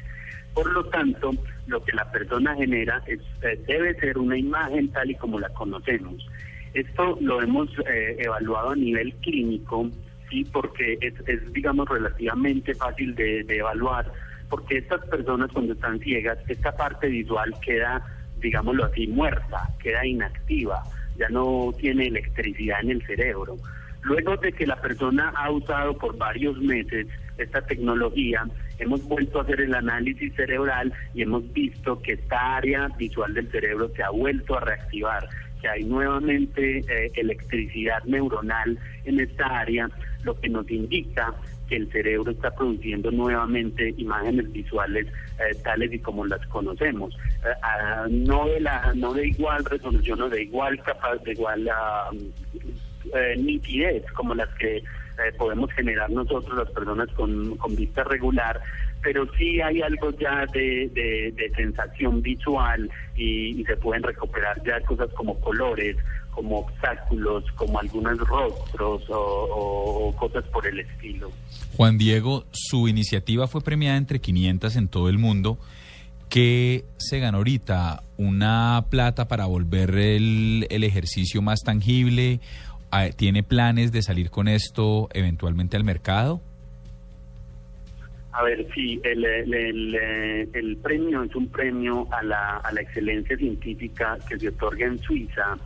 Por 0.53 0.71
lo 0.71 0.83
tanto, 0.85 1.31
lo 1.67 1.83
que 1.83 1.93
la 1.93 2.11
persona 2.11 2.55
genera 2.55 3.01
es, 3.05 3.19
eh, 3.43 3.61
debe 3.67 3.93
ser 3.99 4.17
una 4.17 4.37
imagen 4.37 4.89
tal 4.89 5.11
y 5.11 5.15
como 5.15 5.39
la 5.39 5.49
conocemos. 5.49 6.25
Esto 6.73 7.17
lo 7.21 7.41
hemos 7.41 7.69
eh, 7.87 8.17
evaluado 8.19 8.71
a 8.71 8.75
nivel 8.75 9.13
clínico 9.15 9.89
sí, 10.29 10.45
porque 10.45 10.97
es, 11.01 11.53
digamos, 11.53 11.87
relativamente 11.87 12.73
fácil 12.75 13.15
de, 13.15 13.43
de, 13.43 13.57
evaluar, 13.57 14.11
porque 14.49 14.77
estas 14.77 15.05
personas 15.07 15.51
cuando 15.51 15.73
están 15.73 15.99
ciegas, 15.99 16.37
esta 16.47 16.75
parte 16.75 17.07
visual 17.07 17.53
queda, 17.61 18.05
digámoslo 18.39 18.85
así, 18.85 19.07
muerta, 19.07 19.69
queda 19.81 20.05
inactiva, 20.05 20.83
ya 21.17 21.29
no 21.29 21.73
tiene 21.77 22.07
electricidad 22.07 22.81
en 22.81 22.91
el 22.91 23.05
cerebro. 23.05 23.57
Luego 24.03 24.37
de 24.37 24.53
que 24.53 24.65
la 24.65 24.79
persona 24.79 25.33
ha 25.35 25.51
usado 25.51 25.97
por 25.97 26.17
varios 26.17 26.57
meses 26.59 27.07
esta 27.37 27.61
tecnología, 27.61 28.45
hemos 28.79 29.03
vuelto 29.03 29.39
a 29.39 29.43
hacer 29.43 29.61
el 29.61 29.73
análisis 29.73 30.33
cerebral 30.35 30.93
y 31.13 31.23
hemos 31.23 31.51
visto 31.51 32.01
que 32.01 32.13
esta 32.13 32.57
área 32.57 32.87
visual 32.97 33.33
del 33.33 33.49
cerebro 33.51 33.89
se 33.89 34.03
ha 34.03 34.09
vuelto 34.09 34.57
a 34.57 34.61
reactivar 34.61 35.27
que 35.61 35.67
hay 35.67 35.83
nuevamente 35.83 36.79
eh, 36.79 37.11
electricidad 37.15 38.03
neuronal 38.05 38.77
en 39.05 39.19
esta 39.19 39.45
área, 39.45 39.89
lo 40.27 40.39
que 40.39 40.49
nos 40.49 40.69
indica 40.69 41.33
que 41.67 41.77
el 41.77 41.91
cerebro 41.91 42.31
está 42.31 42.51
produciendo 42.51 43.09
nuevamente 43.11 43.93
imágenes 43.97 44.51
visuales 44.51 45.07
eh, 45.39 45.55
tales 45.63 45.91
y 45.93 45.99
como 45.99 46.25
las 46.25 46.45
conocemos, 46.47 47.17
eh, 47.43 48.05
uh, 48.05 48.09
no 48.09 48.47
de 48.47 48.59
la 48.59 48.93
no 48.95 49.13
de 49.13 49.27
igual 49.27 49.63
resolución 49.65 50.21
o 50.21 50.29
de 50.29 50.43
igual 50.43 50.81
capaz 50.83 51.15
de 51.23 51.31
igual 51.31 51.67
uh, 51.67 53.41
nitidez 53.41 54.03
como 54.11 54.35
las 54.35 54.49
que 54.55 54.83
podemos 55.39 55.71
generar 55.71 56.11
nosotros 56.11 56.55
las 56.55 56.69
personas 56.69 57.09
con, 57.13 57.57
con 57.57 57.75
vista 57.75 58.03
regular, 58.03 58.61
pero 59.01 59.27
sí 59.35 59.59
hay 59.61 59.81
algo 59.81 60.11
ya 60.11 60.45
de, 60.53 60.89
de, 60.93 61.33
de 61.35 61.49
sensación 61.55 62.21
visual 62.21 62.87
y, 63.15 63.59
y, 63.59 63.63
se 63.63 63.77
pueden 63.77 64.03
recuperar 64.03 64.61
ya 64.63 64.79
cosas 64.81 65.09
como 65.15 65.39
colores, 65.39 65.97
como 66.37 66.59
obstáculos, 66.59 67.43
como 67.55 67.79
algunos 67.79 68.15
rostros 68.19 69.09
o, 69.09 69.15
o, 69.15 70.07
o, 70.07 70.15
cosas 70.15 70.43
por 70.49 70.67
el 70.67 70.79
estilo. 70.79 71.31
Juan 71.75 71.97
Diego, 71.97 72.45
su 72.51 72.87
iniciativa 72.87 73.47
fue 73.47 73.61
premiada 73.61 73.97
entre 73.97 74.19
500 74.19 74.75
en 74.75 74.87
todo 74.87 75.09
el 75.09 75.17
mundo. 75.17 75.57
¿Qué 76.29 76.85
se 76.97 77.17
ganó 77.17 77.39
ahorita? 77.39 78.03
¿Una 78.17 78.85
plata 78.91 79.27
para 79.27 79.47
volver 79.47 79.95
el, 79.95 80.67
el 80.69 80.83
ejercicio 80.83 81.41
más 81.41 81.61
tangible? 81.61 82.39
¿Tiene 83.15 83.41
planes 83.41 83.91
de 83.91 84.03
salir 84.03 84.29
con 84.29 84.47
esto 84.47 85.09
eventualmente 85.13 85.75
al 85.75 85.83
mercado? 85.83 86.39
A 88.31 88.43
ver, 88.43 88.67
sí, 88.75 89.01
el, 89.03 89.25
el, 89.25 89.53
el, 89.55 90.49
el, 90.53 90.77
premio 90.77 91.23
es 91.23 91.35
un 91.35 91.49
premio 91.49 92.07
a 92.11 92.21
la, 92.21 92.57
a 92.57 92.71
la 92.71 92.81
excelencia 92.81 93.35
científica 93.35 94.19
que 94.29 94.37
se 94.37 94.49
otorga 94.49 94.85
en 94.85 94.99
Suiza. 94.99 95.57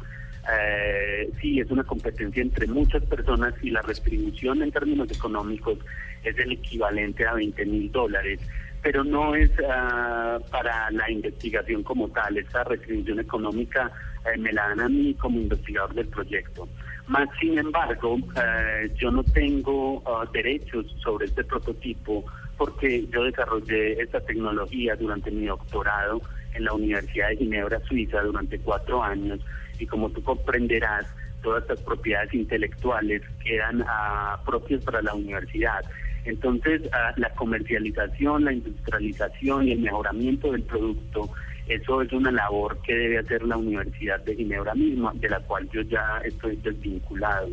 Eh, 0.50 1.30
sí, 1.40 1.60
es 1.60 1.70
una 1.70 1.84
competencia 1.84 2.42
entre 2.42 2.68
muchas 2.68 3.04
personas 3.06 3.54
y 3.62 3.70
la 3.70 3.82
retribución 3.82 4.64
en 4.64 4.72
términos 4.72 5.12
económicos 5.12 5.78
es 6.24 6.38
el 6.40 6.54
equivalente 6.54 7.26
a 7.26 7.34
20 7.34 7.66
mil 7.66 7.92
dólares, 7.92 8.40
pero 8.82 9.04
no 9.04 9.36
es 9.36 9.52
uh, 9.52 10.42
para 10.50 10.90
la 10.92 11.10
investigación 11.12 11.84
como 11.84 12.10
tal. 12.10 12.38
Esa 12.38 12.64
retribución 12.64 13.20
económica 13.20 13.92
eh, 14.26 14.38
me 14.38 14.52
la 14.52 14.70
dan 14.70 14.82
a 14.82 14.90
mí 14.90 15.14
como 15.16 15.40
investigador 15.40 15.94
del 15.94 16.08
proyecto. 16.08 16.68
Más 17.08 17.28
sin 17.40 17.58
embargo, 17.58 18.18
eh, 18.36 18.92
yo 18.96 19.12
no 19.12 19.24
tengo 19.24 20.00
uh, 20.00 20.32
derechos 20.32 20.86
sobre 21.04 21.26
este 21.26 21.44
prototipo 21.44 22.24
porque 22.58 23.08
yo 23.08 23.24
desarrollé 23.24 24.02
esta 24.02 24.22
tecnología 24.22 24.96
durante 24.96 25.32
mi 25.32 25.46
doctorado 25.46 26.22
en 26.54 26.66
la 26.66 26.74
Universidad 26.74 27.30
de 27.30 27.38
Ginebra, 27.38 27.80
Suiza, 27.88 28.22
durante 28.22 28.60
cuatro 28.60 29.02
años, 29.04 29.40
y 29.82 29.88
como 29.88 30.10
tú 30.10 30.22
comprenderás, 30.24 31.06
todas 31.42 31.64
estas 31.64 31.82
propiedades 31.82 32.34
intelectuales 32.34 33.22
quedan 33.44 33.82
uh, 33.82 34.46
propias 34.46 34.84
para 34.84 35.02
la 35.02 35.14
universidad. 35.14 35.84
Entonces, 36.24 36.84
uh, 36.84 37.20
la 37.20 37.30
comercialización, 37.32 38.46
la 38.46 38.54
industrialización 38.54 39.68
y 39.68 39.72
el 39.72 39.80
mejoramiento 39.80 40.52
del 40.52 40.62
producto, 40.62 41.32
eso 41.68 42.02
es 42.02 42.12
una 42.14 42.32
labor 42.32 42.78
que 42.84 42.94
debe 42.94 43.20
hacer 43.20 43.44
la 43.44 43.58
Universidad 43.58 44.20
de 44.24 44.36
Ginebra 44.36 44.76
misma, 44.76 45.14
de 45.16 45.30
la 45.30 45.40
cual 45.40 45.68
yo 45.72 45.82
ya 45.82 46.22
estoy 46.24 46.58
desvinculado. 46.58 47.50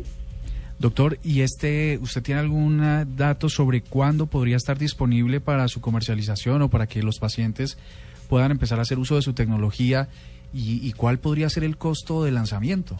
Doctor, 0.77 1.17
¿y 1.23 1.41
este, 1.41 1.97
usted 2.01 2.21
tiene 2.21 2.41
algún 2.41 2.81
dato 3.17 3.49
sobre 3.49 3.81
cuándo 3.81 4.27
podría 4.27 4.55
estar 4.55 4.77
disponible 4.77 5.41
para 5.41 5.67
su 5.67 5.81
comercialización 5.81 6.61
o 6.61 6.69
para 6.69 6.87
que 6.87 7.03
los 7.03 7.19
pacientes 7.19 7.77
puedan 8.29 8.51
empezar 8.51 8.79
a 8.79 8.83
hacer 8.83 8.99
uso 8.99 9.15
de 9.15 9.21
su 9.23 9.33
tecnología 9.33 10.07
y, 10.53 10.87
y 10.87 10.93
cuál 10.93 11.17
podría 11.19 11.49
ser 11.49 11.65
el 11.65 11.75
costo 11.75 12.23
de 12.23 12.31
lanzamiento? 12.31 12.95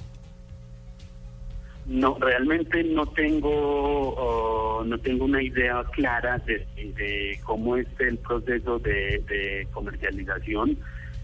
No, 1.86 2.18
realmente 2.20 2.84
no 2.84 3.06
tengo 3.08 4.82
uh, 4.82 4.84
no 4.86 4.98
tengo 5.00 5.26
una 5.26 5.42
idea 5.42 5.84
clara 5.92 6.38
de, 6.40 6.68
de 6.76 7.40
cómo 7.44 7.78
es 7.78 7.88
el 8.00 8.18
proceso 8.18 8.78
de, 8.80 9.24
de 9.28 9.68
comercialización. 9.72 10.78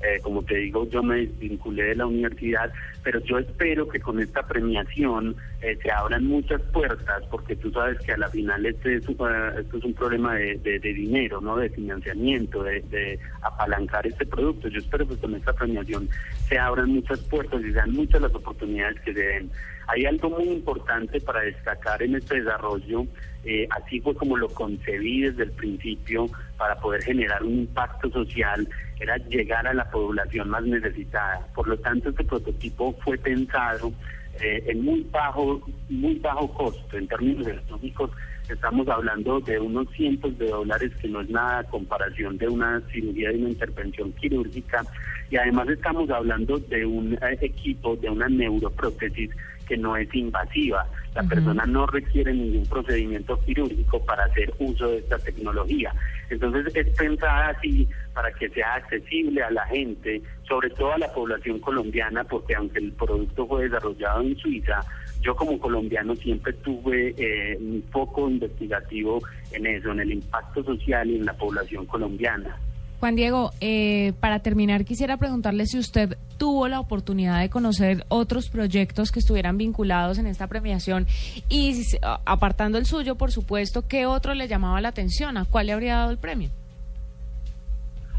Eh, 0.08 0.20
como 0.22 0.44
te 0.44 0.56
digo, 0.58 0.88
yo 0.90 1.02
me 1.02 1.16
desvinculé 1.26 1.84
de 1.86 1.96
la 1.96 2.06
universidad, 2.06 2.72
pero 3.04 3.20
yo 3.22 3.40
espero 3.40 3.88
que 3.88 4.00
con 4.00 4.20
esta 4.20 4.46
premiación 4.46 5.36
eh, 5.62 5.78
se 5.82 5.90
abran 5.92 6.26
muchas 6.28 6.62
puertas, 6.74 7.24
porque 7.32 7.56
tú 7.56 7.72
sabes 7.72 8.00
que 8.02 8.12
a 8.12 8.18
la 8.18 8.30
final 8.30 8.66
este 8.68 8.98
es, 8.98 9.08
un- 9.08 9.16
eh, 9.28 9.62
esto 9.62 9.78
es 9.78 9.84
un 9.84 9.94
problema 9.96 10.36
de, 10.36 10.58
de- 10.58 10.80
dinero, 10.80 11.42
no 11.42 11.58
de 11.58 11.70
financiamiento, 11.70 12.62
de, 12.64 12.82
de 12.82 13.20
apalancar 13.42 14.06
este 14.06 14.26
producto. 14.28 14.68
Yo 14.68 14.80
espero 14.80 15.08
que 15.08 15.18
con 15.18 15.34
esta 15.34 15.54
premiación 15.54 16.08
se 16.48 16.60
abran 16.60 16.90
muchas 16.92 17.20
puertas 17.22 17.62
y 17.64 17.72
sean 17.74 17.92
muchas 17.94 18.22
las 18.22 18.36
oportunidades 18.36 19.00
que 19.02 19.14
se 19.14 19.20
den. 19.20 19.52
Hay 19.88 20.06
algo 20.06 20.30
muy 20.30 20.46
importante 20.50 21.20
para 21.22 21.42
destacar 21.42 22.02
en 22.04 22.16
este 22.16 22.42
desarrollo, 22.42 23.06
eh, 23.46 23.68
así 23.70 24.00
fue 24.02 24.16
como 24.16 24.38
lo 24.38 24.50
concebí 24.50 25.22
desde 25.22 25.44
el 25.44 25.52
principio 25.52 26.28
para 26.58 26.76
poder 26.80 27.04
generar 27.04 27.44
un 27.44 27.60
impacto 27.60 28.10
social, 28.10 28.68
era 29.00 29.18
llegar 29.18 29.68
a 29.68 29.74
la 29.74 29.90
población 29.90 30.50
más 30.50 30.64
necesitada. 30.64 31.46
Por 31.54 31.68
lo 31.68 31.78
tanto, 31.78 32.10
este 32.10 32.24
prototipo 32.24 32.94
fue 33.04 33.18
pensado 33.18 33.94
eh, 34.42 34.64
en 34.68 34.84
muy 34.84 35.06
bajo, 35.12 35.62
muy 35.90 36.16
bajo 36.16 36.52
costo 36.54 36.98
en 36.98 37.08
términos 37.08 37.48
económicos. 37.48 38.12
Estamos 38.50 38.88
hablando 38.88 39.40
de 39.40 39.60
unos 39.60 39.90
cientos 39.92 40.38
de 40.38 40.48
dólares, 40.48 40.92
que 41.02 41.08
no 41.08 41.22
es 41.22 41.30
nada 41.30 41.60
a 41.60 41.64
comparación 41.64 42.38
de 42.38 42.48
una 42.48 42.82
cirugía, 42.92 43.30
de 43.30 43.38
una 43.38 43.50
intervención 43.50 44.12
quirúrgica. 44.14 44.84
Y 45.30 45.38
además 45.38 45.70
estamos 45.70 46.10
hablando 46.10 46.58
de 46.58 46.86
un 46.86 47.14
eh, 47.14 47.38
equipo, 47.42 47.96
de 47.96 48.10
una 48.10 48.28
neuroprótesis 48.28 49.32
que 49.66 49.78
no 49.78 49.96
es 49.98 50.14
invasiva. 50.14 50.88
La 51.14 51.24
persona 51.24 51.66
no 51.66 51.86
requiere 51.88 52.34
ningún 52.34 52.66
procedimiento 52.66 53.40
quirúrgico 53.42 54.04
para 54.06 54.26
hacer 54.26 54.54
uso 54.60 54.90
de 54.90 54.98
esta 54.98 55.18
tecnología. 55.18 55.94
Entonces 56.30 56.76
es 56.76 56.96
pensada 56.96 57.50
así 57.50 57.88
para 58.14 58.32
que 58.34 58.50
sea 58.50 58.76
accesible 58.76 59.42
a 59.42 59.52
la 59.52 59.66
gente, 59.68 60.22
sobre 60.48 60.70
todo 60.72 60.94
a 60.94 60.98
la 60.98 61.14
población 61.14 61.60
colombiana, 61.60 62.24
porque 62.24 62.56
aunque 62.56 62.80
el 62.80 62.92
producto 62.92 63.48
fue 63.48 63.64
desarrollado 63.64 64.22
en 64.22 64.36
Suiza, 64.38 64.82
yo 65.22 65.36
como 65.36 65.60
colombiano 65.60 66.16
siempre 66.16 66.54
tuve 66.54 67.16
eh, 67.18 67.58
un 67.60 67.84
foco 67.92 68.30
investigativo 68.30 69.22
en 69.52 69.66
eso, 69.68 69.92
en 69.92 70.02
el 70.02 70.12
impacto 70.12 70.64
social 70.64 71.10
y 71.10 71.16
en 71.16 71.26
la 71.26 71.34
población 71.34 71.86
colombiana. 71.86 72.58
Juan 73.00 73.16
Diego, 73.16 73.52
eh, 73.62 74.14
para 74.20 74.40
terminar 74.40 74.86
quisiera 74.86 75.18
preguntarle 75.18 75.66
si 75.66 75.78
usted 75.78 76.18
tuvo 76.38 76.68
la 76.68 76.80
oportunidad 76.80 77.40
de 77.42 77.50
conocer 77.50 78.06
otros 78.08 78.50
proyectos 78.50 79.12
que 79.12 79.20
estuvieran 79.20 79.58
vinculados 79.58 80.18
en 80.18 80.28
esta 80.28 80.48
premiación 80.48 81.08
y 81.50 81.82
apartando 82.26 82.78
el 82.78 82.86
suyo, 82.86 83.16
por 83.16 83.32
supuesto, 83.32 83.88
¿qué 83.88 84.06
otro 84.06 84.34
le 84.34 84.48
llamaba 84.48 84.82
la 84.82 84.90
atención? 84.90 85.38
¿A 85.38 85.46
cuál 85.46 85.68
le 85.68 85.74
habría 85.74 85.96
dado 85.96 86.12
el 86.12 86.18
premio? 86.18 86.50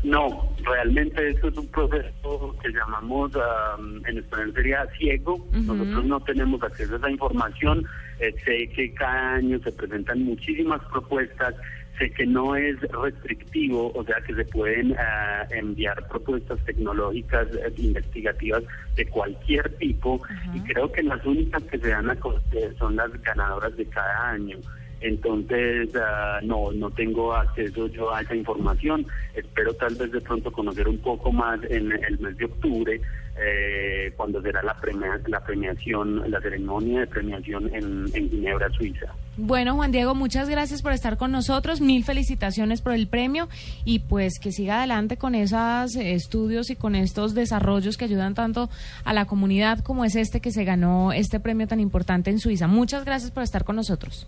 No, 0.07 0.49
realmente 0.63 1.31
esto 1.31 1.49
es 1.49 1.57
un 1.57 1.67
proceso 1.67 2.55
que 2.63 2.69
llamamos, 2.69 3.33
am, 3.35 4.01
en 4.07 4.19
español 4.19 4.53
sería 4.55 4.87
ciego. 4.99 5.45
Nosotros 5.53 6.05
no 6.05 6.21
tenemos 6.21 6.63
acceso 6.63 6.95
a 6.95 6.99
esa 6.99 7.11
información. 7.11 7.85
Eh, 8.21 8.33
sé 8.45 8.69
que 8.75 8.95
cada 8.95 9.35
año 9.35 9.59
se 9.59 9.73
presentan 9.73 10.23
muchísimas 10.23 10.81
propuestas. 10.93 11.55
Sé 11.99 12.11
que 12.11 12.27
no 12.27 12.55
es 12.57 12.79
restrictivo, 12.81 13.91
o 13.95 14.05
sea 14.05 14.17
que 14.27 14.35
se 14.35 14.45
pueden 14.45 14.95
ah, 14.99 15.47
enviar 15.51 16.07
propuestas 16.09 16.59
tecnológicas 16.67 17.49
eh, 17.55 17.73
investigativas 17.79 18.63
de 18.97 19.07
cualquier 19.07 19.69
tipo 19.79 20.21
y 20.55 20.61
creo 20.61 20.93
que 20.93 21.03
las 21.03 21.25
únicas 21.25 21.63
que 21.65 21.79
se 21.79 21.89
dan 21.89 22.11
a 22.11 22.17
conocer 22.17 22.77
son 22.79 22.97
las 22.97 23.11
ganadoras 23.23 23.77
de 23.77 23.87
cada 23.87 24.31
año. 24.31 24.59
Entonces, 25.01 25.91
ah, 25.97 26.41
no, 26.43 26.73
no 26.73 26.91
tengo 26.91 27.35
acceso 27.35 27.87
yo 27.89 28.15
a 28.15 28.23
esa 28.23 28.35
información. 28.35 29.07
Espero 29.35 29.73
tal 29.75 29.95
vez 29.95 30.13
de 30.13 30.21
pronto 30.21 30.51
conocer 30.53 30.89
un 30.89 30.99
poco 30.99 31.33
más 31.33 31.61
en 31.65 31.93
el 31.93 32.19
mes 32.19 32.37
de 32.37 32.47
octubre, 32.47 33.01
eh, 33.39 34.13
cuando 34.17 34.41
será 34.43 34.63
la, 34.63 34.75
premia- 34.81 35.21
la 35.27 35.41
premiación, 35.45 36.31
la 36.31 36.41
ceremonia 36.41 37.01
de 37.01 37.07
premiación 37.07 37.75
en, 37.75 38.07
en 38.15 38.31
Ginebra, 38.31 38.71
Suiza. 38.71 39.07
Bueno, 39.37 39.75
Juan 39.75 39.93
Diego, 39.93 40.15
muchas 40.15 40.49
gracias 40.49 40.81
por 40.81 40.93
estar 40.93 41.19
con 41.19 41.31
nosotros. 41.33 41.81
Mil 41.83 42.05
felicitaciones 42.05 42.81
por 42.81 42.93
el 42.95 43.07
premio 43.09 43.49
y 43.85 43.99
pues 43.99 44.39
que 44.41 44.53
siga 44.53 44.79
adelante 44.79 45.19
con 45.19 45.35
esos 45.35 45.95
eh, 45.97 46.15
estudios 46.15 46.71
y 46.71 46.77
con 46.77 46.95
estos 46.95 47.35
desarrollos 47.35 47.97
que 47.99 48.07
ayudan 48.07 48.35
tanto 48.35 48.71
a 49.05 49.13
la 49.13 49.27
comunidad 49.27 49.81
como 49.81 50.05
es 50.07 50.17
este 50.17 50.41
que 50.41 50.51
se 50.53 50.65
ganó 50.65 51.13
este 51.13 51.39
premio 51.39 51.67
tan 51.67 51.81
importante 51.81 52.31
en 52.31 52.39
Suiza. 52.39 52.67
Muchas 52.67 53.05
gracias 53.05 53.31
por 53.31 53.43
estar 53.43 53.65
con 53.65 53.77
nosotros. 53.77 54.27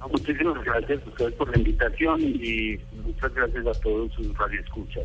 No, 0.00 0.08
Muchísimas 0.08 0.62
gracias 0.64 1.00
a 1.04 1.08
ustedes 1.08 1.34
por 1.34 1.50
la 1.50 1.58
invitación 1.58 2.20
y 2.20 2.76
muchas 3.04 3.32
gracias 3.34 3.66
a 3.66 3.80
todos 3.80 4.12
sus 4.14 4.36
radioescuchas. 4.36 5.04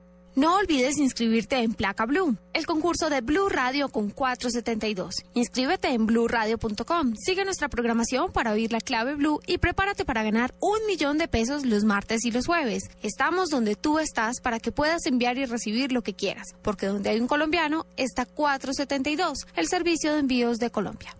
No 0.33 0.55
olvides 0.55 0.97
inscribirte 0.97 1.57
en 1.57 1.73
Placa 1.73 2.05
Blue, 2.05 2.37
el 2.53 2.65
concurso 2.65 3.09
de 3.09 3.19
Blue 3.19 3.49
Radio 3.49 3.89
con 3.89 4.09
472. 4.09 5.15
Inscríbete 5.33 5.89
en 5.89 6.05
bluradio.com. 6.05 7.15
Sigue 7.17 7.43
nuestra 7.43 7.67
programación 7.67 8.31
para 8.31 8.53
oír 8.53 8.71
la 8.71 8.79
clave 8.79 9.15
Blue 9.15 9.41
y 9.45 9.57
prepárate 9.57 10.05
para 10.05 10.23
ganar 10.23 10.53
un 10.61 10.77
millón 10.87 11.17
de 11.17 11.27
pesos 11.27 11.65
los 11.65 11.83
martes 11.83 12.23
y 12.23 12.31
los 12.31 12.45
jueves. 12.45 12.83
Estamos 13.03 13.49
donde 13.49 13.75
tú 13.75 13.99
estás 13.99 14.39
para 14.39 14.59
que 14.59 14.71
puedas 14.71 15.05
enviar 15.05 15.37
y 15.37 15.45
recibir 15.45 15.91
lo 15.91 16.01
que 16.01 16.13
quieras, 16.13 16.47
porque 16.61 16.85
donde 16.85 17.09
hay 17.09 17.19
un 17.19 17.27
colombiano 17.27 17.85
está 17.97 18.25
472, 18.25 19.47
el 19.57 19.67
servicio 19.67 20.13
de 20.13 20.19
envíos 20.19 20.59
de 20.59 20.69
Colombia. 20.69 21.13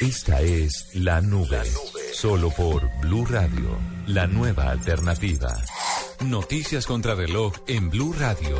Esta 0.00 0.40
es 0.42 0.90
La 0.94 1.20
Nube. 1.20 1.62
Solo 2.12 2.50
por 2.50 2.88
Blue 3.00 3.24
Radio, 3.26 3.78
la 4.06 4.28
nueva 4.28 4.70
alternativa. 4.70 5.56
Noticias 6.24 6.86
contra 6.86 7.14
reloj 7.14 7.52
en 7.66 7.90
Blue 7.90 8.14
Radio. 8.18 8.56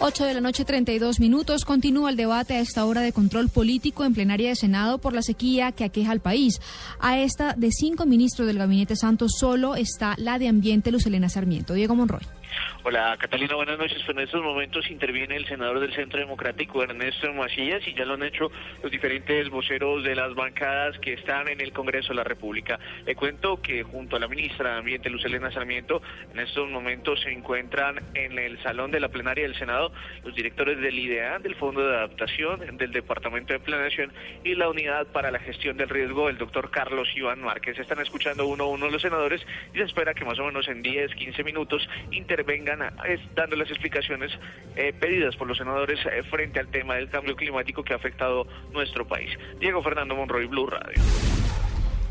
8 0.00 0.24
de 0.24 0.34
la 0.34 0.40
noche, 0.40 0.64
32 0.64 1.20
minutos. 1.20 1.64
Continúa 1.64 2.10
el 2.10 2.16
debate 2.16 2.54
a 2.54 2.60
esta 2.60 2.84
hora 2.84 3.00
de 3.00 3.12
control 3.12 3.48
político 3.48 4.04
en 4.04 4.14
plenaria 4.14 4.48
de 4.48 4.56
Senado 4.56 4.98
por 4.98 5.12
la 5.12 5.22
sequía 5.22 5.72
que 5.72 5.84
aqueja 5.84 6.12
al 6.12 6.20
país. 6.20 6.60
A 6.98 7.18
esta 7.18 7.54
de 7.54 7.70
cinco 7.70 8.06
ministros 8.06 8.46
del 8.46 8.58
gabinete 8.58 8.96
Santos 8.96 9.32
solo 9.38 9.76
está 9.76 10.14
la 10.18 10.38
de 10.38 10.48
Ambiente, 10.48 10.90
Lucelena 10.90 11.28
Sarmiento. 11.28 11.74
Diego 11.74 11.94
Monroy. 11.94 12.37
Hola 12.84 13.16
Catalina, 13.18 13.54
buenas 13.54 13.78
noches. 13.78 13.98
Pues 14.04 14.16
en 14.16 14.24
estos 14.24 14.42
momentos 14.42 14.90
interviene 14.90 15.36
el 15.36 15.46
senador 15.46 15.80
del 15.80 15.92
Centro 15.94 16.20
Democrático, 16.20 16.82
Ernesto 16.82 17.32
Macías, 17.32 17.86
y 17.86 17.94
ya 17.94 18.04
lo 18.04 18.14
han 18.14 18.22
hecho 18.22 18.50
los 18.82 18.90
diferentes 18.90 19.48
voceros 19.50 20.04
de 20.04 20.14
las 20.14 20.34
bancadas 20.34 20.98
que 20.98 21.14
están 21.14 21.48
en 21.48 21.60
el 21.60 21.72
Congreso 21.72 22.08
de 22.08 22.14
la 22.14 22.24
República. 22.24 22.78
Le 23.04 23.14
cuento 23.14 23.60
que 23.60 23.82
junto 23.82 24.16
a 24.16 24.20
la 24.20 24.28
ministra 24.28 24.72
de 24.72 24.78
Ambiente, 24.78 25.10
Lucelena 25.10 25.50
Sarmiento, 25.50 26.00
en 26.32 26.40
estos 26.40 26.68
momentos 26.70 27.20
se 27.20 27.30
encuentran 27.30 28.00
en 28.14 28.38
el 28.38 28.62
salón 28.62 28.90
de 28.90 29.00
la 29.00 29.08
plenaria 29.08 29.44
del 29.44 29.58
Senado 29.58 29.92
los 30.24 30.34
directores 30.34 30.80
del 30.80 30.98
IDEA, 30.98 31.38
del 31.40 31.56
Fondo 31.56 31.86
de 31.86 31.96
Adaptación, 31.96 32.76
del 32.76 32.92
Departamento 32.92 33.52
de 33.52 33.60
Planeación 33.60 34.12
y 34.44 34.54
la 34.54 34.68
Unidad 34.68 35.06
para 35.08 35.30
la 35.30 35.40
Gestión 35.40 35.76
del 35.76 35.88
Riesgo, 35.88 36.28
el 36.28 36.38
doctor 36.38 36.70
Carlos 36.70 37.08
Iván 37.14 37.40
Márquez. 37.40 37.78
Están 37.78 38.00
escuchando 38.00 38.46
uno 38.46 38.64
a 38.64 38.68
uno 38.68 38.88
los 38.88 39.02
senadores 39.02 39.44
y 39.74 39.78
se 39.78 39.84
espera 39.84 40.14
que 40.14 40.24
más 40.24 40.38
o 40.38 40.44
menos 40.44 40.68
en 40.68 40.82
10, 40.82 41.14
15 41.14 41.44
minutos 41.44 41.88
intervengan 42.38 42.80
es, 43.08 43.20
dando 43.34 43.56
las 43.56 43.68
explicaciones 43.68 44.30
eh, 44.76 44.92
pedidas 44.92 45.34
por 45.36 45.48
los 45.48 45.58
senadores 45.58 45.98
eh, 46.06 46.22
frente 46.30 46.60
al 46.60 46.68
tema 46.68 46.94
del 46.94 47.10
cambio 47.10 47.34
climático 47.34 47.82
que 47.82 47.92
ha 47.92 47.96
afectado 47.96 48.46
nuestro 48.72 49.06
país. 49.06 49.30
Diego 49.58 49.82
Fernando 49.82 50.14
Monroy, 50.14 50.46
Blue 50.46 50.66
Radio. 50.66 51.02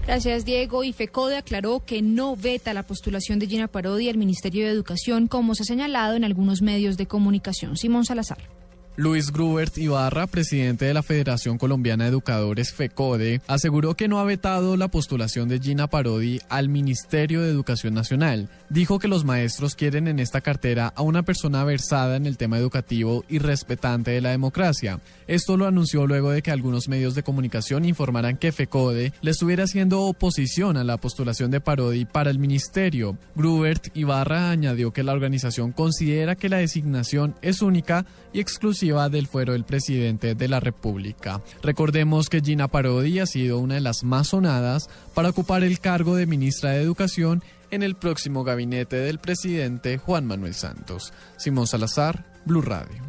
Gracias, 0.05 0.45
Diego. 0.45 0.83
Y 0.83 0.93
FECODE 0.93 1.37
aclaró 1.37 1.83
que 1.85 2.01
no 2.01 2.35
veta 2.35 2.73
la 2.73 2.83
postulación 2.83 3.39
de 3.39 3.47
Gina 3.47 3.67
Parodi 3.67 4.09
al 4.09 4.17
Ministerio 4.17 4.65
de 4.65 4.71
Educación, 4.71 5.27
como 5.27 5.55
se 5.55 5.63
ha 5.63 5.65
señalado 5.65 6.15
en 6.15 6.23
algunos 6.23 6.61
medios 6.61 6.97
de 6.97 7.07
comunicación. 7.07 7.77
Simón 7.77 8.05
Salazar. 8.05 8.56
Luis 8.99 9.31
Grubert 9.31 9.77
Ibarra, 9.77 10.25
presidente 10.25 10.85
de 10.85 10.93
la 10.95 11.03
Federación 11.03 11.59
Colombiana 11.59 12.05
de 12.05 12.09
Educadores 12.09 12.73
FECODE, 12.73 13.41
aseguró 13.45 13.93
que 13.93 14.07
no 14.07 14.17
ha 14.17 14.23
vetado 14.23 14.75
la 14.75 14.87
postulación 14.87 15.47
de 15.47 15.59
Gina 15.59 15.85
Parodi 15.85 16.41
al 16.49 16.67
Ministerio 16.67 17.43
de 17.43 17.51
Educación 17.51 17.93
Nacional. 17.93 18.49
Dijo 18.71 18.97
que 18.97 19.07
los 19.07 19.23
maestros 19.23 19.75
quieren 19.75 20.07
en 20.07 20.17
esta 20.17 20.41
cartera 20.41 20.91
a 20.95 21.03
una 21.03 21.21
persona 21.21 21.63
versada 21.63 22.15
en 22.15 22.25
el 22.25 22.37
tema 22.37 22.57
educativo 22.57 23.23
y 23.29 23.37
respetante 23.37 24.09
de 24.09 24.21
la 24.21 24.31
democracia. 24.31 24.99
Esto 25.27 25.57
lo 25.57 25.67
anunció 25.67 26.07
luego 26.07 26.31
de 26.31 26.41
que 26.41 26.49
algunos 26.49 26.87
medios 26.87 27.13
de 27.13 27.21
comunicación 27.21 27.85
informaran 27.85 28.37
que 28.37 28.51
FECODE 28.51 29.13
le 29.21 29.29
estuviera 29.29 29.65
haciendo 29.65 30.01
oposición 30.01 30.75
a 30.75 30.83
la 30.83 30.97
postulación 30.97 31.51
de 31.51 31.61
Parodi 31.61 32.05
para 32.05 32.31
el 32.31 32.39
ministerio. 32.39 33.15
Grubert 33.35 33.95
Ibarra 33.95 34.49
añadió 34.49 34.91
que 34.91 35.03
la 35.03 35.13
organización 35.13 35.71
considera 35.71 36.33
que 36.35 36.49
la 36.49 36.57
designación 36.57 37.35
es 37.43 37.61
única 37.61 38.03
y 38.33 38.39
exclusiva 38.39 38.86
del 38.87 39.27
fuero 39.27 39.51
del 39.51 39.65
presidente 39.65 40.33
de 40.33 40.47
la 40.47 40.61
República. 40.61 41.41
Recordemos 41.61 42.29
que 42.29 42.39
Gina 42.39 42.69
Parodi 42.69 43.19
ha 43.19 43.25
sido 43.25 43.59
una 43.59 43.75
de 43.75 43.81
las 43.81 44.05
más 44.05 44.29
sonadas 44.29 44.89
para 45.13 45.29
ocupar 45.29 45.63
el 45.63 45.79
cargo 45.79 46.15
de 46.15 46.25
ministra 46.25 46.71
de 46.71 46.81
Educación 46.81 47.43
en 47.69 47.83
el 47.83 47.95
próximo 47.95 48.45
gabinete 48.45 48.95
del 48.95 49.19
presidente 49.19 49.97
Juan 49.97 50.25
Manuel 50.25 50.53
Santos. 50.53 51.11
Simón 51.35 51.67
Salazar, 51.67 52.25
Blue 52.45 52.61
Radio. 52.61 53.07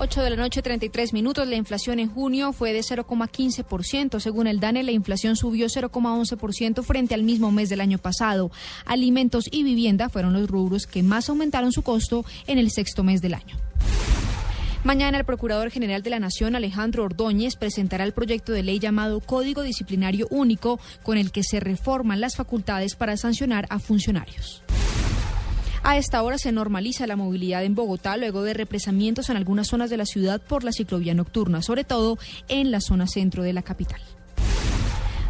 8 0.00 0.22
de 0.22 0.30
la 0.30 0.36
noche, 0.36 0.62
33 0.62 1.12
minutos. 1.12 1.46
La 1.48 1.56
inflación 1.56 1.98
en 1.98 2.08
junio 2.08 2.52
fue 2.52 2.72
de 2.72 2.80
0,15%. 2.80 4.20
Según 4.20 4.46
el 4.46 4.60
DANE, 4.60 4.84
la 4.84 4.92
inflación 4.92 5.34
subió 5.34 5.66
0,11% 5.66 6.82
frente 6.84 7.14
al 7.14 7.24
mismo 7.24 7.50
mes 7.50 7.68
del 7.68 7.80
año 7.80 7.98
pasado. 7.98 8.50
Alimentos 8.86 9.46
y 9.50 9.64
vivienda 9.64 10.08
fueron 10.08 10.34
los 10.34 10.48
rubros 10.48 10.86
que 10.86 11.02
más 11.02 11.28
aumentaron 11.28 11.72
su 11.72 11.82
costo 11.82 12.24
en 12.46 12.58
el 12.58 12.70
sexto 12.70 13.02
mes 13.02 13.22
del 13.22 13.34
año. 13.34 13.56
Mañana 14.84 15.18
el 15.18 15.24
Procurador 15.24 15.70
General 15.70 16.02
de 16.02 16.10
la 16.10 16.20
Nación, 16.20 16.54
Alejandro 16.54 17.04
Ordóñez, 17.04 17.56
presentará 17.56 18.04
el 18.04 18.12
proyecto 18.12 18.52
de 18.52 18.62
ley 18.62 18.78
llamado 18.78 19.20
Código 19.20 19.62
Disciplinario 19.62 20.28
Único, 20.30 20.78
con 21.02 21.18
el 21.18 21.32
que 21.32 21.42
se 21.42 21.58
reforman 21.58 22.20
las 22.20 22.36
facultades 22.36 22.94
para 22.94 23.16
sancionar 23.16 23.66
a 23.70 23.80
funcionarios. 23.80 24.62
A 25.82 25.96
esta 25.96 26.22
hora 26.22 26.38
se 26.38 26.52
normaliza 26.52 27.06
la 27.06 27.16
movilidad 27.16 27.64
en 27.64 27.74
Bogotá 27.74 28.16
luego 28.16 28.42
de 28.42 28.54
represamientos 28.54 29.30
en 29.30 29.36
algunas 29.36 29.68
zonas 29.68 29.90
de 29.90 29.96
la 29.96 30.06
ciudad 30.06 30.40
por 30.40 30.62
la 30.62 30.72
ciclovía 30.72 31.14
nocturna, 31.14 31.62
sobre 31.62 31.84
todo 31.84 32.18
en 32.48 32.70
la 32.70 32.80
zona 32.80 33.06
centro 33.06 33.42
de 33.42 33.52
la 33.52 33.62
capital. 33.62 34.00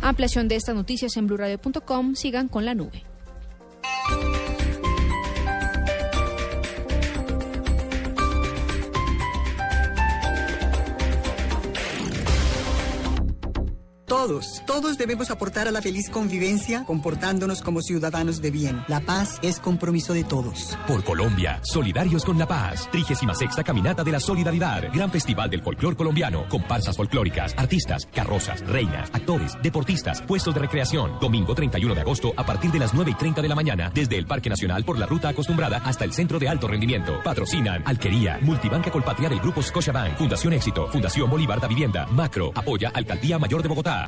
Ampliación 0.03 0.49
de 0.49 0.57
estas 0.57 0.75
noticias 0.75 1.17
en 1.17 1.27
blurradio.com. 1.27 2.15
Sigan 2.15 2.49
con 2.49 2.65
la 2.65 2.75
nube. 2.75 3.05
Todos, 14.09 14.63
todos 14.65 14.97
debemos 14.97 15.31
aportar 15.31 15.69
a 15.69 15.71
la 15.71 15.83
feliz 15.83 16.09
convivencia 16.09 16.85
comportándonos 16.87 17.61
como 17.61 17.83
ciudadanos 17.83 18.41
de 18.41 18.51
bien. 18.51 18.83
La 18.89 19.01
paz 19.01 19.39
es 19.43 19.61
compromiso 19.61 20.15
de 20.15 20.25
todos. 20.25 20.79
Por 20.87 21.05
Colombia, 21.05 21.61
solidarios 21.63 22.25
con 22.25 22.39
la 22.39 22.49
paz. 22.49 22.89
Trigésima 22.91 23.35
sexta 23.35 23.63
Caminata 23.63 24.03
de 24.03 24.13
la 24.13 24.19
Solidaridad. 24.19 24.91
Gran 24.95 25.11
festival 25.11 25.51
del 25.51 25.63
folclor 25.63 25.95
colombiano. 25.95 26.49
Comparsas 26.49 26.97
folclóricas, 26.97 27.55
artistas, 27.59 28.07
carrozas, 28.07 28.67
reinas, 28.67 29.11
actores, 29.13 29.53
deportistas, 29.63 30.23
puestos 30.23 30.55
de 30.55 30.61
recreación. 30.61 31.19
Domingo 31.21 31.55
31 31.55 31.95
de 31.95 32.01
agosto 32.01 32.33
a 32.35 32.47
partir 32.47 32.73
de 32.73 32.79
las 32.79 32.95
9 32.95 33.11
y 33.11 33.15
30 33.15 33.43
de 33.43 33.49
la 33.49 33.55
mañana. 33.55 33.91
Desde 33.93 34.17
el 34.17 34.27
Parque 34.27 34.49
Nacional 34.49 34.85
por 34.85 34.99
la 34.99 35.05
ruta 35.05 35.29
acostumbrada 35.29 35.83
hasta 35.85 36.07
el 36.07 36.15
Centro 36.15 36.39
de 36.39 36.49
Alto 36.49 36.67
Rendimiento. 36.67 37.23
Patrocinan 37.23 37.83
Alquería, 37.85 38.39
Multibanca 38.41 38.91
Colpatria 38.91 39.29
del 39.29 39.41
Grupo 39.41 39.63
Scotiabank, 39.63 40.17
Fundación 40.17 40.55
Éxito, 40.55 40.89
Fundación 40.89 41.29
Bolívar 41.29 41.61
da 41.61 41.69
Vivienda, 41.69 42.07
Macro, 42.07 42.53
apoya 42.55 42.91
Alcaldía 42.95 43.39
Mayor 43.39 43.63
de 43.63 43.69
Bogotá. 43.69 44.08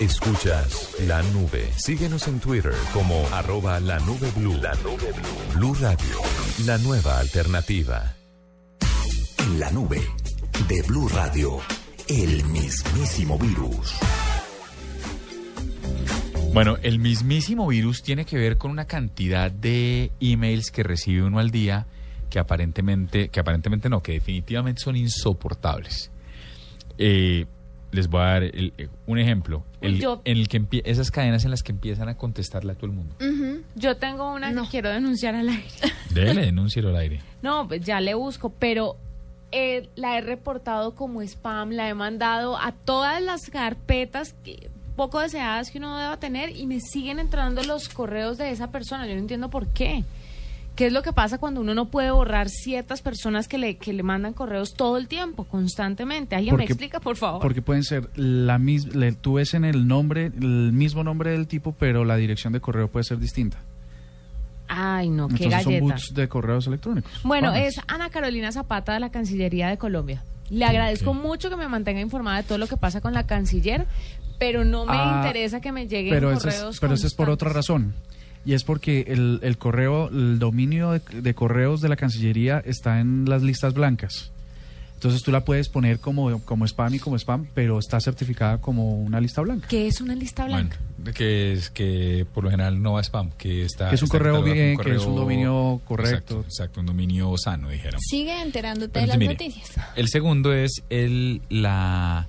Escuchas 0.00 0.94
la 1.08 1.22
nube. 1.22 1.68
Síguenos 1.76 2.28
en 2.28 2.38
Twitter 2.38 2.72
como 2.92 3.26
arroba 3.32 3.80
la 3.80 3.98
nube 3.98 4.30
blue. 4.36 4.54
La 4.54 4.72
nube 4.76 5.12
blue. 5.12 5.54
Blue 5.54 5.74
Radio, 5.74 6.20
la 6.66 6.78
nueva 6.78 7.18
alternativa. 7.18 8.14
En 9.38 9.58
la 9.58 9.70
nube 9.70 10.00
de 10.68 10.82
Blue 10.82 11.08
Radio, 11.08 11.58
el 12.06 12.44
mismísimo 12.44 13.38
virus. 13.38 13.94
Bueno, 16.52 16.76
el 16.82 16.98
mismísimo 16.98 17.68
virus 17.68 18.02
tiene 18.02 18.24
que 18.24 18.36
ver 18.36 18.56
con 18.58 18.70
una 18.70 18.86
cantidad 18.86 19.50
de 19.50 20.10
emails 20.20 20.70
que 20.70 20.82
recibe 20.82 21.22
uno 21.22 21.38
al 21.38 21.50
día 21.50 21.86
que 22.30 22.38
aparentemente, 22.38 23.28
que 23.28 23.40
aparentemente 23.40 23.88
no, 23.88 24.02
que 24.02 24.12
definitivamente 24.12 24.82
son 24.82 24.96
insoportables. 24.96 26.10
Eh, 26.98 27.46
les 27.92 28.08
voy 28.08 28.20
a 28.20 28.24
dar 28.24 28.42
el- 28.42 28.72
eh, 28.76 28.88
un 29.06 29.18
ejemplo. 29.18 29.64
El- 29.80 30.00
Yo- 30.00 30.20
en 30.24 30.36
el 30.36 30.48
que 30.48 30.62
esas 30.84 31.10
cadenas 31.10 31.44
en 31.44 31.52
las 31.52 31.62
que 31.62 31.72
empiezan 31.72 32.08
a 32.08 32.16
contestarle 32.16 32.72
a 32.72 32.74
todo 32.74 32.86
el 32.86 32.92
mundo. 32.92 33.14
Yo 33.76 33.96
tengo 33.96 34.32
una 34.34 34.52
que 34.52 34.68
quiero 34.68 34.90
denunciar 34.90 35.34
al 35.36 35.48
aire. 35.48 35.64
Dele, 36.10 36.44
denúncielo 36.46 36.88
al 36.90 36.96
aire. 36.96 37.20
No, 37.40 37.68
pues 37.68 37.82
ya 37.82 38.00
le 38.00 38.14
busco, 38.14 38.50
pero 38.50 38.96
eh, 39.52 39.88
la 39.94 40.18
he 40.18 40.20
reportado 40.22 40.94
como 40.94 41.22
spam, 41.22 41.70
la 41.70 41.88
he 41.88 41.94
mandado 41.94 42.58
a 42.58 42.72
todas 42.72 43.22
las 43.22 43.48
carpetas 43.48 44.34
que, 44.44 44.68
poco 44.98 45.18
deseadas 45.20 45.70
que 45.70 45.78
uno 45.78 45.96
deba 45.96 46.18
tener 46.18 46.54
y 46.54 46.66
me 46.66 46.80
siguen 46.80 47.18
entrando 47.18 47.62
los 47.64 47.88
correos 47.88 48.36
de 48.36 48.50
esa 48.50 48.70
persona. 48.70 49.06
Yo 49.06 49.14
no 49.14 49.20
entiendo 49.20 49.48
por 49.48 49.66
qué. 49.68 50.04
¿Qué 50.76 50.86
es 50.86 50.92
lo 50.92 51.02
que 51.02 51.12
pasa 51.12 51.38
cuando 51.38 51.60
uno 51.60 51.74
no 51.74 51.86
puede 51.86 52.10
borrar 52.12 52.48
ciertas 52.50 53.02
personas 53.02 53.48
que 53.48 53.58
le, 53.58 53.78
que 53.78 53.92
le 53.92 54.04
mandan 54.04 54.32
correos 54.32 54.74
todo 54.74 54.96
el 54.96 55.08
tiempo, 55.08 55.42
constantemente? 55.44 56.36
¿Alguien 56.36 56.54
me 56.54 56.64
explica, 56.64 57.00
por 57.00 57.16
favor? 57.16 57.40
Porque 57.40 57.62
pueden 57.62 57.82
ser 57.82 58.08
la 58.14 58.58
misma, 58.58 59.10
tú 59.20 59.34
ves 59.34 59.54
en 59.54 59.64
el 59.64 59.88
nombre, 59.88 60.26
el 60.26 60.72
mismo 60.72 61.02
nombre 61.02 61.32
del 61.32 61.48
tipo, 61.48 61.72
pero 61.72 62.04
la 62.04 62.14
dirección 62.16 62.52
de 62.52 62.60
correo 62.60 62.86
puede 62.88 63.02
ser 63.04 63.18
distinta. 63.18 63.58
Ay, 64.68 65.08
no, 65.08 65.28
qué 65.28 65.44
Entonces 65.44 65.62
son 65.64 65.72
galleta. 65.72 65.94
boots 65.94 66.14
de 66.14 66.28
correos 66.28 66.66
electrónicos. 66.66 67.10
Bueno, 67.24 67.50
Vamos. 67.50 67.66
es 67.66 67.80
Ana 67.88 68.10
Carolina 68.10 68.52
Zapata 68.52 68.92
de 68.92 69.00
la 69.00 69.10
Cancillería 69.10 69.68
de 69.68 69.78
Colombia. 69.78 70.22
Le 70.50 70.64
agradezco 70.64 71.14
mucho 71.14 71.50
que 71.50 71.56
me 71.56 71.68
mantenga 71.68 72.00
informada 72.00 72.38
de 72.38 72.42
todo 72.44 72.58
lo 72.58 72.66
que 72.66 72.76
pasa 72.76 73.00
con 73.00 73.12
la 73.14 73.26
canciller, 73.26 73.86
pero 74.38 74.64
no 74.64 74.86
me 74.86 74.92
Ah, 74.94 75.20
interesa 75.24 75.60
que 75.60 75.72
me 75.72 75.86
lleguen 75.88 76.14
pero 76.14 76.30
eso 76.32 76.42
correos. 76.48 76.74
es, 76.74 76.80
pero 76.80 76.94
eso 76.94 77.06
es 77.06 77.14
por 77.14 77.28
otra 77.30 77.50
razón. 77.50 77.94
Y 78.44 78.54
es 78.54 78.64
porque 78.64 79.04
el, 79.08 79.40
el 79.42 79.58
correo, 79.58 80.08
el 80.08 80.38
dominio 80.38 80.92
de, 80.92 81.00
de 81.20 81.34
correos 81.34 81.80
de 81.80 81.88
la 81.90 81.96
Cancillería 81.96 82.62
está 82.64 83.00
en 83.00 83.24
las 83.28 83.42
listas 83.42 83.74
blancas. 83.74 84.32
Entonces 84.98 85.22
tú 85.22 85.30
la 85.30 85.44
puedes 85.44 85.68
poner 85.68 86.00
como, 86.00 86.40
como 86.40 86.64
spam 86.66 86.92
y 86.96 86.98
como 86.98 87.14
spam, 87.16 87.46
pero 87.54 87.78
está 87.78 88.00
certificada 88.00 88.58
como 88.60 89.00
una 89.00 89.20
lista 89.20 89.40
blanca. 89.42 89.68
¿Qué 89.68 89.86
es 89.86 90.00
una 90.00 90.16
lista 90.16 90.44
blanca? 90.46 90.76
Que 91.14 91.52
es 91.52 91.70
que 91.70 92.26
por 92.34 92.42
lo 92.42 92.50
general 92.50 92.82
no 92.82 92.94
va 92.94 92.98
a 92.98 93.04
spam, 93.04 93.30
que 93.38 93.62
está 93.64 93.90
Que 93.90 93.94
es 93.94 94.02
un 94.02 94.06
está 94.06 94.18
correo 94.18 94.42
bien, 94.42 94.76
que 94.76 94.96
es 94.96 95.04
un 95.04 95.14
dominio 95.14 95.80
correcto. 95.84 96.34
Exacto, 96.40 96.40
exacto, 96.42 96.80
un 96.80 96.86
dominio 96.86 97.32
sano, 97.38 97.68
dijeron. 97.68 98.00
Sigue 98.00 98.42
enterándote 98.42 98.90
Pero 98.94 99.02
de 99.02 99.06
las 99.06 99.18
mire, 99.18 99.34
noticias. 99.34 99.70
El 99.94 100.08
segundo 100.08 100.52
es 100.52 100.82
el 100.90 101.42
la 101.48 102.26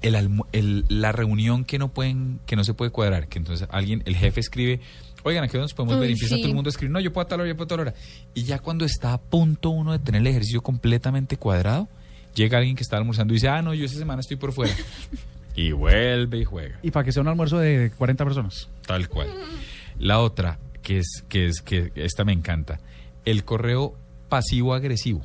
el, 0.00 0.14
el- 0.52 0.86
la 0.88 1.12
reunión 1.12 1.66
que 1.66 1.78
no 1.78 1.88
pueden, 1.88 2.40
que 2.46 2.56
no 2.56 2.64
se 2.64 2.72
puede 2.72 2.90
cuadrar, 2.90 3.28
que 3.28 3.36
entonces 3.38 3.68
alguien, 3.70 4.02
el 4.06 4.16
jefe 4.16 4.40
escribe, 4.40 4.80
oigan, 5.22 5.44
aquí 5.44 5.56
nos 5.56 5.74
podemos 5.74 5.94
Uy, 5.94 6.00
ver, 6.00 6.10
y 6.10 6.12
empieza 6.14 6.36
sí. 6.36 6.40
todo 6.40 6.48
el 6.48 6.54
mundo 6.54 6.68
a 6.68 6.72
escribir, 6.72 6.92
no, 6.92 7.00
yo 7.00 7.12
puedo 7.12 7.24
a 7.24 7.28
tal 7.28 7.40
hora, 7.40 7.48
yo 7.48 7.56
puedo 7.56 7.66
a 7.66 7.68
tal 7.68 7.80
hora. 7.80 7.94
Y 8.34 8.44
ya 8.44 8.58
cuando 8.58 8.84
está 8.84 9.12
a 9.12 9.18
punto 9.18 9.70
uno 9.70 9.92
de 9.92 9.98
tener 9.98 10.20
el 10.20 10.26
ejercicio 10.26 10.62
completamente 10.62 11.36
cuadrado, 11.36 11.88
llega 12.34 12.58
alguien 12.58 12.76
que 12.76 12.82
está 12.82 12.96
almorzando 12.96 13.32
y 13.32 13.36
dice, 13.36 13.48
ah, 13.48 13.62
no, 13.62 13.74
yo 13.74 13.84
esta 13.84 13.98
semana 13.98 14.20
estoy 14.20 14.36
por 14.36 14.52
fuera. 14.52 14.74
y 15.54 15.72
vuelve 15.72 16.38
y 16.38 16.44
juega. 16.44 16.78
Y 16.82 16.90
para 16.90 17.04
que 17.04 17.12
sea 17.12 17.22
un 17.22 17.28
almuerzo 17.28 17.58
de 17.58 17.90
40 17.96 18.24
personas. 18.24 18.68
Tal 18.86 19.08
cual. 19.08 19.28
La 19.98 20.20
otra, 20.20 20.58
que 20.82 20.98
es, 20.98 21.24
que 21.28 21.46
es, 21.46 21.60
que 21.60 21.92
esta 21.94 22.24
me 22.24 22.32
encanta, 22.32 22.80
el 23.24 23.44
correo 23.44 23.94
pasivo-agresivo, 24.28 25.22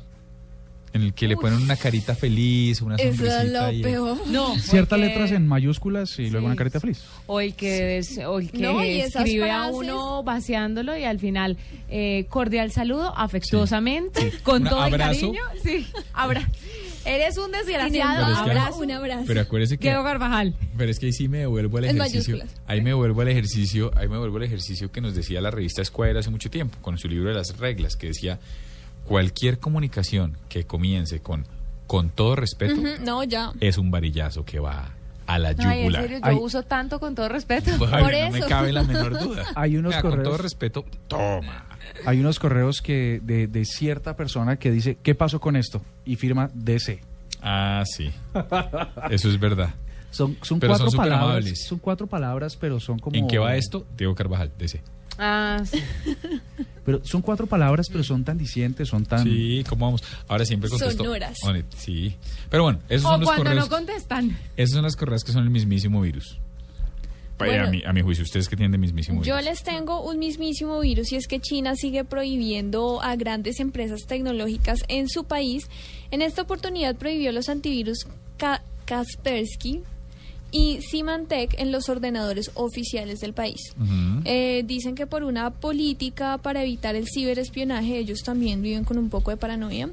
en 0.96 1.02
el 1.02 1.14
que 1.14 1.28
le 1.28 1.36
ponen 1.36 1.60
una 1.62 1.76
carita 1.76 2.14
feliz, 2.14 2.82
una 2.82 2.96
Eso 2.96 3.08
es 3.08 3.16
sonrisita. 3.32 3.66
lo 3.66 3.72
y- 3.72 3.82
peor. 3.82 4.18
No, 4.28 4.54
Ciertas 4.58 4.98
porque- 4.98 5.06
letras 5.06 5.30
en 5.32 5.46
mayúsculas 5.46 6.18
y 6.18 6.30
luego 6.30 6.46
una 6.46 6.56
carita 6.56 6.80
feliz. 6.80 7.02
O 7.26 7.40
el 7.40 7.54
que, 7.54 7.98
es- 7.98 8.18
o 8.18 8.38
el 8.40 8.50
que 8.50 8.58
No, 8.58 8.84
y 8.84 9.00
esas 9.00 9.24
escribe 9.24 9.50
a 9.50 9.58
frases. 9.68 9.76
uno 9.76 10.22
vaciándolo 10.24 10.96
y 10.96 11.04
al 11.04 11.18
final 11.20 11.56
eh, 11.88 12.26
cordial 12.28 12.72
saludo, 12.72 13.12
afectuosamente, 13.16 14.32
con 14.42 14.62
Un 14.62 14.68
todo 14.68 14.80
abrazo. 14.82 15.12
el 15.32 15.38
cariño. 15.38 15.42
Sí, 15.62 15.86
abra. 16.12 16.48
Eres 17.04 17.38
un 17.38 17.52
desgraciado. 17.52 18.16
Pero 18.26 18.32
es 18.32 18.38
que- 18.42 18.50
abrazo. 18.50 18.78
Un 18.78 18.90
abrazo. 18.90 19.24
Pero 19.28 19.40
acuérdese 19.40 19.78
que... 19.78 19.88
Diego 19.88 20.02
Carvajal. 20.02 20.54
Pero 20.76 20.90
es 20.90 20.98
que 20.98 21.06
ahí 21.06 21.12
sí 21.12 21.28
me 21.28 21.38
devuelvo 21.38 21.78
al 21.78 21.84
En 21.84 21.96
ejercicio. 21.96 22.34
mayúsculas. 22.36 22.60
Ahí 22.66 22.80
me 22.80 22.94
vuelvo 22.94 23.20
al 23.20 23.28
ejercicio, 23.28 23.92
ahí 23.96 24.08
me 24.08 24.18
vuelvo 24.18 24.38
al 24.38 24.42
ejercicio 24.42 24.90
que 24.90 25.00
nos 25.00 25.14
decía 25.14 25.40
la 25.40 25.52
revista 25.52 25.84
Square 25.84 26.18
hace 26.18 26.30
mucho 26.30 26.50
tiempo, 26.50 26.78
con 26.82 26.98
su 26.98 27.06
libro 27.08 27.28
de 27.28 27.36
las 27.36 27.56
reglas, 27.58 27.94
que 27.94 28.08
decía 28.08 28.40
cualquier 29.06 29.58
comunicación 29.58 30.36
que 30.48 30.64
comience 30.64 31.20
con 31.20 31.44
con 31.86 32.10
todo 32.10 32.34
respeto 32.34 32.74
No, 33.04 33.22
ya. 33.22 33.52
es 33.60 33.78
un 33.78 33.90
varillazo 33.92 34.44
que 34.44 34.58
va 34.58 34.90
a 35.28 35.38
la 35.38 35.54
Ay, 35.58 35.86
en 35.86 35.92
serio, 35.92 36.18
yo 36.18 36.24
Ay. 36.24 36.36
uso 36.40 36.62
tanto 36.64 36.98
con 37.00 37.14
todo 37.14 37.28
respeto. 37.28 37.70
Por 37.78 37.90
no 37.90 38.06
me 38.08 38.38
eso. 38.38 38.48
cabe 38.48 38.72
la 38.72 38.82
menor 38.82 39.18
duda. 39.22 39.44
Hay 39.54 39.76
unos 39.76 39.90
Vea, 39.92 40.02
con 40.02 40.10
correos- 40.12 40.24
todo 40.28 40.38
respeto, 40.38 40.84
toma. 41.08 41.66
Hay 42.04 42.18
unos 42.20 42.38
correos 42.40 42.80
que 42.82 43.20
de, 43.22 43.46
de 43.46 43.64
cierta 43.64 44.16
persona 44.16 44.56
que 44.56 44.70
dice, 44.72 44.98
¿qué 45.02 45.14
pasó 45.14 45.40
con 45.40 45.54
esto? 45.56 45.80
Y 46.04 46.16
firma 46.16 46.50
DC. 46.54 47.00
Ah, 47.42 47.82
sí. 47.86 48.10
Eso 49.10 49.28
es 49.28 49.38
verdad. 49.38 49.74
Son, 50.10 50.36
son 50.42 50.58
Pero 50.60 50.72
cuatro 50.72 50.90
son 50.90 50.96
palabras. 50.98 51.22
amables. 51.28 51.66
Son 51.66 51.78
cuatro 51.78 52.06
palabras, 52.06 52.56
pero 52.56 52.80
son 52.80 52.98
como... 52.98 53.16
¿En 53.16 53.28
qué 53.28 53.38
va 53.38 53.54
esto? 53.56 53.86
Diego 53.96 54.14
Carvajal, 54.14 54.50
DC. 54.58 54.80
Ah, 55.18 55.62
sí. 55.64 55.82
Pero 56.84 57.04
son 57.04 57.20
cuatro 57.20 57.48
palabras, 57.48 57.88
pero 57.90 58.04
son 58.04 58.22
tan 58.22 58.38
dicientes, 58.38 58.88
son 58.88 59.04
tan... 59.04 59.24
Sí, 59.24 59.64
¿cómo 59.68 59.86
vamos? 59.86 60.04
Ahora 60.28 60.44
siempre 60.44 60.70
contesto. 60.70 61.02
Sonoras. 61.02 61.36
Sí. 61.76 62.14
Pero 62.48 62.62
bueno, 62.62 62.78
esos 62.88 63.06
O 63.06 63.08
son 63.10 63.20
los 63.22 63.28
cuando 63.28 63.42
correos. 63.44 63.68
no 63.68 63.76
contestan. 63.76 64.38
Esas 64.56 64.74
son 64.74 64.84
las 64.84 64.94
correas 64.94 65.24
que 65.24 65.32
son 65.32 65.42
el 65.42 65.50
mismísimo 65.50 66.00
virus. 66.00 66.38
Vaya, 67.38 67.52
Bueno. 67.54 67.66
a, 67.66 67.70
mi, 67.72 67.82
a 67.86 67.92
mi 67.92 68.02
juicio, 68.02 68.22
ustedes 68.22 68.48
que 68.48 68.54
tienen 68.54 68.70
de 68.70 68.78
mismísimo 68.78 69.20
Yo 69.24 69.34
virus. 69.34 69.50
les 69.50 69.62
tengo 69.64 70.00
un 70.08 70.20
mismísimo 70.20 70.78
virus 70.78 71.10
y 71.10 71.16
es 71.16 71.26
que 71.26 71.40
China 71.40 71.74
sigue 71.74 72.04
prohibiendo 72.04 73.02
a 73.02 73.16
grandes 73.16 73.58
empresas 73.58 74.02
tecnológicas 74.06 74.78
en 74.86 75.08
su 75.08 75.24
país. 75.24 75.68
En 76.12 76.22
esta 76.22 76.42
oportunidad 76.42 76.94
prohibió 76.94 77.32
los 77.32 77.48
antivirus 77.48 78.06
Ka- 78.36 78.62
Kaspersky 78.84 79.82
y 80.56 80.80
Symantec 80.80 81.54
en 81.60 81.70
los 81.70 81.90
ordenadores 81.90 82.50
oficiales 82.54 83.20
del 83.20 83.34
país. 83.34 83.74
Eh, 84.24 84.62
dicen 84.64 84.94
que 84.94 85.06
por 85.06 85.22
una 85.22 85.50
política 85.50 86.38
para 86.38 86.62
evitar 86.62 86.96
el 86.96 87.06
ciberespionaje, 87.06 87.98
ellos 87.98 88.20
también 88.20 88.62
viven 88.62 88.84
con 88.84 88.96
un 88.96 89.10
poco 89.10 89.30
de 89.30 89.36
paranoia. 89.36 89.90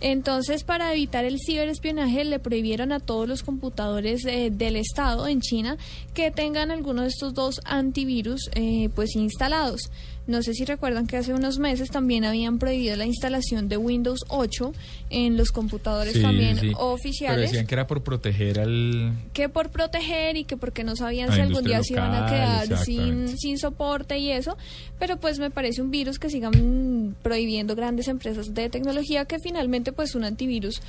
Entonces, 0.00 0.64
para 0.64 0.92
evitar 0.94 1.26
el 1.26 1.38
ciberespionaje, 1.44 2.24
le 2.24 2.38
prohibieron 2.38 2.92
a 2.92 3.00
todos 3.00 3.28
los 3.28 3.42
computadores 3.42 4.24
eh, 4.24 4.48
del 4.50 4.76
Estado 4.76 5.26
en 5.26 5.42
China 5.42 5.76
que 6.14 6.30
tengan 6.30 6.70
alguno 6.70 7.02
de 7.02 7.08
estos 7.08 7.34
dos 7.34 7.60
antivirus 7.66 8.48
eh, 8.54 8.88
pues 8.94 9.14
instalados. 9.14 9.90
No 10.28 10.42
sé 10.42 10.52
si 10.52 10.66
recuerdan 10.66 11.06
que 11.06 11.16
hace 11.16 11.32
unos 11.32 11.58
meses 11.58 11.88
también 11.90 12.26
habían 12.26 12.58
prohibido 12.58 12.94
la 12.96 13.06
instalación 13.06 13.70
de 13.70 13.78
Windows 13.78 14.26
8 14.28 14.74
en 15.08 15.38
los 15.38 15.52
computadores 15.52 16.12
Sí, 16.12 16.20
también 16.20 16.56
sí. 16.56 16.66
Pero 16.66 16.78
oficiales 16.78 17.50
decían 17.50 17.66
que 17.66 17.74
era 17.74 17.86
por 17.86 18.02
proteger 18.02 18.60
al... 18.60 19.14
que 19.32 19.48
por 19.48 19.70
proteger 19.70 20.36
y 20.36 20.44
que 20.44 20.58
porque 20.58 20.84
no 20.84 20.96
sabían 20.96 21.32
si 21.32 21.40
algún 21.40 21.64
día 21.64 21.82
se 21.82 21.94
industria 21.94 22.04
iban 22.04 22.14
a 22.14 22.20
local, 22.20 22.68
quedar 22.68 22.84
sin, 22.84 23.38
sin 23.38 23.58
soporte 23.58 24.18
y 24.18 24.30
eso, 24.30 24.58
pero 24.98 25.16
pues 25.16 25.38
me 25.38 25.50
parece 25.50 25.80
un 25.80 25.90
virus 25.90 26.18
que 26.18 26.28
sigan 26.28 27.16
prohibiendo 27.22 27.74
grandes 27.74 28.06
empresas 28.06 28.52
de 28.52 28.68
tecnología 28.68 29.24
que 29.24 29.38
finalmente 29.38 29.92
pues 29.92 30.14
un 30.14 30.24
antivirus 30.24 30.82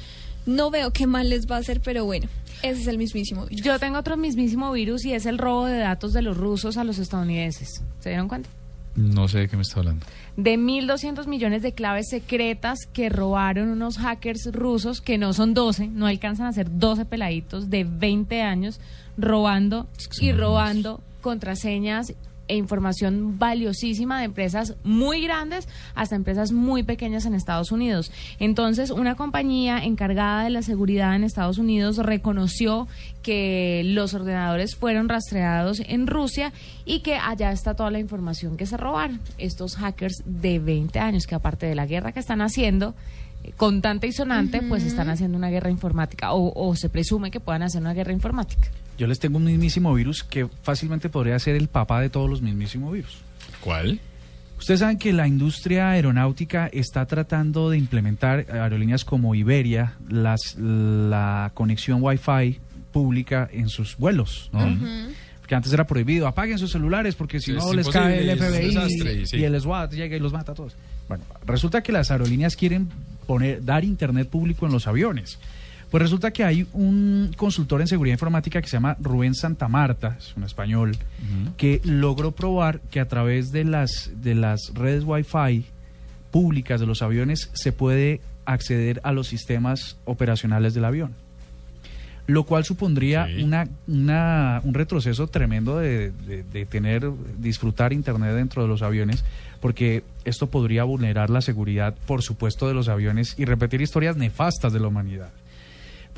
no 0.45 0.69
veo 0.69 0.91
qué 0.91 1.07
mal 1.07 1.29
les 1.29 1.49
va 1.49 1.55
a 1.55 1.59
hacer, 1.59 1.79
pero 1.79 2.03
bueno, 2.03 2.27
ese 2.61 2.81
es 2.81 2.87
el 2.87 2.97
mismísimo 2.97 3.45
virus. 3.45 3.63
Yo 3.63 3.79
tengo 3.79 3.99
otro 3.99 4.17
mismísimo 4.17 4.69
virus 4.73 5.05
y 5.05 5.13
es 5.13 5.25
el 5.25 5.37
robo 5.37 5.65
de 5.65 5.77
datos 5.77 6.11
de 6.11 6.23
los 6.23 6.35
rusos 6.35 6.75
a 6.75 6.83
los 6.83 6.97
estadounidenses. 6.97 7.81
¿Se 7.99 8.09
dieron 8.09 8.27
cuenta? 8.27 8.49
No 8.95 9.27
sé 9.27 9.39
de 9.39 9.47
qué 9.47 9.55
me 9.55 9.61
está 9.61 9.79
hablando. 9.79 10.05
De 10.35 10.57
1.200 10.57 11.27
millones 11.27 11.61
de 11.61 11.73
claves 11.73 12.09
secretas 12.09 12.79
que 12.91 13.09
robaron 13.09 13.69
unos 13.69 13.97
hackers 13.97 14.49
rusos, 14.51 15.01
que 15.01 15.17
no 15.17 15.33
son 15.33 15.53
12, 15.53 15.87
no 15.87 16.07
alcanzan 16.07 16.47
a 16.47 16.53
ser 16.53 16.67
12 16.79 17.05
peladitos 17.05 17.69
de 17.69 17.83
20 17.83 18.41
años, 18.41 18.79
robando 19.17 19.87
y 20.19 20.31
robando 20.31 21.01
contraseñas 21.21 22.13
e 22.49 22.57
información 22.57 23.39
valiosísima 23.39 24.19
de 24.19 24.25
empresas 24.25 24.75
muy 24.83 25.21
grandes 25.21 25.69
hasta 25.95 26.15
empresas 26.15 26.51
muy 26.51 26.83
pequeñas 26.83 27.25
en 27.25 27.35
Estados 27.35 27.71
Unidos. 27.71 28.11
Entonces, 28.39 28.89
una 28.89 29.15
compañía 29.15 29.85
encargada 29.85 30.43
de 30.43 30.49
la 30.49 30.61
seguridad 30.61 31.15
en 31.15 31.23
Estados 31.23 31.57
Unidos 31.57 31.97
reconoció 31.97 32.87
que 33.21 33.83
los 33.85 34.13
ordenadores 34.13 34.75
fueron 34.75 35.07
rastreados 35.07 35.81
en 35.85 36.07
Rusia 36.07 36.51
y 36.85 36.99
que 36.99 37.15
allá 37.15 37.51
está 37.51 37.75
toda 37.75 37.91
la 37.91 37.99
información 37.99 38.57
que 38.57 38.65
se 38.65 38.77
robaron. 38.77 39.19
Estos 39.37 39.75
hackers 39.75 40.23
de 40.25 40.59
20 40.59 40.99
años, 40.99 41.27
que 41.27 41.35
aparte 41.35 41.67
de 41.67 41.75
la 41.75 41.85
guerra 41.85 42.11
que 42.11 42.19
están 42.19 42.41
haciendo, 42.41 42.95
eh, 43.43 43.53
contante 43.55 44.07
y 44.07 44.11
sonante, 44.11 44.61
pues 44.61 44.83
están 44.83 45.09
haciendo 45.09 45.37
una 45.37 45.49
guerra 45.49 45.69
informática 45.69 46.33
o, 46.33 46.51
o 46.55 46.75
se 46.75 46.89
presume 46.89 47.31
que 47.31 47.39
puedan 47.39 47.61
hacer 47.61 47.81
una 47.81 47.93
guerra 47.93 48.11
informática. 48.11 48.69
Yo 48.99 49.07
les 49.07 49.17
tengo 49.17 49.37
un 49.37 49.45
mismísimo 49.45 49.93
virus 49.93 50.25
que 50.25 50.49
fácilmente 50.61 51.07
podría 51.07 51.39
ser 51.39 51.55
el 51.55 51.69
papá 51.69 52.01
de 52.01 52.09
todos 52.09 52.29
los 52.29 52.41
mismísimos 52.41 52.91
virus. 52.91 53.19
¿Cuál? 53.61 53.97
Ustedes 54.57 54.81
saben 54.81 54.97
que 54.97 55.13
la 55.13 55.25
industria 55.25 55.91
aeronáutica 55.91 56.67
está 56.67 57.05
tratando 57.05 57.69
de 57.69 57.77
implementar 57.77 58.45
aerolíneas 58.51 59.05
como 59.05 59.35
Iberia 59.35 59.93
las, 60.09 60.57
la 60.57 61.51
conexión 61.53 61.99
Wi-Fi 62.01 62.59
pública 62.91 63.49
en 63.53 63.69
sus 63.69 63.95
vuelos, 63.95 64.49
¿no? 64.51 64.77
Porque 65.39 65.55
antes 65.55 65.71
era 65.71 65.87
prohibido, 65.87 66.27
apaguen 66.27 66.59
sus 66.59 66.69
celulares 66.69 67.15
porque 67.15 67.39
si 67.39 67.53
no 67.53 67.69
es 67.69 67.75
les 67.77 67.87
cae 67.87 68.29
el 68.29 68.37
FBI 68.37 68.67
desastre, 68.67 69.13
y 69.13 69.25
sí. 69.25 69.37
y 69.37 69.43
el 69.45 69.59
SWAT 69.61 69.93
llega 69.93 70.17
y 70.17 70.19
los 70.19 70.33
mata 70.33 70.51
a 70.51 70.55
todos. 70.55 70.75
Bueno, 71.07 71.23
resulta 71.45 71.81
que 71.81 71.93
las 71.93 72.11
aerolíneas 72.11 72.57
quieren 72.57 72.89
poner 73.25 73.63
dar 73.63 73.85
internet 73.85 74.27
público 74.27 74.65
en 74.65 74.73
los 74.73 74.87
aviones. 74.87 75.39
Pues 75.89 76.03
resulta 76.03 76.29
que 76.31 76.43
hay 76.43 76.67
un 76.73 77.31
consultor 77.35 77.81
en 77.81 77.87
seguridad 77.87 78.13
informática 78.13 78.61
que 78.61 78.67
se 78.67 78.77
llama 78.77 78.95
Rubén 79.01 79.33
Santamarta, 79.33 80.15
es 80.19 80.35
un 80.37 80.43
español, 80.43 80.95
que 81.57 81.81
logró 81.83 82.31
probar 82.31 82.79
que 82.91 82.99
a 82.99 83.07
través 83.07 83.51
de 83.51 83.63
las, 83.63 84.11
de 84.21 84.35
las 84.35 84.71
redes 84.75 85.03
Wi-Fi 85.03 85.65
públicas 86.31 86.79
de 86.79 86.85
los 86.85 87.01
aviones 87.01 87.49
se 87.53 87.71
puede 87.71 88.21
acceder 88.45 89.01
a 89.03 89.11
los 89.11 89.27
sistemas 89.27 89.97
operacionales 90.05 90.75
del 90.75 90.85
avión. 90.85 91.13
Lo 92.27 92.43
cual 92.43 92.63
supondría 92.63 93.27
una, 93.43 93.67
una- 93.87 94.61
un 94.63 94.75
retroceso 94.75 95.25
tremendo 95.25 95.79
de, 95.79 96.11
de- 96.11 96.43
de 96.43 96.65
tener, 96.67 97.09
disfrutar 97.39 97.91
Internet 97.93 98.35
dentro 98.35 98.61
de 98.61 98.67
los 98.67 98.83
aviones, 98.83 99.23
porque 99.59 100.03
esto 100.25 100.45
podría 100.51 100.83
vulnerar 100.83 101.31
la 101.31 101.41
seguridad, 101.41 101.95
por 102.05 102.21
supuesto, 102.21 102.67
de 102.67 102.75
los 102.75 102.87
aviones 102.87 103.33
y 103.39 103.45
repetir 103.45 103.81
historias 103.81 104.15
nefastas 104.17 104.71
de 104.71 104.79
la 104.79 104.87
humanidad. 104.89 105.29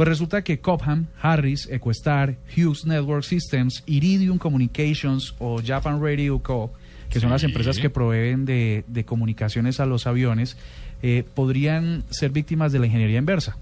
Pues 0.02 0.10
resulta 0.10 0.44
que 0.44 0.60
Cobham, 0.60 1.06
Harris, 1.22 1.70
Equestar, 1.70 2.36
Hughes 2.58 2.88
Network 2.88 3.24
Systems, 3.24 3.84
Iridium 3.86 4.40
Communications 4.40 5.36
o 5.38 5.62
Japan 5.64 6.02
Radio 6.02 6.40
Co., 6.40 6.74
que 7.08 7.20
son 7.20 7.30
las 7.30 7.44
empresas 7.44 7.78
que 7.78 7.92
proveen 7.92 8.44
de, 8.44 8.84
de 8.88 9.06
comunicaciones 9.06 9.80
a 9.80 9.86
los 9.86 10.08
aviones, 10.08 10.58
eh, 11.04 11.24
podrían 11.36 12.04
ser 12.10 12.32
víctimas 12.32 12.72
de 12.72 12.80
la 12.80 12.88
ingeniería 12.88 13.20
inversa. 13.20 13.58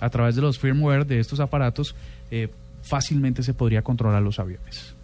A 0.00 0.10
través 0.10 0.34
de 0.34 0.42
los 0.42 0.58
firmware 0.58 1.06
de 1.06 1.20
estos 1.20 1.38
aparatos, 1.38 1.94
eh, 2.32 2.48
fácilmente 2.82 3.44
se 3.44 3.54
podría 3.54 3.82
controlar 3.82 4.20
los 4.20 4.40
aviones. 4.40 4.96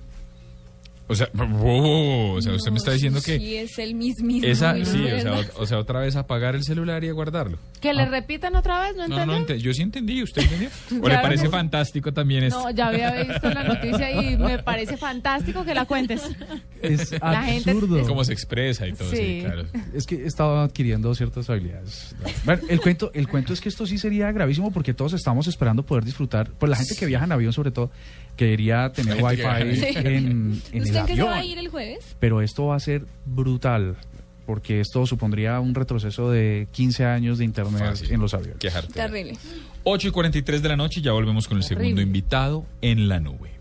O 1.10 1.14
sea, 1.16 1.28
wow, 1.34 2.36
o 2.36 2.40
sea, 2.40 2.52
usted 2.52 2.70
me 2.70 2.78
está 2.78 2.92
diciendo 2.92 3.20
que 3.20 3.36
Sí, 3.38 3.56
es 3.56 3.78
el 3.80 3.94
mismísimo. 3.96 4.46
esa, 4.52 4.74
¿no? 4.74 4.84
sí, 4.84 5.04
o 5.10 5.20
sea, 5.20 5.32
o, 5.56 5.62
o 5.62 5.66
sea, 5.66 5.78
otra 5.78 5.98
vez 6.00 6.14
apagar 6.14 6.54
el 6.54 6.62
celular 6.62 7.02
y 7.02 7.08
a 7.08 7.12
guardarlo. 7.12 7.58
Que 7.80 7.92
le 7.92 8.04
repitan 8.06 8.54
otra 8.54 8.80
vez, 8.82 8.94
¿no 8.96 9.02
Ah. 9.02 9.08
No, 9.08 9.14
entendió? 9.16 9.34
no, 9.34 9.38
ente- 9.46 9.58
yo 9.60 9.74
sí 9.74 9.82
entendí, 9.82 10.22
¿usted 10.22 10.42
entendió? 10.42 10.68
¿O 11.02 11.08
le 11.08 11.18
parece 11.18 11.48
fantástico 11.48 12.12
también 12.12 12.44
esto? 12.44 12.62
No, 12.62 12.70
ya 12.70 12.88
había 12.88 13.10
visto 13.24 13.50
la 13.50 13.64
noticia 13.64 14.10
y 14.22 14.36
me 14.36 14.58
parece 14.60 14.96
fantástico 14.96 15.64
que 15.64 15.74
la 15.74 15.84
cuentes. 15.84 16.22
Es 16.80 17.10
La 17.20 17.42
gente- 17.42 17.70
absurdo. 17.72 18.06
Cómo 18.06 18.22
se 18.22 18.32
expresa 18.32 18.86
y 18.86 18.92
todo, 18.92 19.10
sí, 19.10 19.16
Sí. 19.16 19.40
claro. 19.44 19.64
Es 19.92 20.06
que 20.06 20.24
estaba 20.24 20.62
adquiriendo 20.64 21.12
ciertas 21.16 21.50
habilidades. 21.50 22.14
Bueno, 22.44 22.62
el 22.68 22.80
cuento, 22.80 23.10
el 23.14 23.26
cuento 23.26 23.52
es 23.52 23.60
que 23.60 23.68
esto 23.68 23.84
sí 23.84 23.98
sería 23.98 24.30
gravísimo 24.30 24.70
porque 24.70 24.94
todos 24.94 25.12
estamos 25.14 25.48
esperando 25.48 25.84
poder 25.84 26.04
disfrutar. 26.04 26.50
Pues 26.58 26.70
la 26.70 26.76
gente 26.76 26.94
que 26.94 27.06
viaja 27.06 27.24
en 27.24 27.32
avión, 27.32 27.52
sobre 27.52 27.72
todo, 27.72 27.90
quería 28.36 28.90
tener 28.92 29.16
gente 29.16 29.24
wifi 29.24 29.42
en, 29.96 30.62
en 30.72 30.82
el 30.82 30.92
¿Usted 31.02 31.12
en 31.12 31.16
qué 31.16 31.22
se 31.22 31.22
va 31.22 31.34
a 31.34 31.38
avión. 31.38 31.52
ir 31.52 31.58
el 31.58 31.68
jueves? 31.68 32.16
Pero 32.18 32.42
esto 32.42 32.66
va 32.66 32.76
a 32.76 32.80
ser 32.80 33.04
brutal 33.26 33.96
porque 34.46 34.80
esto 34.80 35.06
supondría 35.06 35.60
un 35.60 35.74
retroceso 35.76 36.28
de 36.30 36.66
15 36.72 37.04
años 37.04 37.38
de 37.38 37.44
internet 37.44 37.80
Fácil. 37.82 38.10
en 38.10 38.20
los 38.20 38.34
aviones. 38.34 38.58
Quejarte. 38.58 38.92
Terrible. 38.92 39.38
8 39.84 40.08
y 40.08 40.10
43 40.10 40.62
de 40.62 40.68
la 40.68 40.76
noche 40.76 41.00
y 41.00 41.02
ya 41.04 41.12
volvemos 41.12 41.46
con 41.46 41.56
el 41.58 41.62
segundo 41.62 42.00
invitado 42.00 42.66
en 42.82 43.08
la 43.08 43.20
nube. 43.20 43.59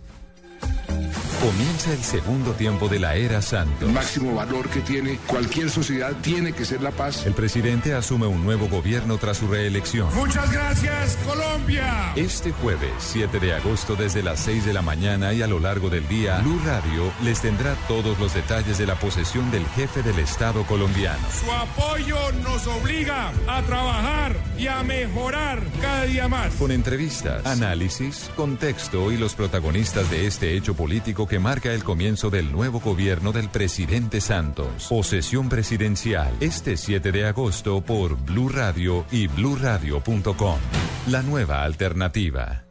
Comienza 1.42 1.94
el 1.94 2.04
segundo 2.04 2.52
tiempo 2.52 2.90
de 2.90 3.00
la 3.00 3.16
era 3.16 3.42
Santos. 3.42 3.88
El 3.88 3.94
máximo 3.94 4.36
valor 4.36 4.68
que 4.68 4.82
tiene 4.82 5.18
cualquier 5.26 5.70
sociedad 5.70 6.12
tiene 6.22 6.52
que 6.52 6.66
ser 6.66 6.82
la 6.82 6.92
paz. 6.92 7.26
El 7.26 7.34
presidente 7.34 7.94
asume 7.94 8.28
un 8.28 8.44
nuevo 8.44 8.68
gobierno 8.68 9.18
tras 9.18 9.38
su 9.38 9.48
reelección. 9.48 10.14
Muchas 10.16 10.52
gracias, 10.52 11.18
Colombia. 11.26 12.12
Este 12.18 12.52
jueves, 12.52 12.92
7 12.98 13.40
de 13.40 13.54
agosto, 13.54 13.96
desde 13.96 14.22
las 14.22 14.42
6 14.42 14.66
de 14.66 14.74
la 14.74 14.82
mañana 14.82 15.32
y 15.32 15.42
a 15.42 15.48
lo 15.48 15.62
largo 15.62 15.90
del 15.90 16.06
día, 16.10 16.40
Blue 16.40 16.60
Radio 16.66 17.10
les 17.24 17.40
tendrá 17.40 17.76
todos 17.88 18.20
los 18.20 18.34
detalles 18.34 18.78
de 18.78 18.86
la 18.86 18.96
posesión 18.96 19.50
del 19.50 19.66
jefe 19.68 20.04
del 20.04 20.20
Estado 20.20 20.64
colombiano. 20.64 21.26
Su 21.32 21.50
apoyo 21.50 22.18
nos 22.44 22.68
obliga 22.68 23.32
a 23.48 23.62
trabajar 23.62 24.36
y 24.58 24.68
a 24.68 24.84
mejorar 24.84 25.64
cada 25.82 26.04
día 26.04 26.28
más. 26.28 26.54
Con 26.56 26.72
entrevistas, 26.72 27.46
análisis, 27.46 28.30
contexto 28.36 29.10
y 29.14 29.18
los 29.18 29.36
protagonistas 29.36 30.12
de 30.12 30.28
este 30.28 30.58
hecho 30.58 30.74
político 30.74 31.29
que 31.30 31.40
marca 31.40 31.72
el 31.72 31.84
comienzo 31.84 32.30
del 32.30 32.52
nuevo 32.52 32.80
gobierno 32.80 33.32
del 33.32 33.48
presidente 33.50 34.20
Santos. 34.20 34.88
Posesión 34.90 35.48
presidencial, 35.48 36.34
este 36.42 36.76
7 36.76 37.12
de 37.12 37.28
agosto 37.28 37.82
por 37.82 38.18
Blue 38.18 38.50
Radio 38.50 39.06
y 39.12 39.28
bluradio.com. 39.28 40.60
La 41.08 41.22
nueva 41.22 41.64
alternativa. 41.64 42.66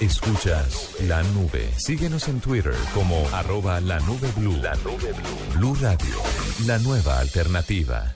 Escuchas 0.00 0.96
la 1.06 1.22
nube. 1.22 1.70
Síguenos 1.76 2.28
en 2.28 2.40
Twitter 2.40 2.74
como 2.94 3.28
arroba 3.32 3.80
la 3.80 4.00
nube 4.00 4.28
blue. 4.36 4.56
La 4.62 4.74
nube 4.76 5.12
blue. 5.12 5.58
Blue 5.58 5.74
Radio, 5.80 6.16
la 6.66 6.78
nueva 6.78 7.20
alternativa. 7.20 8.14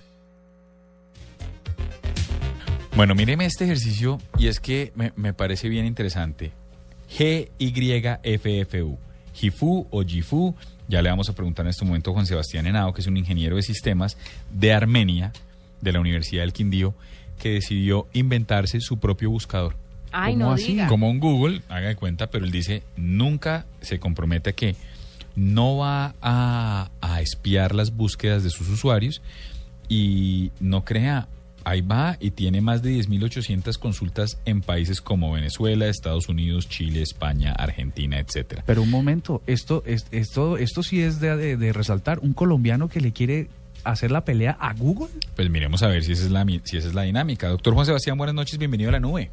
Bueno, 2.96 3.14
míreme 3.14 3.46
este 3.46 3.64
ejercicio 3.64 4.18
y 4.38 4.46
es 4.46 4.58
que 4.60 4.92
me, 4.94 5.12
me 5.16 5.34
parece 5.34 5.68
bien 5.68 5.84
interesante. 5.84 6.52
GYFFU. 7.08 8.98
GIFU 9.34 9.86
o 9.90 10.02
GIFU. 10.02 10.54
Ya 10.88 11.02
le 11.02 11.10
vamos 11.10 11.28
a 11.28 11.34
preguntar 11.34 11.66
en 11.66 11.70
este 11.70 11.84
momento 11.84 12.10
a 12.10 12.14
Juan 12.14 12.26
Sebastián 12.26 12.66
Henao, 12.66 12.92
que 12.92 13.00
es 13.00 13.06
un 13.06 13.16
ingeniero 13.16 13.56
de 13.56 13.62
sistemas 13.62 14.16
de 14.52 14.72
Armenia, 14.72 15.32
de 15.80 15.92
la 15.92 16.00
Universidad 16.00 16.42
del 16.42 16.52
Quindío, 16.52 16.94
que 17.38 17.50
decidió 17.50 18.08
inventarse 18.12 18.80
su 18.80 18.98
propio 18.98 19.30
buscador. 19.30 19.74
Ay, 20.12 20.36
no 20.36 20.54
diga. 20.54 20.86
Como 20.88 21.08
un 21.08 21.20
Google, 21.20 21.62
haga 21.68 21.88
de 21.88 21.96
cuenta, 21.96 22.28
pero 22.28 22.44
él 22.44 22.50
dice, 22.50 22.82
nunca 22.96 23.64
se 23.80 23.98
compromete 23.98 24.50
a 24.50 24.52
que 24.52 24.76
no 25.34 25.78
va 25.78 26.14
a, 26.20 26.90
a 27.00 27.20
espiar 27.22 27.74
las 27.74 27.96
búsquedas 27.96 28.44
de 28.44 28.50
sus 28.50 28.68
usuarios 28.68 29.22
y 29.88 30.50
no 30.60 30.84
crea, 30.84 31.28
ahí 31.64 31.80
va 31.80 32.16
y 32.20 32.30
tiene 32.32 32.60
más 32.60 32.82
de 32.82 32.90
10.800 32.98 33.78
consultas 33.78 34.38
en 34.44 34.60
países 34.60 35.00
como 35.00 35.32
Venezuela, 35.32 35.86
Estados 35.88 36.28
Unidos, 36.28 36.68
Chile, 36.68 37.02
España, 37.02 37.52
Argentina, 37.52 38.18
etcétera. 38.18 38.62
Pero 38.66 38.82
un 38.82 38.90
momento, 38.90 39.42
esto, 39.46 39.82
es, 39.86 40.06
esto, 40.10 40.56
esto 40.58 40.82
sí 40.82 41.02
es 41.02 41.20
de, 41.20 41.36
de- 41.36 41.56
de 41.56 41.72
resaltar. 41.72 42.18
Un 42.20 42.32
colombiano 42.34 42.88
que 42.88 43.00
le 43.00 43.12
quiere 43.12 43.48
hacer 43.84 44.10
la 44.10 44.24
pelea 44.24 44.52
a 44.60 44.72
Google. 44.74 45.08
Pues 45.34 45.50
miremos 45.50 45.82
a 45.82 45.88
ver 45.88 46.04
si 46.04 46.12
esa 46.12 46.24
es 46.24 46.30
la, 46.30 46.44
mi- 46.44 46.60
si 46.64 46.76
esa 46.76 46.88
es 46.88 46.94
la 46.94 47.02
dinámica. 47.02 47.48
Doctor 47.48 47.74
Juan 47.74 47.86
Sebastián, 47.86 48.16
buenas 48.18 48.34
noches, 48.34 48.58
bienvenido 48.58 48.90
a 48.90 48.92
la 48.92 49.00
nube. 49.00 49.30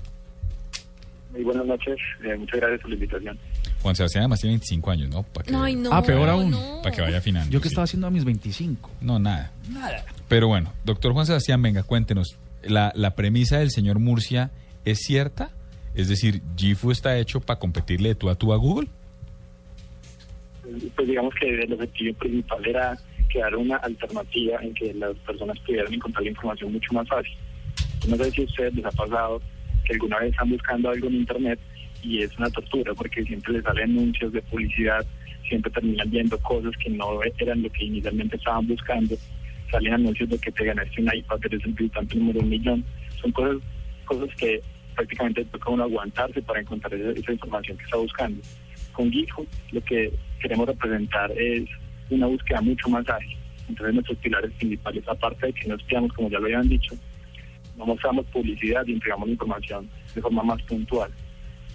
Muy 1.31 1.43
buenas 1.43 1.65
noches, 1.65 1.97
eh, 2.23 2.35
muchas 2.37 2.59
gracias 2.59 2.81
por 2.81 2.89
la 2.89 2.95
invitación. 2.95 3.37
Juan 3.81 3.95
Sebastián 3.95 4.23
además 4.23 4.39
tiene 4.41 4.53
25 4.55 4.91
años, 4.91 5.09
¿no? 5.09 5.23
Pa' 5.23 5.43
que- 5.43 5.55
Ay, 5.55 5.75
no. 5.75 5.89
Ah, 5.93 6.01
peor 6.03 6.27
aún. 6.29 6.51
no. 6.51 6.79
Para 6.83 6.93
que 6.95 7.01
vaya 7.01 7.17
afinando. 7.19 7.49
Yo 7.51 7.59
que 7.61 7.69
sí. 7.69 7.73
estaba 7.73 7.85
haciendo 7.85 8.07
a 8.07 8.11
mis 8.11 8.25
25. 8.25 8.89
No, 9.01 9.19
nada. 9.19 9.51
Nada. 9.71 10.03
Pero 10.27 10.47
bueno, 10.47 10.73
doctor 10.83 11.13
Juan 11.13 11.25
Sebastián, 11.25 11.61
venga, 11.61 11.83
cuéntenos. 11.83 12.37
¿La, 12.63 12.91
la 12.95 13.15
premisa 13.15 13.59
del 13.59 13.71
señor 13.71 13.99
Murcia 13.99 14.51
es 14.85 14.99
cierta? 14.99 15.51
Es 15.95 16.09
decir, 16.09 16.41
¿Gifu 16.57 16.91
está 16.91 17.17
hecho 17.17 17.39
para 17.39 17.57
competirle 17.59 18.09
de 18.09 18.15
tú 18.15 18.29
a 18.29 18.35
tú 18.35 18.51
a 18.53 18.57
Google? 18.57 18.89
Pues 20.95 21.07
digamos 21.07 21.33
que 21.39 21.49
el 21.49 21.73
objetivo 21.73 22.13
principal 22.19 22.65
era 22.67 22.97
crear 23.29 23.55
una 23.55 23.77
alternativa 23.77 24.59
en 24.61 24.73
que 24.73 24.93
las 24.93 25.15
personas 25.17 25.57
pudieran 25.59 25.93
encontrar 25.93 26.23
la 26.23 26.29
información 26.29 26.71
mucho 26.73 26.93
más 26.93 27.07
fácil. 27.07 27.33
No 28.07 28.15
sé 28.17 28.31
si 28.31 28.41
a 28.41 28.45
ustedes 28.45 28.75
les 28.75 28.85
ha 28.85 28.91
pasado 28.91 29.41
que 29.85 29.93
alguna 29.93 30.19
vez 30.19 30.31
están 30.31 30.49
buscando 30.49 30.89
algo 30.89 31.07
en 31.07 31.15
Internet 31.15 31.59
y 32.03 32.23
es 32.23 32.37
una 32.37 32.49
tortura 32.49 32.93
porque 32.93 33.23
siempre 33.23 33.53
les 33.53 33.63
salen 33.63 33.91
anuncios 33.91 34.31
de 34.33 34.41
publicidad, 34.43 35.05
siempre 35.47 35.71
terminan 35.71 36.09
viendo 36.09 36.37
cosas 36.39 36.71
que 36.83 36.89
no 36.89 37.19
eran 37.37 37.61
lo 37.61 37.69
que 37.69 37.85
inicialmente 37.85 38.37
estaban 38.37 38.67
buscando, 38.67 39.15
salen 39.71 39.93
anuncios 39.93 40.29
de 40.29 40.37
que 40.37 40.51
te 40.51 40.65
ganaste 40.65 41.01
un 41.01 41.09
iPad, 41.13 41.39
eres 41.43 41.63
el 41.65 41.73
visitante 41.73 42.15
número 42.15 42.39
un 42.39 42.49
millón. 42.49 42.85
Son 43.21 43.31
cosas, 43.31 43.57
cosas 44.05 44.29
que 44.35 44.61
prácticamente 44.95 45.45
toca 45.45 45.69
uno 45.69 45.83
aguantarse 45.83 46.41
para 46.41 46.61
encontrar 46.61 46.93
esa, 46.93 47.31
información 47.31 47.77
que 47.77 47.83
está 47.83 47.97
buscando. 47.97 48.41
Con 48.93 49.11
Gifu 49.11 49.45
lo 49.71 49.81
que 49.81 50.11
queremos 50.41 50.67
representar 50.67 51.31
es 51.31 51.65
una 52.09 52.27
búsqueda 52.27 52.61
mucho 52.61 52.89
más 52.89 53.07
ágil. 53.09 53.37
Entonces 53.67 53.93
nuestros 53.93 54.17
pilares 54.17 54.51
principales, 54.53 55.07
aparte 55.07 55.47
de 55.47 55.53
que 55.53 55.67
no 55.67 55.75
espiamos, 55.75 56.11
como 56.13 56.29
ya 56.29 56.39
lo 56.39 56.45
habían 56.45 56.67
dicho, 56.67 56.95
no 57.77 57.85
mostramos 57.85 58.25
publicidad 58.27 58.85
y 58.87 58.93
entregamos 58.93 59.29
información 59.29 59.89
de 60.13 60.21
forma 60.21 60.43
más 60.43 60.61
puntual. 60.63 61.11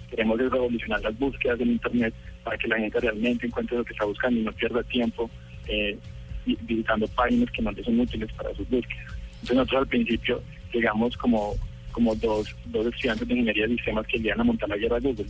Queremos 0.09 0.37
revolucionar 0.39 1.01
las 1.01 1.17
búsquedas 1.17 1.59
en 1.59 1.71
Internet 1.71 2.13
para 2.43 2.57
que 2.57 2.67
la 2.67 2.77
gente 2.77 2.99
realmente 2.99 3.47
encuentre 3.47 3.77
lo 3.77 3.83
que 3.85 3.93
está 3.93 4.05
buscando 4.05 4.39
y 4.39 4.43
no 4.43 4.51
pierda 4.53 4.83
tiempo 4.83 5.29
eh, 5.67 5.97
vi- 6.45 6.57
visitando 6.61 7.07
páginas 7.09 7.49
que 7.51 7.61
no 7.61 7.71
son 7.83 7.99
útiles 7.99 8.31
para 8.33 8.53
sus 8.55 8.69
búsquedas. 8.69 9.05
Entonces 9.33 9.55
nosotros 9.57 9.81
al 9.81 9.87
principio 9.87 10.43
llegamos 10.73 11.17
como, 11.17 11.55
como 11.91 12.15
dos, 12.15 12.55
dos 12.65 12.85
estudiantes 12.87 13.27
de 13.27 13.33
ingeniería 13.33 13.67
de 13.67 13.75
sistemas 13.75 14.05
que 14.07 14.17
iban 14.17 14.39
a 14.41 14.43
montar 14.43 14.69
la 14.69 14.77
guerra 14.77 14.97
a 14.97 14.99
Google, 14.99 15.25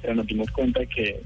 pero 0.00 0.14
nos 0.14 0.26
dimos 0.26 0.50
cuenta 0.50 0.80
de 0.80 0.86
que, 0.86 1.20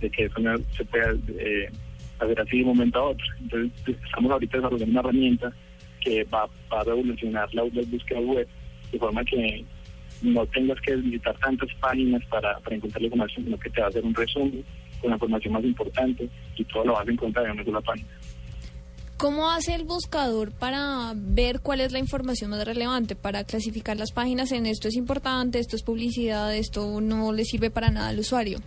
de 0.00 0.10
que 0.10 0.24
eso 0.24 0.38
no 0.40 0.56
se 0.76 0.84
puede 0.84 1.18
eh, 1.38 1.70
hacer 2.18 2.40
así 2.40 2.56
de 2.58 2.62
un 2.62 2.68
momento 2.70 2.98
a 2.98 3.04
otro. 3.10 3.26
Entonces 3.40 3.70
estamos 4.04 4.30
ahorita 4.32 4.56
desarrollando 4.58 4.90
una 4.92 5.00
herramienta 5.00 5.52
que 6.00 6.24
va, 6.24 6.46
va 6.72 6.80
a 6.80 6.84
revolucionar 6.84 7.52
la 7.54 7.62
búsqueda 7.64 8.20
web 8.20 8.46
de 8.92 8.98
forma 8.98 9.24
que 9.24 9.64
no 10.22 10.46
tengas 10.46 10.80
que 10.80 10.96
visitar 10.96 11.36
tantas 11.38 11.68
páginas 11.80 12.22
para, 12.26 12.58
para 12.60 12.76
encontrar 12.76 13.02
la 13.02 13.06
información, 13.06 13.44
sino 13.44 13.58
que 13.58 13.70
te 13.70 13.80
va 13.80 13.86
a 13.86 13.90
hacer 13.90 14.04
un 14.04 14.14
resumen 14.14 14.64
con 15.00 15.10
la 15.10 15.16
información 15.16 15.54
más 15.54 15.64
importante 15.64 16.28
y 16.56 16.64
todo 16.64 16.84
lo 16.84 16.92
vas 16.94 17.06
a 17.06 17.10
encontrar 17.10 17.46
en 17.46 17.52
una 17.52 17.64
sola 17.64 17.80
página. 17.80 18.08
¿Cómo 19.16 19.50
hace 19.50 19.74
el 19.74 19.84
buscador 19.84 20.52
para 20.52 21.12
ver 21.14 21.60
cuál 21.60 21.80
es 21.80 21.90
la 21.90 21.98
información 21.98 22.50
más 22.50 22.66
relevante, 22.66 23.16
para 23.16 23.44
clasificar 23.44 23.96
las 23.96 24.12
páginas 24.12 24.52
en 24.52 24.66
esto 24.66 24.88
es 24.88 24.96
importante, 24.96 25.58
esto 25.58 25.74
es 25.74 25.82
publicidad, 25.82 26.54
esto 26.54 27.00
no 27.00 27.32
le 27.32 27.44
sirve 27.44 27.70
para 27.70 27.88
nada 27.88 28.08
al 28.08 28.18
usuario? 28.18 28.58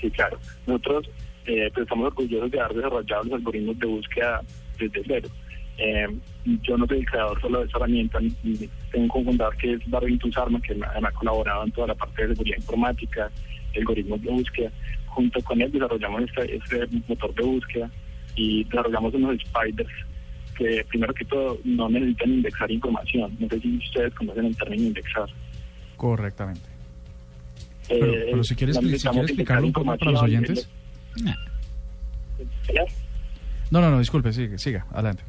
Sí, 0.00 0.10
claro. 0.10 0.38
Nosotros 0.66 1.10
eh, 1.44 1.70
pues 1.74 1.84
estamos 1.84 2.06
orgullosos 2.06 2.50
de 2.50 2.60
haber 2.60 2.76
desarrollado 2.76 3.24
los 3.24 3.32
algoritmos 3.34 3.78
de 3.78 3.86
búsqueda 3.86 4.40
desde 4.78 5.02
cero. 5.06 5.28
Eh, 5.82 6.06
yo 6.62 6.76
no 6.76 6.86
soy 6.86 6.98
el 6.98 7.06
creador 7.06 7.40
solo 7.40 7.60
de 7.60 7.66
esa 7.66 7.78
herramienta, 7.78 8.18
tengo 8.92 9.02
un 9.04 9.08
cofundador 9.08 9.56
que 9.56 9.72
es 9.72 9.80
Darwin 9.90 10.18
Tuzarma, 10.18 10.60
que 10.60 10.74
ha 10.74 11.10
colaborado 11.12 11.64
en 11.64 11.72
toda 11.72 11.86
la 11.86 11.94
parte 11.94 12.26
de 12.26 12.34
seguridad 12.34 12.58
informática, 12.58 13.30
algoritmos 13.74 14.20
de 14.22 14.30
búsqueda. 14.30 14.70
Junto 15.06 15.40
con 15.40 15.60
él 15.60 15.72
desarrollamos 15.72 16.22
este, 16.22 16.56
este 16.56 16.86
motor 17.08 17.34
de 17.34 17.42
búsqueda 17.42 17.90
y 18.36 18.64
desarrollamos 18.64 19.14
unos 19.14 19.38
spiders 19.40 19.90
que 20.56 20.84
primero 20.88 21.14
que 21.14 21.24
todo 21.24 21.58
no 21.64 21.88
necesitan 21.88 22.30
indexar 22.30 22.70
información. 22.70 23.34
No 23.38 23.48
sé 23.48 23.60
si 23.60 23.78
ustedes 23.78 24.14
conocen 24.14 24.44
el 24.46 24.56
término 24.56 24.82
indexar. 24.84 25.28
Correctamente. 25.96 26.68
Pero, 27.88 28.06
Eh, 28.06 28.26
pero 28.30 28.44
si 28.44 28.54
quieres, 28.54 28.76
si 28.76 28.82
quieres 28.82 29.30
explicarlo 29.30 29.66
un 29.66 29.72
poco 29.72 29.96
para 29.96 30.10
los 30.12 30.22
oyentes. 30.22 30.68
Señor. 32.66 32.86
No, 33.70 33.80
no, 33.80 33.90
no, 33.90 33.98
disculpe, 33.98 34.32
siga, 34.32 34.58
siga, 34.58 34.86
adelante. 34.92 35.22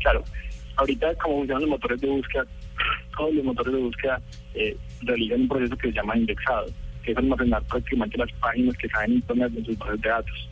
Claro, 0.00 0.24
ahorita 0.76 1.14
como 1.16 1.38
funcionan 1.38 1.62
los 1.62 1.70
motores 1.70 2.00
de 2.00 2.08
búsqueda, 2.08 2.46
todos 3.16 3.34
los 3.34 3.44
motores 3.44 3.72
de 3.72 3.80
búsqueda 3.80 4.22
eh, 4.54 4.76
realizan 5.02 5.42
un 5.42 5.48
proceso 5.48 5.76
que 5.76 5.88
se 5.88 5.94
llama 5.94 6.16
indexado, 6.16 6.66
que 7.02 7.12
es 7.12 7.18
almacenar 7.18 7.62
prácticamente 7.64 8.18
las 8.18 8.32
páginas 8.32 8.76
que 8.76 8.88
caen 8.88 9.22
en 9.28 9.42
en 9.42 9.64
sus 9.64 9.78
bases 9.78 10.00
de 10.00 10.08
datos. 10.08 10.48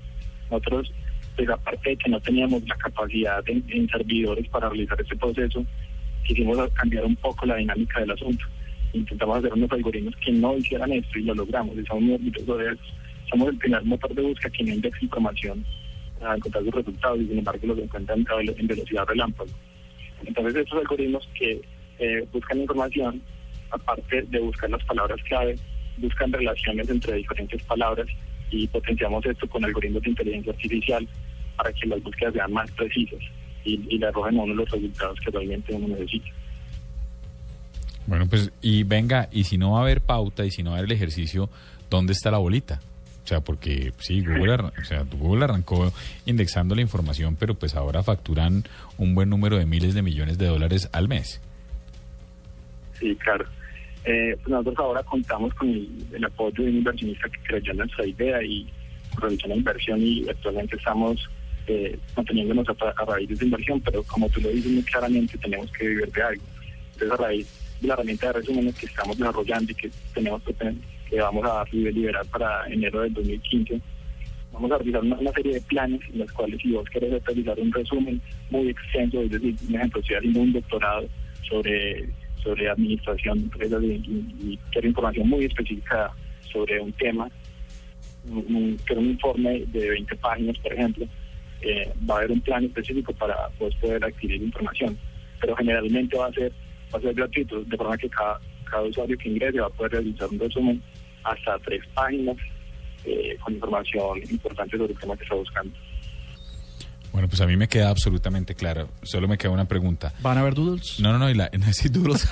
Nosotros, 0.51 0.93
pues 1.37 1.49
aparte 1.49 1.91
de 1.91 1.97
que 1.97 2.11
no 2.11 2.21
teníamos 2.21 2.67
la 2.69 2.77
capacidad 2.77 3.43
en, 3.49 3.89
servidores 3.89 4.49
para 4.49 4.69
realizar 4.69 5.01
este 5.01 5.17
proceso, 5.17 5.65
quisimos 6.25 6.59
cambiar 6.73 7.05
un 7.05 7.17
poco 7.17 7.47
la 7.47 7.57
dinámica 7.57 8.01
del 8.01 8.13
asunto. 8.13 8.45
Intentamos 8.93 9.39
hacer 9.39 9.53
unos 9.53 9.73
algoritmos 9.73 10.15
que 10.17 10.33
no 10.33 10.57
hicieran 10.57 10.93
esto 10.93 11.19
y 11.19 11.23
lo 11.23 11.35
logramos. 11.35 11.75
Y 11.77 11.81
de 11.81 12.73
eso. 12.73 12.83
Somos 13.31 13.49
el 13.49 13.59
primer 13.59 13.83
motor 13.85 14.15
de 14.15 14.23
búsqueda 14.23 14.51
que 14.51 14.63
no 14.63 14.75
indexa 14.75 14.99
información 15.03 15.65
a 16.27 16.37
encontrar 16.37 16.65
sus 16.65 16.75
resultados 16.75 17.21
y 17.21 17.27
sin 17.27 17.39
embargo 17.39 17.67
los 17.69 17.79
encuentran 17.79 18.25
en 18.31 18.67
velocidad 18.67 19.07
relámpago. 19.07 19.51
Entonces 20.25 20.57
estos 20.57 20.79
algoritmos 20.81 21.29
que 21.39 21.61
eh, 21.99 22.27
buscan 22.33 22.61
información, 22.61 23.23
aparte 23.71 24.23
de 24.23 24.41
buscar 24.41 24.71
las 24.71 24.85
palabras 24.85 25.21
clave, 25.29 25.57
buscan 25.99 26.33
relaciones 26.33 26.89
entre 26.89 27.15
diferentes 27.15 27.63
palabras 27.65 28.07
y 28.51 28.67
potenciamos 28.69 29.25
esto 29.27 29.49
con 29.49 29.65
algoritmos 29.65 30.03
de 30.03 30.11
inteligencia 30.11 30.53
artificial 30.53 31.09
para 31.57 31.73
que 31.73 31.87
las 31.87 32.03
búsquedas 32.03 32.35
sean 32.35 32.53
más 32.53 32.71
precisas 32.73 33.21
y, 33.65 33.81
y 33.89 33.99
le 33.99 34.07
arrojen 34.07 34.39
a 34.39 34.43
uno 34.43 34.55
los 34.55 34.71
resultados 34.71 35.19
que 35.21 35.31
realmente 35.31 35.75
uno 35.75 35.89
necesita. 35.89 36.29
Bueno, 38.07 38.27
pues 38.29 38.53
y 38.61 38.83
venga, 38.83 39.29
y 39.33 39.45
si 39.45 39.57
no 39.57 39.73
va 39.73 39.79
a 39.79 39.83
haber 39.83 40.01
pauta 40.01 40.45
y 40.45 40.51
si 40.51 40.63
no 40.63 40.71
va 40.71 40.77
a 40.77 40.79
haber 40.81 40.91
el 40.91 40.97
ejercicio, 40.97 41.49
¿dónde 41.89 42.13
está 42.13 42.31
la 42.31 42.39
bolita? 42.39 42.81
O 43.25 43.27
sea, 43.27 43.41
porque 43.41 43.93
sí, 43.99 44.21
Google, 44.21 44.53
arran- 44.53 44.73
o 44.79 44.85
sea, 44.85 45.03
Google 45.11 45.45
arrancó 45.45 45.93
indexando 46.27 46.75
la 46.75 46.83
información, 46.83 47.37
pero 47.37 47.55
pues 47.55 47.75
ahora 47.75 48.03
facturan 48.03 48.65
un 48.99 49.15
buen 49.15 49.31
número 49.31 49.57
de 49.57 49.65
miles 49.65 49.95
de 49.95 50.03
millones 50.03 50.37
de 50.37 50.47
dólares 50.47 50.91
al 50.93 51.09
mes. 51.09 51.41
Sí, 52.99 53.17
claro. 53.17 53.47
Eh, 54.05 54.37
pues 54.37 54.49
nosotros 54.49 54.75
ahora 54.79 55.03
contamos 55.03 55.55
con 55.55 55.69
el, 55.71 56.25
apoyo 56.25 56.63
de 56.65 56.69
un 56.71 56.77
inversionista 56.77 57.29
que 57.31 57.39
creyó 57.47 57.71
en 57.73 57.79
nuestra 57.79 58.07
idea 58.07 58.43
y 58.43 58.69
realizó 59.19 59.49
la 59.49 59.57
inversión 59.57 60.01
y 60.03 60.29
actualmente 60.29 60.77
estamos 60.77 61.19
eh, 61.67 61.99
manteniéndonos 62.15 62.67
a, 62.69 63.03
a 63.03 63.05
raíz 63.07 63.29
de 63.29 63.35
esa 63.37 63.45
inversión, 63.47 63.81
pero 63.81 64.03
como 64.03 64.29
tú 64.29 64.43
lo 64.43 64.51
dices 64.51 64.71
muy 64.71 64.83
claramente, 64.83 65.39
tenemos 65.39 65.71
que 65.73 65.89
vivir 65.89 66.13
de 66.13 66.23
algo. 66.23 66.43
Entonces, 66.93 67.11
a 67.19 67.23
raíz 67.23 67.49
de 67.81 67.89
la 67.89 67.95
herramienta 67.95 68.27
de 68.27 68.33
resúmenes 68.35 68.75
que 68.75 68.85
estamos 68.87 69.17
desarrollando 69.17 69.73
y 69.73 69.75
que 69.75 69.91
tenemos 70.13 70.43
que, 70.43 70.53
tener- 70.53 70.75
que 71.09 71.21
vamos 71.21 71.45
a 71.45 71.65
liberar 71.73 72.25
para 72.27 72.67
enero 72.69 73.01
del 73.03 73.13
2015, 73.15 73.81
vamos 74.53 74.71
a 74.73 74.79
realizar 74.79 75.03
una, 75.03 75.17
una 75.17 75.33
serie 75.33 75.55
de 75.55 75.61
planes 75.63 76.01
en 76.13 76.21
los 76.21 76.33
cuales 76.33 76.61
si 76.63 76.73
vos 76.73 76.89
querés 76.91 77.23
realizar 77.25 77.59
un 77.59 77.73
resumen 77.73 78.21
muy 78.51 78.69
extenso, 78.69 79.21
es 79.23 79.31
decir, 79.31 79.55
un 79.69 79.75
ejemplo, 79.75 80.01
estoy 80.01 80.17
haciendo 80.17 80.41
un 80.41 80.53
doctorado 80.53 81.09
sobre, 81.49 82.09
sobre 82.43 82.69
administración 82.69 83.51
de 83.51 83.87
y, 83.87 83.91
y- 83.93 84.53
y 84.53 84.59
quiero 84.73 84.89
información 84.89 85.29
muy 85.29 85.45
específica 85.45 86.11
sobre 86.53 86.81
un 86.81 86.93
tema, 86.93 87.29
un, 88.31 88.37
un- 88.55 88.79
quiero 88.87 89.01
un 89.03 89.11
informe 89.11 89.65
de 89.67 89.91
20 89.91 90.17
páginas, 90.17 90.57
por 90.59 90.73
ejemplo, 90.73 91.07
eh, 91.63 91.91
va 92.09 92.15
a 92.15 92.19
haber 92.19 92.33
un 92.33 92.41
plan 92.41 92.65
específico 92.65 93.13
para 93.15 93.49
poder 93.59 94.05
adquirir 94.05 94.43
información, 94.43 94.97
pero 95.41 95.57
generalmente 95.57 96.17
va 96.17 96.27
a 96.27 96.33
ser, 96.33 96.53
va 96.95 96.99
a 96.99 97.03
ser 97.03 97.15
gratuito, 97.15 97.63
de 97.65 97.77
forma 97.77 97.97
que 97.99 98.09
cada, 98.09 98.39
cada 98.75 98.89
usuario 98.89 99.17
que 99.17 99.29
ingrese 99.29 99.61
va 99.61 99.67
a 99.67 99.71
poder 99.71 99.93
realizar 99.93 100.29
un 100.29 100.39
resumen 100.39 100.83
hasta 101.23 101.59
tres 101.61 101.83
páginas 101.95 102.37
eh, 103.05 103.37
con 103.41 103.55
información 103.55 104.19
importante 104.31 104.77
sobre 104.77 104.93
el 104.93 104.99
tema 104.99 105.17
que 105.17 105.23
está 105.23 105.37
buscando. 105.37 105.73
Bueno, 107.13 107.29
pues 107.29 107.41
a 107.41 107.47
mí 107.47 107.57
me 107.57 107.69
queda 107.69 107.91
absolutamente 107.91 108.57
claro. 108.57 108.89
Solo 109.05 109.29
me 109.29 109.39
queda 109.39 109.53
una 109.53 109.67
pregunta. 109.67 110.13
¿Van 110.21 110.37
a 110.37 110.41
haber 110.41 110.55
doodles? 110.55 110.99
No, 110.99 111.13
no, 111.13 111.19
no, 111.21 111.31
y 111.31 111.35
la, 111.35 111.49
no 111.59 111.73
sí, 111.73 111.89
doodles. 111.89 112.27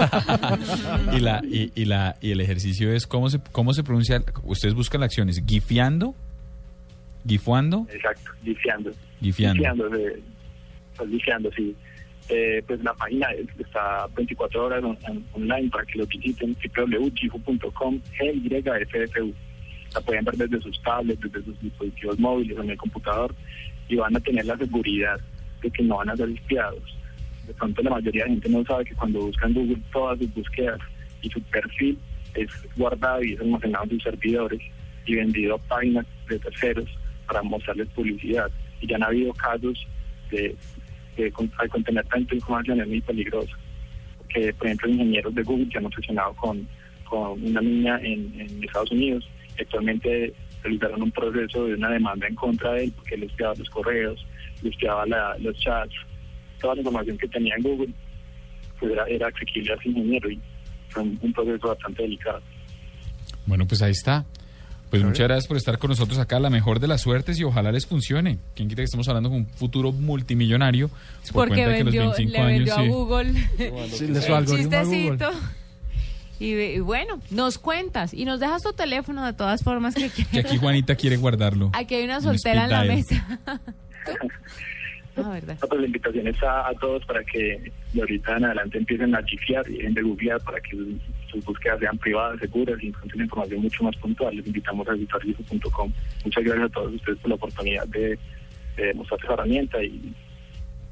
y 1.17 1.21
la 1.21 1.41
y, 1.45 1.71
y 1.77 1.85
la 1.85 2.17
y 2.21 2.33
el 2.33 2.41
ejercicio 2.41 2.93
es 2.93 3.07
cómo 3.07 3.31
se 3.31 3.39
cómo 3.53 3.73
se 3.75 3.85
pronuncia. 3.85 4.25
Ustedes 4.43 4.75
buscan 4.75 5.01
la 5.01 5.07
acción 5.07 5.29
es 5.29 5.41
gifiando, 5.47 6.17
gifuando, 7.25 7.87
Exacto, 7.93 8.33
gifiando. 8.43 8.91
gifiando. 9.21 9.59
Gifiando, 9.59 9.97
eh, 9.97 10.21
pues, 10.97 11.11
gifiando, 11.11 11.51
sí. 11.53 11.77
Eh, 12.35 12.63
pues 12.67 12.83
la 12.83 12.95
página 12.95 13.27
es- 13.33 13.47
está 13.61 14.07
24 14.17 14.65
horas 14.65 14.83
on- 14.83 14.97
on- 15.07 15.25
online 15.35 15.69
para 15.69 15.85
que 15.85 15.99
lo 15.99 16.07
visiten, 16.07 16.57
www.gifu.com, 16.75 18.01
G-Y-F-F-U. 18.19 19.35
La 19.95 20.01
pueden 20.01 20.25
ver 20.25 20.37
desde 20.39 20.63
sus 20.63 20.81
tablets, 20.83 21.21
desde 21.21 21.45
sus 21.45 21.61
dispositivos 21.61 22.19
móviles, 22.19 22.57
en 22.59 22.71
el 22.71 22.77
computador, 22.79 23.35
y 23.89 23.97
van 23.97 24.17
a 24.17 24.21
tener 24.21 24.47
la 24.47 24.57
seguridad 24.57 25.21
de 25.61 25.71
que 25.71 25.83
no 25.83 25.99
van 25.99 26.09
a 26.09 26.17
ser 26.17 26.31
espiados. 26.31 26.97
De 27.47 27.53
pronto 27.53 27.83
la 27.83 27.91
mayoría 27.91 28.25
de 28.25 28.31
gente 28.31 28.49
no 28.49 28.65
sabe 28.65 28.85
que 28.87 28.95
cuando 28.95 29.21
buscan 29.27 29.53
Google 29.53 29.77
todas 29.93 30.19
sus 30.19 30.33
búsquedas 30.33 30.81
y 31.21 31.29
su 31.29 31.43
perfil 31.43 31.99
es 32.35 32.49
guardado 32.77 33.23
y 33.25 33.35
es 33.35 33.41
almacenado 33.41 33.85
en 33.85 33.91
sus 33.91 34.03
servidores 34.05 34.61
y 35.05 35.17
vendido 35.17 35.57
a 35.57 35.59
páginas 35.59 36.07
de 36.31 36.39
terceros 36.39 36.89
para 37.27 37.43
mostrarles 37.43 37.89
publicidad. 37.89 38.51
Y 38.81 38.87
ya 38.87 38.97
han 38.97 39.03
habido 39.03 39.35
casos 39.35 39.87
de 40.31 40.57
que 41.17 41.31
con- 41.33 41.51
al 41.59 41.69
contener 41.69 42.05
tanta 42.07 42.35
información 42.35 42.81
es 42.81 42.89
muy 42.89 43.01
peligroso. 43.01 43.53
Porque, 44.19 44.53
por 44.55 44.67
ejemplo, 44.67 44.89
ingenieros 44.91 45.35
de 45.35 45.43
Google 45.43 45.69
que 45.69 45.79
han 45.79 45.87
obsesionado 45.87 46.35
con, 46.35 46.67
con 47.05 47.43
una 47.45 47.61
niña 47.61 47.99
en, 48.01 48.41
en 48.41 48.65
Estados 48.65 48.91
Unidos 48.91 49.29
actualmente 49.61 50.33
realizaron 50.63 51.03
un 51.03 51.11
proceso 51.13 51.67
de 51.67 51.75
una 51.75 51.91
demanda 51.91 52.27
en 52.27 52.35
contra 52.35 52.73
de 52.73 52.85
él 52.85 52.93
porque 52.97 53.15
él 53.17 53.25
espiaba 53.25 53.55
los 53.57 53.69
correos, 53.71 54.25
le 54.63 54.71
espiaba 54.71 55.05
la- 55.07 55.37
los 55.39 55.57
chats, 55.59 55.95
toda 56.61 56.75
la 56.75 56.81
información 56.81 57.19
que 57.19 57.29
tenía 57.29 57.55
en 57.57 57.63
Google 57.63 57.93
pues 58.81 58.93
era, 58.93 59.05
era 59.07 59.27
accesible 59.29 59.73
a 59.73 59.77
ese 59.77 59.91
ingeniero 59.91 60.31
y 60.31 60.41
fue 60.89 61.03
un, 61.03 61.19
un 61.21 61.33
proceso 61.33 61.69
bastante 61.69 62.03
delicado. 62.03 62.41
Bueno, 63.47 63.67
pues 63.67 63.83
ahí 63.83 63.91
está. 63.93 64.25
Pues 64.93 65.03
muchas 65.05 65.27
gracias 65.27 65.47
por 65.49 65.57
estar 65.57 65.79
con 65.79 65.89
nosotros 65.89 66.19
acá. 66.19 66.39
La 66.39 66.51
mejor 66.51 66.79
de 66.79 66.87
las 66.87 67.01
suertes 67.01 67.39
y 67.41 67.45
ojalá 67.45 67.73
les 67.73 67.87
funcione. 67.87 68.39
¿Quién 68.55 68.69
quita 68.69 68.83
que 68.83 68.85
estemos 68.85 69.09
hablando 69.09 69.31
con 69.31 69.39
un 69.39 69.47
futuro 69.47 69.91
multimillonario? 69.91 70.89
por 71.33 71.49
Porque 71.49 71.65
cuenta 71.65 71.71
de 71.71 71.79
que 71.79 71.85
los 71.85 71.95
vendió, 71.95 72.03
25 72.13 72.33
le 72.33 72.53
vendió 72.53 72.75
años, 72.75 72.79
a 72.79 72.83
sí. 72.83 72.89
Google 72.89 73.33
Sí, 73.97 74.07
le 74.09 74.21
su 74.23 74.35
algoritmo 74.35 74.77
a 74.77 74.83
Google. 74.85 75.01
chistecito. 75.11 75.31
Y, 76.41 76.53
y 76.55 76.81
bueno, 76.81 77.21
nos 77.31 77.59
cuentas 77.59 78.13
y 78.15 78.25
nos 78.25 78.39
dejas 78.41 78.63
tu 78.63 78.73
teléfono 78.73 79.25
de 79.25 79.33
todas 79.33 79.63
formas 79.63 79.95
que 79.95 80.11
Que 80.11 80.25
quieras. 80.25 80.51
aquí 80.51 80.59
Juanita 80.59 80.95
quiere 80.97 81.17
guardarlo. 81.17 81.71
Aquí 81.73 81.95
hay 81.95 82.05
una 82.05 82.19
Un 82.19 82.23
soltera 82.25 82.65
en 82.65 82.71
la 82.71 82.85
mesa. 82.85 83.41
Ah, 85.15 85.29
verdad. 85.29 85.59
No, 85.61 85.69
pues 85.69 85.81
la 85.83 85.87
invitación 85.87 86.27
está 86.27 86.67
a 86.69 86.73
todos 86.81 87.05
para 87.05 87.23
que 87.25 87.71
de 87.93 88.01
ahorita 88.01 88.35
en 88.39 88.45
adelante 88.47 88.79
empiecen 88.79 89.15
a 89.15 89.23
chifiar 89.27 89.69
y 89.69 89.75
dejen 89.77 89.93
de 89.93 90.01
googlear 90.03 90.41
para 90.41 90.59
que 90.61 90.75
sus, 91.33 91.45
búsquedas 91.45 91.81
sean 91.81 91.99
privadas, 91.99 92.39
seguras 92.41 92.77
y 92.83 92.89
encuentren 92.89 93.23
información 93.25 93.61
mucho 93.63 93.83
más 93.85 93.97
puntual. 93.97 94.37
Les 94.37 94.47
invitamos 94.47 94.87
a 94.89 94.93
visitar 94.93 95.21
gifu.com. 95.23 95.93
Muchas 96.25 96.45
gracias 96.45 96.67
a 96.67 96.73
todos 96.73 96.95
ustedes 96.95 97.19
por 97.19 97.29
la 97.31 97.35
oportunidad 97.37 97.87
de, 97.89 98.19
de 98.77 98.95
mostrar 98.95 99.19
esa 99.25 99.33
herramienta 99.35 99.83
y 99.83 100.13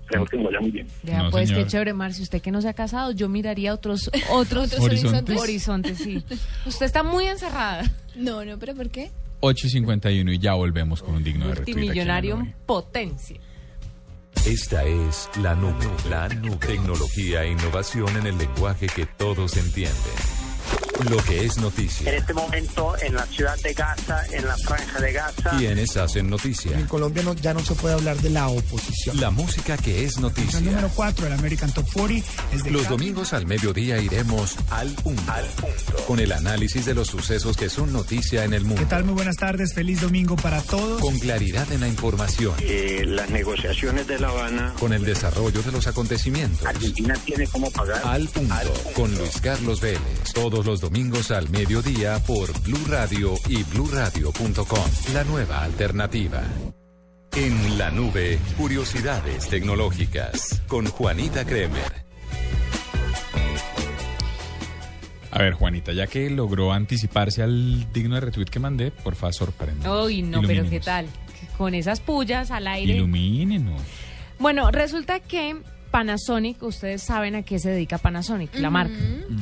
esperemos 0.02 0.28
que 0.30 0.36
nos 0.38 0.46
vaya 0.46 0.60
muy 0.60 0.70
bien. 0.70 0.86
Vea, 1.04 1.22
No, 1.22 1.30
pues 1.30 1.48
señor. 1.48 1.64
qué 1.64 1.70
chévere, 1.70 1.92
Marcio. 1.92 2.22
Usted 2.24 2.42
que 2.42 2.50
no 2.50 2.60
se 2.62 2.68
ha 2.68 2.74
casado, 2.74 3.12
yo 3.12 3.28
miraría 3.28 3.72
otros 3.74 4.10
otros 4.30 4.66
¿Otros 4.72 4.80
horizontes? 4.84 5.36
horizontes, 5.40 5.98
sí. 5.98 6.24
Usted 6.66 6.86
está 6.86 7.02
muy 7.04 7.26
encerrada. 7.26 7.84
No, 8.16 8.44
no, 8.44 8.58
pero 8.58 8.74
¿por 8.74 8.90
qué? 8.90 9.10
8.51 9.40 10.34
y 10.34 10.38
ya 10.38 10.54
volvemos 10.54 11.02
con 11.02 11.14
un 11.14 11.24
digno 11.24 11.46
de 11.48 11.54
retweet. 11.54 11.72
en 11.74 11.78
Multimillonario 11.80 12.40
en 12.40 12.54
potencia. 12.66 13.40
Esta 14.46 14.84
es 14.84 15.28
la 15.42 15.54
nube. 15.54 15.86
La 16.08 16.28
nube. 16.28 16.56
Tecnología 16.56 17.44
e 17.44 17.50
innovación 17.50 18.08
en 18.16 18.26
el 18.26 18.38
lenguaje 18.38 18.86
que 18.86 19.04
todos 19.04 19.56
entienden. 19.58 20.39
Lo 21.08 21.16
que 21.24 21.44
es 21.44 21.56
noticia. 21.58 22.10
En 22.10 22.18
este 22.18 22.34
momento, 22.34 22.94
en 23.00 23.14
la 23.14 23.24
ciudad 23.26 23.56
de 23.62 23.72
Gaza, 23.74 24.24
en 24.32 24.46
la 24.46 24.56
franja 24.58 25.00
de 25.00 25.12
Gaza, 25.12 25.50
Quienes 25.58 25.96
hacen 25.96 26.28
noticia. 26.28 26.78
En 26.78 26.86
Colombia 26.86 27.22
no- 27.22 27.34
ya 27.34 27.54
no 27.54 27.60
se 27.64 27.74
puede 27.74 27.94
hablar 27.94 28.16
de 28.18 28.30
la 28.30 28.48
oposición. 28.48 29.18
La 29.20 29.30
música 29.30 29.76
que 29.78 30.04
es 30.04 30.18
noticia. 30.18 30.58
El 30.58 30.66
número 30.66 30.90
4 30.94 31.24
del 31.24 31.32
American 31.34 31.72
Top 31.72 31.86
40 31.92 32.28
es 32.52 32.62
de 32.64 32.70
Los 32.70 32.88
domingos 32.88 33.32
al 33.32 33.46
mediodía 33.46 33.98
iremos 33.98 34.56
al 34.70 34.90
punto, 34.92 35.22
Con 36.06 36.20
el 36.20 36.32
análisis 36.32 36.84
de 36.84 36.94
los 36.94 37.08
sucesos 37.08 37.56
que 37.56 37.70
son 37.70 37.92
noticia 37.92 38.44
en 38.44 38.52
el 38.54 38.62
mundo. 38.64 38.80
¿Qué 38.82 38.86
tal? 38.86 39.04
Muy 39.04 39.14
buenas 39.14 39.36
tardes. 39.36 39.72
Feliz 39.74 40.00
domingo 40.00 40.36
para 40.36 40.60
todos. 40.62 41.00
Con 41.00 41.18
claridad 41.18 41.70
en 41.72 41.80
la 41.80 41.88
información. 41.88 42.54
eh, 42.60 43.04
las 43.06 43.30
negociaciones 43.30 44.06
de 44.06 44.18
La 44.18 44.28
Habana. 44.28 44.74
Con 44.78 44.92
el 44.92 45.04
desarrollo 45.04 45.62
de 45.62 45.72
los 45.72 45.86
acontecimientos. 45.86 46.66
Argentina 46.66 47.14
tiene 47.24 47.46
cómo 47.46 47.70
pagar. 47.70 48.00
Al 48.04 48.28
punto. 48.28 48.54
Con 48.94 49.14
Luis 49.16 49.40
Carlos 49.40 49.80
Vélez. 49.80 50.00
Todos 50.34 50.66
los 50.66 50.80
domingos 50.80 50.89
al 51.30 51.48
mediodía 51.50 52.18
por 52.26 52.52
Blue 52.62 52.84
Radio 52.88 53.34
y 53.48 53.62
bluradio.com. 53.62 54.90
La 55.14 55.22
nueva 55.22 55.62
alternativa. 55.62 56.42
En 57.32 57.78
la 57.78 57.90
nube, 57.90 58.38
curiosidades 58.56 59.48
tecnológicas. 59.48 60.60
Con 60.66 60.86
Juanita 60.86 61.44
Kremer. 61.44 62.04
A 65.30 65.38
ver, 65.38 65.52
Juanita, 65.52 65.92
ya 65.92 66.08
que 66.08 66.28
logró 66.28 66.72
anticiparse 66.72 67.42
al 67.44 67.92
digno 67.92 68.16
de 68.16 68.22
retweet 68.22 68.46
que 68.46 68.58
mandé, 68.58 68.90
por 68.90 69.14
favor, 69.14 69.34
sorprende. 69.34 69.88
Uy, 69.88 70.22
no, 70.22 70.42
pero. 70.42 70.68
¿qué 70.68 70.80
tal? 70.80 71.06
Con 71.56 71.74
esas 71.74 72.00
pullas 72.00 72.50
al 72.50 72.66
aire. 72.66 72.94
Ilumínenos. 72.94 73.80
Bueno, 74.40 74.70
resulta 74.72 75.20
que 75.20 75.56
Panasonic, 75.90 76.62
ustedes 76.62 77.02
saben 77.02 77.34
a 77.34 77.42
qué 77.42 77.58
se 77.58 77.70
dedica 77.70 77.98
Panasonic, 77.98 78.54
la 78.58 78.70
marca. 78.70 78.94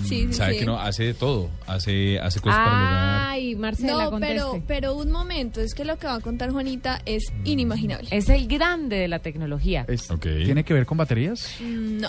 Sí, 0.06 0.26
sí, 0.28 0.32
sabe 0.32 0.54
sí. 0.54 0.58
que 0.60 0.66
no 0.66 0.78
hace 0.80 1.04
de 1.04 1.14
todo, 1.14 1.50
hace 1.66 2.18
hace 2.18 2.40
cosas 2.40 2.58
para 2.58 2.70
el 2.70 2.76
hogar. 2.86 3.30
Ay, 3.30 3.54
Marcela, 3.56 3.92
No, 4.10 4.18
pero, 4.18 4.42
conteste. 4.50 4.64
pero 4.66 4.94
un 4.96 5.10
momento, 5.10 5.60
es 5.60 5.74
que 5.74 5.84
lo 5.84 5.96
que 5.98 6.06
va 6.06 6.14
a 6.14 6.20
contar 6.20 6.50
Juanita 6.50 7.02
es 7.04 7.24
inimaginable. 7.44 8.08
Es 8.10 8.28
el 8.28 8.48
grande 8.48 8.96
de 8.96 9.08
la 9.08 9.18
tecnología. 9.18 9.84
Es- 9.88 10.08
¿Tiene 10.20 10.64
que 10.64 10.74
ver 10.74 10.86
con 10.86 10.96
baterías? 10.98 11.48
No. 11.60 12.08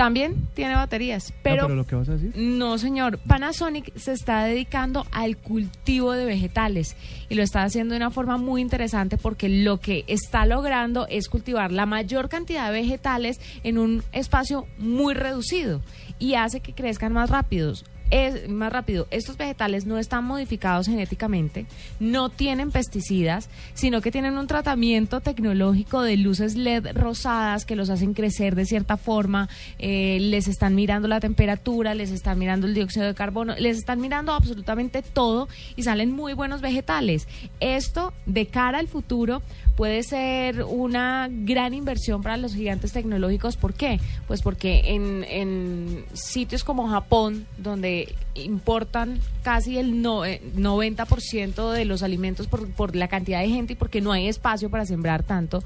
También 0.00 0.48
tiene 0.54 0.76
baterías, 0.76 1.28
No, 1.28 1.36
pero 1.42 1.62
pero 1.66 1.76
lo 1.76 1.86
que 1.86 1.94
vas 1.94 2.08
a 2.08 2.12
decir. 2.12 2.32
No, 2.34 2.78
señor. 2.78 3.18
Panasonic 3.18 3.94
se 3.98 4.12
está 4.12 4.44
dedicando 4.44 5.06
al 5.12 5.36
cultivo 5.36 6.12
de 6.12 6.24
vegetales 6.24 6.96
y 7.28 7.34
lo 7.34 7.42
está 7.42 7.64
haciendo 7.64 7.92
de 7.92 7.98
una 7.98 8.08
forma 8.08 8.38
muy 8.38 8.62
interesante 8.62 9.18
porque 9.18 9.50
lo 9.50 9.78
que 9.78 10.04
está 10.06 10.46
logrando 10.46 11.06
es 11.08 11.28
cultivar 11.28 11.70
la 11.70 11.84
mayor 11.84 12.30
cantidad 12.30 12.72
de 12.72 12.80
vegetales 12.80 13.42
en 13.62 13.76
un 13.76 14.02
espacio 14.12 14.66
muy 14.78 15.12
reducido 15.12 15.82
y 16.18 16.32
hace 16.32 16.60
que 16.60 16.72
crezcan 16.72 17.12
más 17.12 17.28
rápidos. 17.28 17.84
Es 18.10 18.48
más 18.48 18.72
rápido. 18.72 19.06
Estos 19.10 19.36
vegetales 19.36 19.86
no 19.86 19.96
están 19.98 20.24
modificados 20.24 20.86
genéticamente, 20.86 21.66
no 22.00 22.28
tienen 22.28 22.72
pesticidas, 22.72 23.48
sino 23.74 24.00
que 24.00 24.10
tienen 24.10 24.36
un 24.36 24.48
tratamiento 24.48 25.20
tecnológico 25.20 26.02
de 26.02 26.16
luces 26.16 26.56
LED 26.56 26.88
rosadas 26.94 27.64
que 27.64 27.76
los 27.76 27.88
hacen 27.88 28.14
crecer 28.14 28.56
de 28.56 28.66
cierta 28.66 28.96
forma, 28.96 29.48
eh, 29.78 30.18
les 30.20 30.48
están 30.48 30.74
mirando 30.74 31.06
la 31.06 31.20
temperatura, 31.20 31.94
les 31.94 32.10
están 32.10 32.38
mirando 32.38 32.66
el 32.66 32.74
dióxido 32.74 33.06
de 33.06 33.14
carbono, 33.14 33.54
les 33.56 33.78
están 33.78 34.00
mirando 34.00 34.32
absolutamente 34.32 35.02
todo 35.02 35.48
y 35.76 35.84
salen 35.84 36.10
muy 36.10 36.32
buenos 36.32 36.60
vegetales. 36.60 37.28
Esto, 37.60 38.12
de 38.26 38.46
cara 38.46 38.78
al 38.78 38.88
futuro, 38.88 39.42
puede 39.80 40.02
ser 40.02 40.62
una 40.64 41.26
gran 41.30 41.72
inversión 41.72 42.20
para 42.22 42.36
los 42.36 42.52
gigantes 42.54 42.92
tecnológicos. 42.92 43.56
¿Por 43.56 43.72
qué? 43.72 43.98
Pues 44.26 44.42
porque 44.42 44.82
en, 44.94 45.24
en 45.26 46.04
sitios 46.12 46.64
como 46.64 46.86
Japón, 46.86 47.46
donde 47.56 48.14
importan 48.34 49.20
casi 49.42 49.78
el 49.78 50.02
no- 50.02 50.26
eh, 50.26 50.42
90% 50.54 51.72
de 51.72 51.86
los 51.86 52.02
alimentos 52.02 52.46
por, 52.46 52.68
por 52.72 52.94
la 52.94 53.08
cantidad 53.08 53.40
de 53.40 53.48
gente 53.48 53.72
y 53.72 53.76
porque 53.76 54.02
no 54.02 54.12
hay 54.12 54.28
espacio 54.28 54.68
para 54.68 54.84
sembrar 54.84 55.22
tanto, 55.22 55.62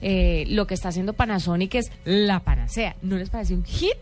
eh, 0.00 0.44
lo 0.46 0.68
que 0.68 0.74
está 0.74 0.90
haciendo 0.90 1.14
Panasonic 1.14 1.74
es 1.74 1.90
la 2.04 2.38
panacea. 2.44 2.94
¿No 3.02 3.16
les 3.16 3.30
parece 3.30 3.54
un 3.54 3.64
hit? 3.64 3.96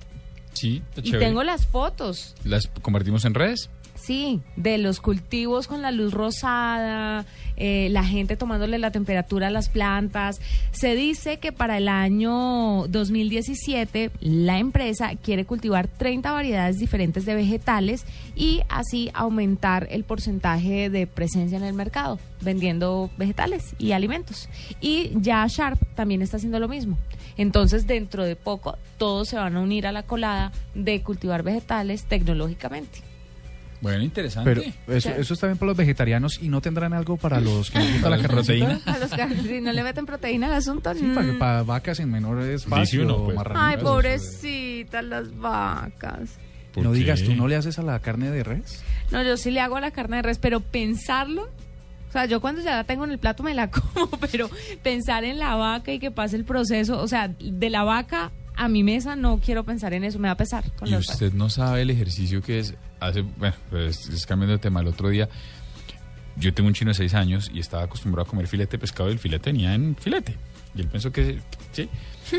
Sí, 0.53 0.83
está 0.91 1.01
Y 1.01 1.05
chévere. 1.05 1.25
tengo 1.25 1.43
las 1.43 1.65
fotos. 1.65 2.35
Las 2.45 2.67
convertimos 2.83 3.25
en 3.25 3.33
redes. 3.33 3.71
Sí, 4.05 4.43
de 4.57 4.77
los 4.77 5.01
cultivos 5.01 5.67
con 5.67 5.81
la 5.81 5.91
luz 5.91 6.13
rosada, 6.13 7.25
eh, 7.57 7.89
la 7.91 8.05
gente 8.05 8.37
tomándole 8.37 8.79
la 8.79 8.91
temperatura 8.91 9.47
a 9.47 9.51
las 9.51 9.71
plantas. 9.71 10.43
Se 10.73 10.95
dice 10.95 11.39
que 11.39 11.53
para 11.53 11.79
el 11.79 11.89
año 11.89 12.87
2017 12.89 14.11
la 14.21 14.59
empresa 14.59 15.13
quiere 15.17 15.47
cultivar 15.47 15.89
30 15.89 16.33
variedades 16.33 16.79
diferentes 16.79 17.25
de 17.25 17.35
vegetales 17.35 18.05
y 18.37 18.61
así 18.69 19.11
aumentar 19.15 19.89
el 19.91 20.05
porcentaje 20.05 20.91
de 20.91 21.07
presencia 21.07 21.57
en 21.57 21.65
el 21.65 21.73
mercado, 21.73 22.19
vendiendo 22.43 23.11
vegetales 23.17 23.75
y 23.79 23.93
alimentos. 23.93 24.51
Y 24.83 25.13
ya 25.15 25.47
Sharp 25.49 25.81
también 25.95 26.21
está 26.21 26.37
haciendo 26.37 26.61
lo 26.61 26.69
mismo. 26.69 26.99
Entonces, 27.39 27.87
dentro 27.87 28.23
de 28.23 28.37
poco, 28.37 28.77
todos 28.99 29.29
se 29.29 29.37
van 29.37 29.57
a 29.57 29.61
unir 29.63 29.87
a 29.87 29.93
la 29.93 30.03
colada 30.03 30.53
de 30.75 31.01
cultivar 31.01 31.43
vegetales 31.43 32.05
tecnológicamente. 32.05 33.14
Bueno, 33.85 34.03
interesante. 34.03 34.51
Pero 34.87 34.97
eso, 34.97 35.11
eso 35.11 35.35
está 35.35 35.47
bien 35.47 35.59
para 35.59 35.69
los 35.69 35.77
vegetarianos 35.77 36.39
y 36.41 36.49
no 36.49 36.63
tendrán 36.63 36.95
algo 36.95 37.19
para 37.19 37.39
los 37.41 37.71
que 37.71 37.81
les 37.81 37.93
gusta 37.93 38.09
¿Para 38.09 38.23
la 38.23 38.29
proteína? 38.29 38.81
A 38.87 38.99
los 38.99 39.11
que 39.11 39.43
si 39.43 39.61
no 39.61 39.73
le 39.73 39.83
meten 39.83 40.07
proteína 40.07 40.47
al 40.47 40.55
asunto, 40.55 40.95
Sí, 40.95 41.05
para, 41.15 41.27
mm. 41.27 41.39
para 41.39 41.63
vacas 41.65 42.01
en 42.01 42.11
menor 42.11 42.41
espacio, 42.45 43.03
uno, 43.03 43.25
pues. 43.25 43.37
marranitas. 43.37 43.69
Ay, 43.69 43.85
pobrecitas 43.85 45.05
las 45.05 45.37
vacas. 45.37 46.39
No 46.77 46.93
digas, 46.93 47.23
¿tú 47.23 47.35
no 47.35 47.47
le 47.47 47.57
haces 47.57 47.79
a 47.79 47.83
la 47.83 47.99
carne 47.99 48.31
de 48.31 48.43
res? 48.43 48.83
No, 49.11 49.23
yo 49.23 49.37
sí 49.37 49.51
le 49.51 49.61
hago 49.61 49.77
a 49.77 49.83
la 49.83 49.91
carne 49.91 50.17
de 50.17 50.23
res, 50.23 50.39
pero 50.39 50.61
pensarlo, 50.61 51.43
o 52.09 52.13
sea, 52.13 52.25
yo 52.25 52.41
cuando 52.41 52.63
ya 52.63 52.77
la 52.77 52.85
tengo 52.85 53.05
en 53.05 53.11
el 53.11 53.19
plato 53.19 53.43
me 53.43 53.53
la 53.53 53.71
como, 53.71 54.09
pero 54.19 54.49
pensar 54.83 55.25
en 55.25 55.39
la 55.39 55.57
vaca 55.57 55.93
y 55.93 55.99
que 55.99 56.11
pase 56.11 56.37
el 56.37 56.47
proceso, 56.47 57.03
o 57.03 57.07
sea, 57.07 57.29
de 57.29 57.69
la 57.69 57.85
vaca 57.85 58.33
a 58.57 58.69
mi 58.69 58.83
mesa 58.83 59.17
no 59.17 59.41
quiero 59.41 59.65
pensar 59.65 59.95
en 59.95 60.05
eso, 60.05 60.19
me 60.19 60.29
va 60.29 60.33
a 60.33 60.37
pesar. 60.37 60.65
Con 60.73 60.89
Y 60.89 60.95
usted 60.95 61.33
no 61.33 61.51
sabe 61.51 61.83
el 61.83 61.91
ejercicio 61.91 62.43
que 62.43 62.61
es. 62.61 62.75
Hace, 63.09 63.23
bueno, 63.23 63.55
pues, 63.71 64.09
es 64.09 64.27
cambiando 64.27 64.53
de 64.53 64.59
tema. 64.59 64.81
El 64.81 64.89
otro 64.89 65.09
día, 65.09 65.29
yo 66.37 66.53
tengo 66.55 66.69
un 66.69 66.75
chino 66.75 66.91
de 66.91 66.95
seis 66.95 67.15
años 67.15 67.51
y 67.53 67.61
estaba 67.61 67.85
acostumbrado 67.85 68.27
a 68.27 68.31
comer 68.31 68.47
filete 68.47 68.73
de 68.73 68.79
pescado 68.81 69.09
y 69.09 69.13
el 69.13 69.19
filete 69.19 69.45
tenía 69.45 69.75
en 69.75 69.97
filete. 69.97 70.37
Y 70.77 70.81
él 70.81 70.89
pensó 70.89 71.13
que 71.13 71.39
sí. 71.73 71.89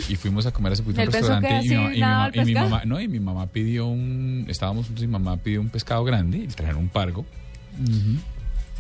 Y 0.10 0.16
fuimos 0.16 0.46
a 0.46 0.52
comer 0.52 0.74
hace 0.74 0.84
poquito 0.84 1.00
a 1.02 1.04
un 1.06 1.12
restaurante 1.30 1.48
y 1.66 1.70
mi, 1.70 1.76
y 1.86 1.90
mi 1.90 2.00
y 2.42 2.46
mi 2.46 2.54
mamá- 2.70 2.86
no, 2.86 3.00
y 3.00 3.08
mi 3.08 3.20
mamá 3.20 3.48
pidió 3.48 3.86
un. 3.86 4.46
Estábamos 4.50 4.88
juntos 4.88 5.04
y 5.04 5.08
mi 5.08 5.14
mamá 5.14 5.38
pidió 5.38 5.62
un 5.62 5.70
pescado 5.70 6.04
grande 6.04 6.40
y 6.40 6.48
le 6.48 6.54
trajeron 6.54 6.82
un 6.82 6.90
pargo. 6.90 7.26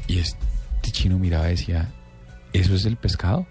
Y 0.07 0.19
este 0.19 0.37
chino 0.91 1.17
miraba 1.17 1.47
y 1.47 1.51
decía, 1.51 1.89
¿eso 2.53 2.75
es 2.75 2.85
el 2.85 2.97
pescado? 2.97 3.47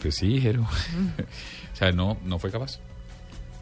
Pues 0.00 0.14
sí, 0.16 0.28
dijeron. 0.28 0.64
o 1.72 1.76
sea, 1.76 1.92
no, 1.92 2.16
no 2.24 2.38
fue 2.38 2.50
capaz. 2.50 2.78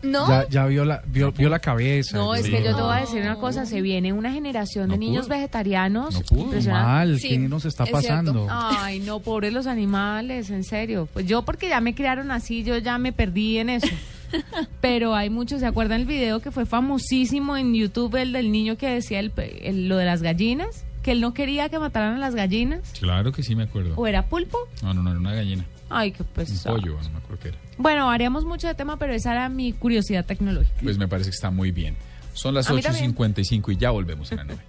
¿No? 0.04 0.28
Ya, 0.28 0.48
ya 0.48 0.66
vio, 0.66 0.84
la, 0.84 1.02
vio, 1.06 1.32
vio 1.32 1.48
la 1.48 1.58
cabeza. 1.58 2.16
No, 2.16 2.34
es 2.34 2.44
Sí. 2.44 2.50
que 2.50 2.62
yo 2.62 2.74
te 2.76 2.82
voy 2.82 2.96
a 2.96 3.00
decir 3.00 3.22
una 3.22 3.36
cosa, 3.36 3.64
se 3.66 3.80
viene 3.80 4.12
una 4.12 4.32
generación 4.32 4.88
de 4.90 4.96
No 4.96 5.00
niños 5.00 5.26
pudo. 5.26 5.36
vegetarianos. 5.36 6.14
No 6.14 6.20
pudo. 6.20 6.40
impresionante. 6.44 6.86
Mal, 6.86 7.18
¿qué 7.20 7.38
nos 7.38 7.64
está 7.64 7.84
es 7.84 7.88
cierto. 7.90 8.06
pasando? 8.08 8.46
Ay, 8.50 9.00
no, 9.00 9.20
pobres 9.20 9.52
los 9.52 9.66
animales, 9.66 10.50
en 10.50 10.64
serio. 10.64 11.08
Pues 11.12 11.26
yo 11.26 11.42
porque 11.42 11.68
ya 11.68 11.80
me 11.80 11.94
criaron 11.94 12.30
así, 12.30 12.62
yo 12.64 12.76
ya 12.78 12.98
me 12.98 13.12
perdí 13.12 13.58
en 13.58 13.70
eso. 13.70 13.88
Pero 14.80 15.14
hay 15.14 15.30
muchos, 15.30 15.60
¿se 15.60 15.66
acuerdan 15.66 16.00
el 16.00 16.06
video 16.06 16.40
que 16.40 16.50
fue 16.50 16.66
famosísimo 16.66 17.56
en 17.56 17.74
YouTube, 17.74 18.16
el 18.16 18.32
del 18.32 18.50
niño 18.52 18.76
que 18.76 18.88
decía 18.88 19.20
el, 19.20 19.32
el- 19.62 19.88
lo 19.88 19.96
de 19.96 20.04
las 20.04 20.22
gallinas? 20.22 20.84
Que 21.02 21.12
él 21.12 21.20
no 21.20 21.34
quería 21.34 21.68
que 21.68 21.78
mataran 21.78 22.14
a 22.16 22.18
las 22.18 22.34
gallinas. 22.34 22.80
Claro 22.98 23.30
que 23.32 23.42
sí 23.42 23.54
me 23.54 23.64
acuerdo. 23.64 23.94
¿O 23.96 24.06
era 24.06 24.26
pulpo? 24.26 24.56
No, 24.82 24.94
no, 24.94 25.02
no, 25.02 25.10
era 25.10 25.18
una 25.20 25.34
gallina. 25.34 25.64
Ay, 25.90 26.12
qué 26.12 26.22
Un 26.22 26.28
pesado. 26.28 26.76
pollo, 26.76 26.96
no 27.02 27.10
me 27.10 27.18
acuerdo 27.18 27.38
qué 27.42 27.48
era. 27.48 27.58
Bueno, 27.78 28.10
haríamos 28.10 28.44
mucho 28.44 28.66
de 28.66 28.74
tema, 28.74 28.98
pero 28.98 29.12
esa 29.12 29.32
era 29.32 29.48
mi 29.48 29.72
curiosidad 29.72 30.24
tecnológica. 30.24 30.74
Pues 30.82 30.98
me 30.98 31.08
parece 31.08 31.30
que 31.30 31.34
está 31.34 31.50
muy 31.50 31.70
bien. 31.70 31.96
Son 32.32 32.54
las 32.54 32.68
A 32.70 32.72
mí 32.74 32.82
también. 32.82 33.14
8.55 33.14 33.72
y 33.72 33.76
ya 33.76 33.90
volvemos 33.90 34.30
en 34.32 34.38
la 34.38 34.44
nube. 34.44 34.62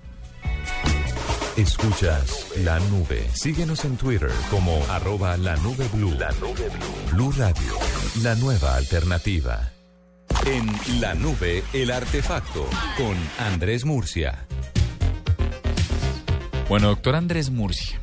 Escuchas 1.57 2.47
la 2.63 2.79
nube. 2.79 3.25
Síguenos 3.33 3.85
en 3.85 3.95
Twitter 3.95 4.29
como 4.51 4.77
arroba 4.89 5.37
la 5.37 5.55
nube 5.57 5.87
blue. 5.93 6.11
La 6.19 6.29
nube 6.33 6.69
blue. 6.69 7.11
Blue 7.13 7.31
Radio, 7.31 7.73
la 8.23 8.35
nueva 8.35 8.75
alternativa. 8.75 9.71
En 10.45 10.67
la 10.99 11.15
nube, 11.15 11.63
el 11.73 11.91
artefacto 11.91 12.67
con 12.97 13.15
Andrés 13.47 13.85
Murcia. 13.85 14.45
Bueno, 16.67 16.87
doctor 16.89 17.15
Andrés 17.15 17.49
Murcia, 17.51 17.99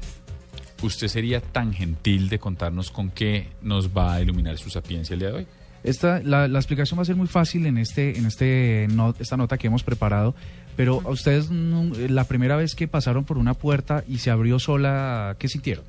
¿usted 0.82 1.08
sería 1.08 1.40
tan 1.40 1.72
gentil 1.72 2.28
de 2.28 2.38
contarnos 2.38 2.90
con 2.90 3.10
qué 3.10 3.48
nos 3.62 3.88
va 3.96 4.14
a 4.14 4.20
iluminar 4.22 4.58
su 4.58 4.70
sapiencia 4.70 5.14
el 5.14 5.20
día 5.20 5.28
de 5.30 5.34
hoy? 5.34 5.46
Esta, 5.84 6.20
la, 6.22 6.46
la 6.46 6.58
explicación 6.60 6.98
va 6.98 7.02
a 7.02 7.06
ser 7.06 7.16
muy 7.16 7.26
fácil 7.26 7.66
en 7.66 7.76
este, 7.78 8.16
en 8.16 8.26
este 8.26 8.86
no- 8.92 9.14
esta 9.18 9.36
nota 9.36 9.58
que 9.58 9.66
hemos 9.66 9.82
preparado, 9.82 10.34
pero 10.76 11.00
a 11.04 11.10
ustedes 11.10 11.50
la 11.50 12.24
primera 12.24 12.56
vez 12.56 12.74
que 12.76 12.86
pasaron 12.86 13.24
por 13.24 13.36
una 13.38 13.54
puerta 13.54 14.04
y 14.06 14.18
se 14.18 14.30
abrió 14.30 14.58
sola, 14.60 15.34
¿qué 15.40 15.48
sintieron? 15.48 15.84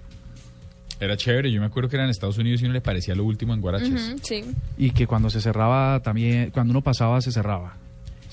Era 0.99 1.17
chévere, 1.17 1.51
yo 1.51 1.59
me 1.59 1.67
acuerdo 1.67 1.89
que 1.89 1.97
era 1.97 2.05
en 2.05 2.09
Estados 2.11 2.37
Unidos 2.37 2.61
y 2.61 2.65
no 2.65 2.71
le 2.73 2.81
parecía 2.81 3.13
lo 3.13 3.23
último 3.25 3.53
en 3.53 3.61
Guaraches. 3.61 4.15
Sí. 4.23 4.43
Y 4.77 4.91
que 4.91 5.05
cuando 5.05 5.29
se 5.29 5.41
cerraba 5.41 5.99
también, 6.01 6.49
cuando 6.51 6.71
uno 6.71 6.81
pasaba 6.81 7.19
se 7.21 7.31
cerraba. 7.31 7.77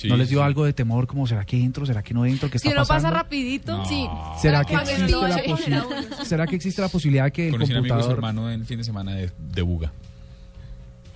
Sí, 0.00 0.08
¿No 0.08 0.16
les 0.16 0.30
dio 0.30 0.38
sí. 0.38 0.44
algo 0.46 0.64
de 0.64 0.72
temor 0.72 1.06
como 1.06 1.26
será 1.26 1.44
que 1.44 1.62
entro, 1.62 1.84
será 1.84 2.02
que 2.02 2.14
no 2.14 2.24
entro, 2.24 2.48
qué 2.48 2.58
Si 2.58 2.68
está 2.68 2.80
uno 2.80 2.88
pasa 2.88 2.94
pasando? 2.94 3.16
rapidito, 3.16 3.84
sí. 3.84 4.08
¿Será 4.40 4.64
que, 4.64 4.72
existe 4.74 5.10
la 5.12 6.24
¿Será 6.24 6.46
que 6.46 6.56
existe 6.56 6.80
la 6.80 6.88
posibilidad 6.88 7.24
de 7.24 7.32
que 7.32 7.48
el 7.48 7.58
computador... 7.58 8.12
hermano 8.12 8.50
en 8.50 8.64
fin 8.64 8.78
de 8.78 8.84
semana 8.84 9.14
de, 9.14 9.30
de 9.38 9.60
Buga. 9.60 9.92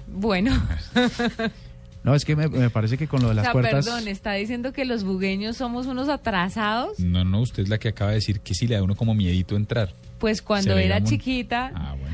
Bueno. 0.06 0.52
No, 2.04 2.14
es 2.14 2.24
que 2.26 2.36
me, 2.36 2.48
me 2.48 2.68
parece 2.70 2.98
que 2.98 3.08
con 3.08 3.20
lo 3.22 3.28
de 3.28 3.32
O 3.32 3.34
las 3.34 3.44
sea, 3.46 3.52
puertas... 3.52 3.84
perdón, 3.86 4.06
está 4.08 4.34
diciendo 4.34 4.72
que 4.74 4.84
los 4.84 5.04
bugueños 5.04 5.56
somos 5.56 5.86
unos 5.86 6.08
atrasados. 6.10 6.98
No, 7.00 7.24
no, 7.24 7.40
usted 7.40 7.62
es 7.62 7.68
la 7.70 7.78
que 7.78 7.88
acaba 7.88 8.10
de 8.10 8.16
decir 8.16 8.40
que 8.40 8.54
sí 8.54 8.66
le 8.66 8.74
da 8.76 8.82
uno 8.82 8.94
como 8.94 9.14
miedito 9.14 9.56
entrar. 9.56 9.92
Pues 10.18 10.42
cuando 10.42 10.76
era 10.76 10.96
llama 10.96 11.06
un- 11.06 11.10
chiquita. 11.10 11.72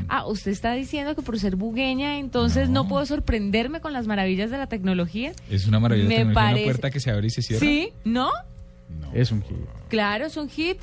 Ah, 0.09 0.27
usted 0.27 0.53
está 0.53 0.73
diciendo 0.75 1.15
que 1.17 1.23
por 1.23 1.39
ser 1.39 1.57
bugueña, 1.57 2.19
entonces 2.19 2.69
no. 2.69 2.87
puedo 2.89 3.05
sorprenderme 3.05 3.81
con 3.81 3.93
las 3.93 4.07
maravillas 4.07 4.51
de 4.51 4.59
la 4.59 4.69
tecnología. 4.69 5.33
Es 5.51 5.67
una 5.67 5.79
maravilla 5.81 6.09
Me 6.09 6.25
una 6.25 6.35
parece- 6.35 6.65
puerta 6.65 6.91
que 6.91 7.01
se 7.01 7.11
abre 7.11 7.27
y 7.27 7.31
se 7.31 7.43
cierra. 7.43 7.61
Sí, 7.61 7.91
¿no? 8.05 8.31
Es 9.13 9.31
un 9.33 9.43
hit. 9.43 9.57
Claro, 9.89 10.27
es 10.27 10.37
un 10.37 10.49
hit. 10.49 10.79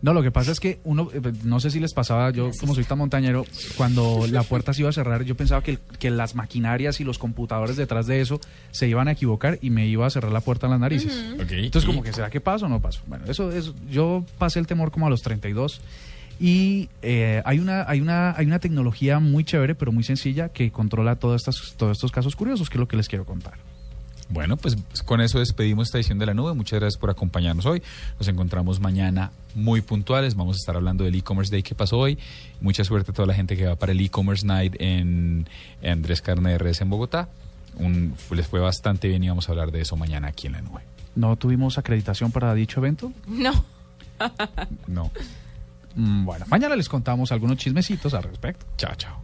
No, 0.00 0.14
lo 0.14 0.22
que 0.22 0.30
pasa 0.30 0.52
es 0.52 0.60
que 0.60 0.78
uno, 0.84 1.08
eh, 1.12 1.20
no 1.44 1.58
sé 1.58 1.70
si 1.70 1.80
les 1.80 1.92
pasaba, 1.92 2.30
yo 2.30 2.50
como 2.60 2.74
soy 2.74 2.84
tan 2.84 2.98
montañero, 2.98 3.44
cuando 3.76 4.26
la 4.30 4.42
puerta 4.44 4.72
se 4.72 4.82
iba 4.82 4.90
a 4.90 4.92
cerrar, 4.92 5.24
yo 5.24 5.34
pensaba 5.34 5.62
que, 5.62 5.78
que 5.98 6.10
las 6.10 6.34
maquinarias 6.34 7.00
y 7.00 7.04
los 7.04 7.18
computadores 7.18 7.76
detrás 7.76 8.06
de 8.06 8.20
eso 8.20 8.40
se 8.70 8.88
iban 8.88 9.08
a 9.08 9.12
equivocar 9.12 9.58
y 9.60 9.70
me 9.70 9.86
iba 9.86 10.06
a 10.06 10.10
cerrar 10.10 10.32
la 10.32 10.40
puerta 10.40 10.66
en 10.66 10.72
las 10.72 10.80
narices. 10.80 11.24
Ujú. 11.32 11.42
Ok, 11.42 11.52
Entonces, 11.52 11.86
como 11.86 12.02
que, 12.02 12.12
¿será 12.12 12.30
que 12.30 12.40
paso 12.40 12.66
o 12.66 12.68
no 12.68 12.80
paso? 12.80 13.00
Bueno, 13.06 13.24
eso 13.28 13.50
es, 13.50 13.72
yo 13.90 14.24
pasé 14.38 14.60
el 14.60 14.66
temor 14.66 14.90
como 14.90 15.06
a 15.06 15.10
los 15.10 15.22
32 15.22 15.80
y 16.40 16.88
eh, 17.02 17.42
hay, 17.44 17.58
una, 17.58 17.84
hay, 17.88 18.00
una, 18.00 18.36
hay 18.36 18.46
una 18.46 18.60
tecnología 18.60 19.18
muy 19.18 19.42
chévere, 19.42 19.74
pero 19.74 19.90
muy 19.90 20.04
sencilla, 20.04 20.50
que 20.50 20.70
controla 20.70 21.16
todas 21.16 21.40
estas, 21.42 21.74
todos 21.76 21.96
estos 21.96 22.12
casos 22.12 22.36
curiosos, 22.36 22.70
que 22.70 22.74
es 22.76 22.80
lo 22.80 22.86
que 22.86 22.96
les 22.96 23.08
quiero 23.08 23.24
contar. 23.24 23.54
Bueno, 24.30 24.56
pues 24.58 24.76
con 25.06 25.20
eso 25.22 25.38
despedimos 25.38 25.88
esta 25.88 25.98
edición 25.98 26.18
de 26.18 26.26
la 26.26 26.34
nube. 26.34 26.52
Muchas 26.54 26.78
gracias 26.80 27.00
por 27.00 27.08
acompañarnos 27.10 27.64
hoy. 27.64 27.82
Nos 28.18 28.28
encontramos 28.28 28.78
mañana 28.78 29.30
muy 29.54 29.80
puntuales. 29.80 30.34
Vamos 30.34 30.56
a 30.56 30.58
estar 30.58 30.76
hablando 30.76 31.04
del 31.04 31.14
e-commerce 31.14 31.50
day 31.50 31.62
que 31.62 31.74
pasó 31.74 31.96
hoy. 31.98 32.18
Mucha 32.60 32.84
suerte 32.84 33.10
a 33.10 33.14
toda 33.14 33.26
la 33.26 33.34
gente 33.34 33.56
que 33.56 33.66
va 33.66 33.76
para 33.76 33.92
el 33.92 34.00
e-commerce 34.00 34.46
night 34.46 34.74
en, 34.78 35.48
Andrés 35.82 36.20
Carne 36.20 36.50
de 36.50 36.58
Redes 36.58 36.80
en 36.82 36.90
Bogotá. 36.90 37.28
Un- 37.76 38.14
les 38.32 38.46
fue 38.46 38.60
bastante 38.60 39.08
bien 39.08 39.24
y 39.24 39.28
vamos 39.28 39.48
a 39.48 39.52
hablar 39.52 39.70
de 39.72 39.80
eso 39.80 39.96
mañana 39.96 40.28
aquí 40.28 40.46
en 40.46 40.52
la 40.54 40.60
nube. 40.60 40.82
¿No 41.16 41.34
tuvimos 41.36 41.78
acreditación 41.78 42.30
para 42.30 42.52
dicho 42.54 42.80
evento? 42.80 43.12
No. 43.26 43.64
No. 44.86 45.10
Mm, 45.94 46.24
Bueno, 46.26 46.44
mañana 46.48 46.76
les 46.76 46.88
contamos 46.88 47.32
algunos 47.32 47.56
chismecitos 47.56 48.12
al 48.14 48.24
respecto. 48.24 48.66
Chao, 48.76 48.94
chao. 48.96 49.22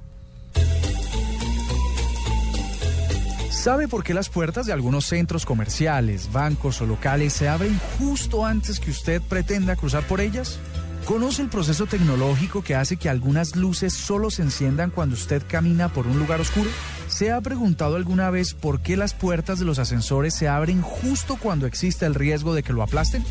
¿Sabe 3.64 3.88
por 3.88 4.04
qué 4.04 4.12
las 4.12 4.28
puertas 4.28 4.66
de 4.66 4.74
algunos 4.74 5.06
centros 5.06 5.46
comerciales, 5.46 6.30
bancos 6.30 6.82
o 6.82 6.86
locales 6.86 7.32
se 7.32 7.48
abren 7.48 7.80
justo 7.98 8.44
antes 8.44 8.78
que 8.78 8.90
usted 8.90 9.22
pretenda 9.22 9.74
cruzar 9.74 10.06
por 10.06 10.20
ellas? 10.20 10.58
¿Conoce 11.06 11.40
el 11.40 11.48
proceso 11.48 11.86
tecnológico 11.86 12.62
que 12.62 12.74
hace 12.74 12.98
que 12.98 13.08
algunas 13.08 13.56
luces 13.56 13.94
solo 13.94 14.30
se 14.30 14.42
enciendan 14.42 14.90
cuando 14.90 15.14
usted 15.14 15.42
camina 15.48 15.88
por 15.88 16.06
un 16.06 16.18
lugar 16.18 16.42
oscuro? 16.42 16.68
¿Se 17.08 17.32
ha 17.32 17.40
preguntado 17.40 17.96
alguna 17.96 18.28
vez 18.28 18.52
por 18.52 18.82
qué 18.82 18.98
las 18.98 19.14
puertas 19.14 19.58
de 19.58 19.64
los 19.64 19.78
ascensores 19.78 20.34
se 20.34 20.46
abren 20.46 20.82
justo 20.82 21.38
cuando 21.40 21.66
existe 21.66 22.04
el 22.04 22.14
riesgo 22.14 22.52
de 22.52 22.62
que 22.62 22.74
lo 22.74 22.82
aplasten? 22.82 23.24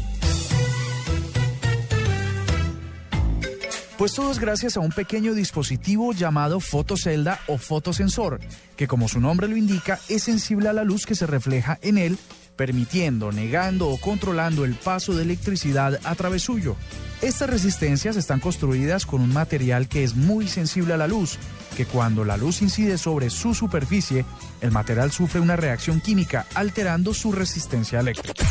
Pues 4.04 4.16
todo 4.16 4.34
es 4.34 4.40
gracias 4.40 4.76
a 4.76 4.82
un 4.82 4.92
pequeño 4.92 5.34
dispositivo 5.34 6.12
llamado 6.12 6.60
fotocelda 6.60 7.40
o 7.48 7.58
fotosensor, 7.58 8.42
que 8.76 8.86
como 8.86 9.08
su 9.08 9.22
nombre 9.22 9.48
lo 9.48 9.56
indica, 9.56 9.98
es 10.10 10.24
sensible 10.24 10.68
a 10.68 10.74
la 10.74 10.84
luz 10.84 11.06
que 11.06 11.16
se 11.16 11.26
refleja 11.26 11.80
en 11.82 11.98
él, 11.98 12.18
permitiendo, 12.58 13.32
negando 13.32 13.88
o 13.88 13.98
controlando 13.98 14.66
el 14.66 14.76
paso 14.76 15.16
de 15.16 15.24
electricidad 15.24 16.02
a 16.04 16.16
través 16.16 16.42
suyo. 16.42 16.76
Estas 17.22 17.50
resistencias 17.50 18.18
están 18.18 18.42
construidas 18.42 19.06
con 19.06 19.22
un 19.22 19.32
material 19.32 19.88
que 19.88 20.04
es 20.04 20.16
muy 20.16 20.50
sensible 20.50 20.94
a 20.94 20.98
la 20.98 21.08
luz, 21.08 21.38
que 21.78 21.86
cuando 21.86 22.26
la 22.26 22.36
luz 22.36 22.62
incide 22.62 22.98
sobre 22.98 23.30
su 23.30 23.56
superficie, 23.56 24.26
el 24.60 24.72
material 24.72 25.14
sufre 25.14 25.40
una 25.40 25.56
reacción 25.56 26.02
química 26.02 26.46
alterando 26.56 27.14
su 27.14 27.32
resistencia 27.32 28.02
eléctrica. 28.02 28.44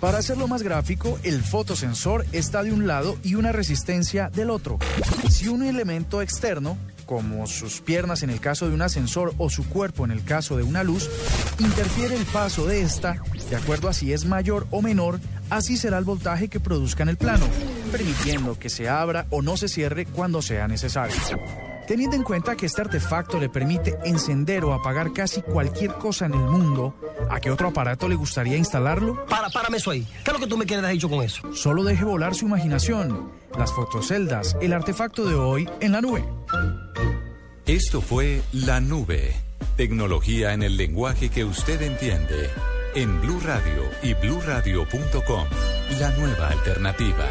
Para 0.00 0.16
hacerlo 0.16 0.48
más 0.48 0.62
gráfico, 0.62 1.18
el 1.24 1.42
fotosensor 1.42 2.24
está 2.32 2.62
de 2.62 2.72
un 2.72 2.86
lado 2.86 3.18
y 3.22 3.34
una 3.34 3.52
resistencia 3.52 4.30
del 4.30 4.48
otro. 4.48 4.78
Si 5.28 5.46
un 5.46 5.62
elemento 5.62 6.22
externo, 6.22 6.78
como 7.04 7.46
sus 7.46 7.82
piernas 7.82 8.22
en 8.22 8.30
el 8.30 8.40
caso 8.40 8.66
de 8.66 8.74
un 8.74 8.80
ascensor 8.80 9.34
o 9.36 9.50
su 9.50 9.68
cuerpo 9.68 10.06
en 10.06 10.10
el 10.10 10.24
caso 10.24 10.56
de 10.56 10.62
una 10.62 10.84
luz, 10.84 11.10
interfiere 11.58 12.16
el 12.16 12.24
paso 12.24 12.66
de 12.66 12.80
esta, 12.80 13.20
de 13.50 13.56
acuerdo 13.56 13.90
a 13.90 13.92
si 13.92 14.14
es 14.14 14.24
mayor 14.24 14.66
o 14.70 14.80
menor, 14.80 15.20
así 15.50 15.76
será 15.76 15.98
el 15.98 16.04
voltaje 16.04 16.48
que 16.48 16.60
produzca 16.60 17.02
en 17.02 17.10
el 17.10 17.18
plano, 17.18 17.44
permitiendo 17.92 18.58
que 18.58 18.70
se 18.70 18.88
abra 18.88 19.26
o 19.28 19.42
no 19.42 19.58
se 19.58 19.68
cierre 19.68 20.06
cuando 20.06 20.40
sea 20.40 20.66
necesario. 20.66 21.16
Teniendo 21.90 22.14
en 22.14 22.22
cuenta 22.22 22.54
que 22.54 22.66
este 22.66 22.82
artefacto 22.82 23.40
le 23.40 23.48
permite 23.48 23.98
encender 24.04 24.64
o 24.64 24.74
apagar 24.74 25.12
casi 25.12 25.42
cualquier 25.42 25.94
cosa 25.94 26.26
en 26.26 26.34
el 26.34 26.38
mundo, 26.38 26.94
¿a 27.28 27.40
qué 27.40 27.50
otro 27.50 27.66
aparato 27.66 28.08
le 28.08 28.14
gustaría 28.14 28.56
instalarlo? 28.56 29.26
Para, 29.26 29.50
párame 29.50 29.78
eso 29.78 29.90
ahí. 29.90 30.06
¿Qué 30.22 30.30
es 30.30 30.32
lo 30.32 30.38
que 30.38 30.46
tú 30.46 30.56
me 30.56 30.66
quieres 30.66 30.88
dicho 30.88 31.08
con 31.10 31.24
eso? 31.24 31.52
Solo 31.52 31.82
deje 31.82 32.04
volar 32.04 32.36
su 32.36 32.46
imaginación. 32.46 33.32
Las 33.58 33.72
fotoceldas, 33.72 34.56
el 34.60 34.72
artefacto 34.72 35.26
de 35.28 35.34
hoy 35.34 35.68
en 35.80 35.90
la 35.90 36.00
nube. 36.00 36.24
Esto 37.66 38.00
fue 38.00 38.40
La 38.52 38.80
Nube. 38.80 39.34
Tecnología 39.76 40.52
en 40.52 40.62
el 40.62 40.76
lenguaje 40.76 41.28
que 41.28 41.44
usted 41.44 41.82
entiende. 41.82 42.50
En 42.94 43.20
Blue 43.20 43.40
Radio 43.44 43.82
y 44.04 44.14
bluradio.com. 44.14 45.44
La 45.98 46.10
nueva 46.10 46.50
alternativa. 46.50 47.26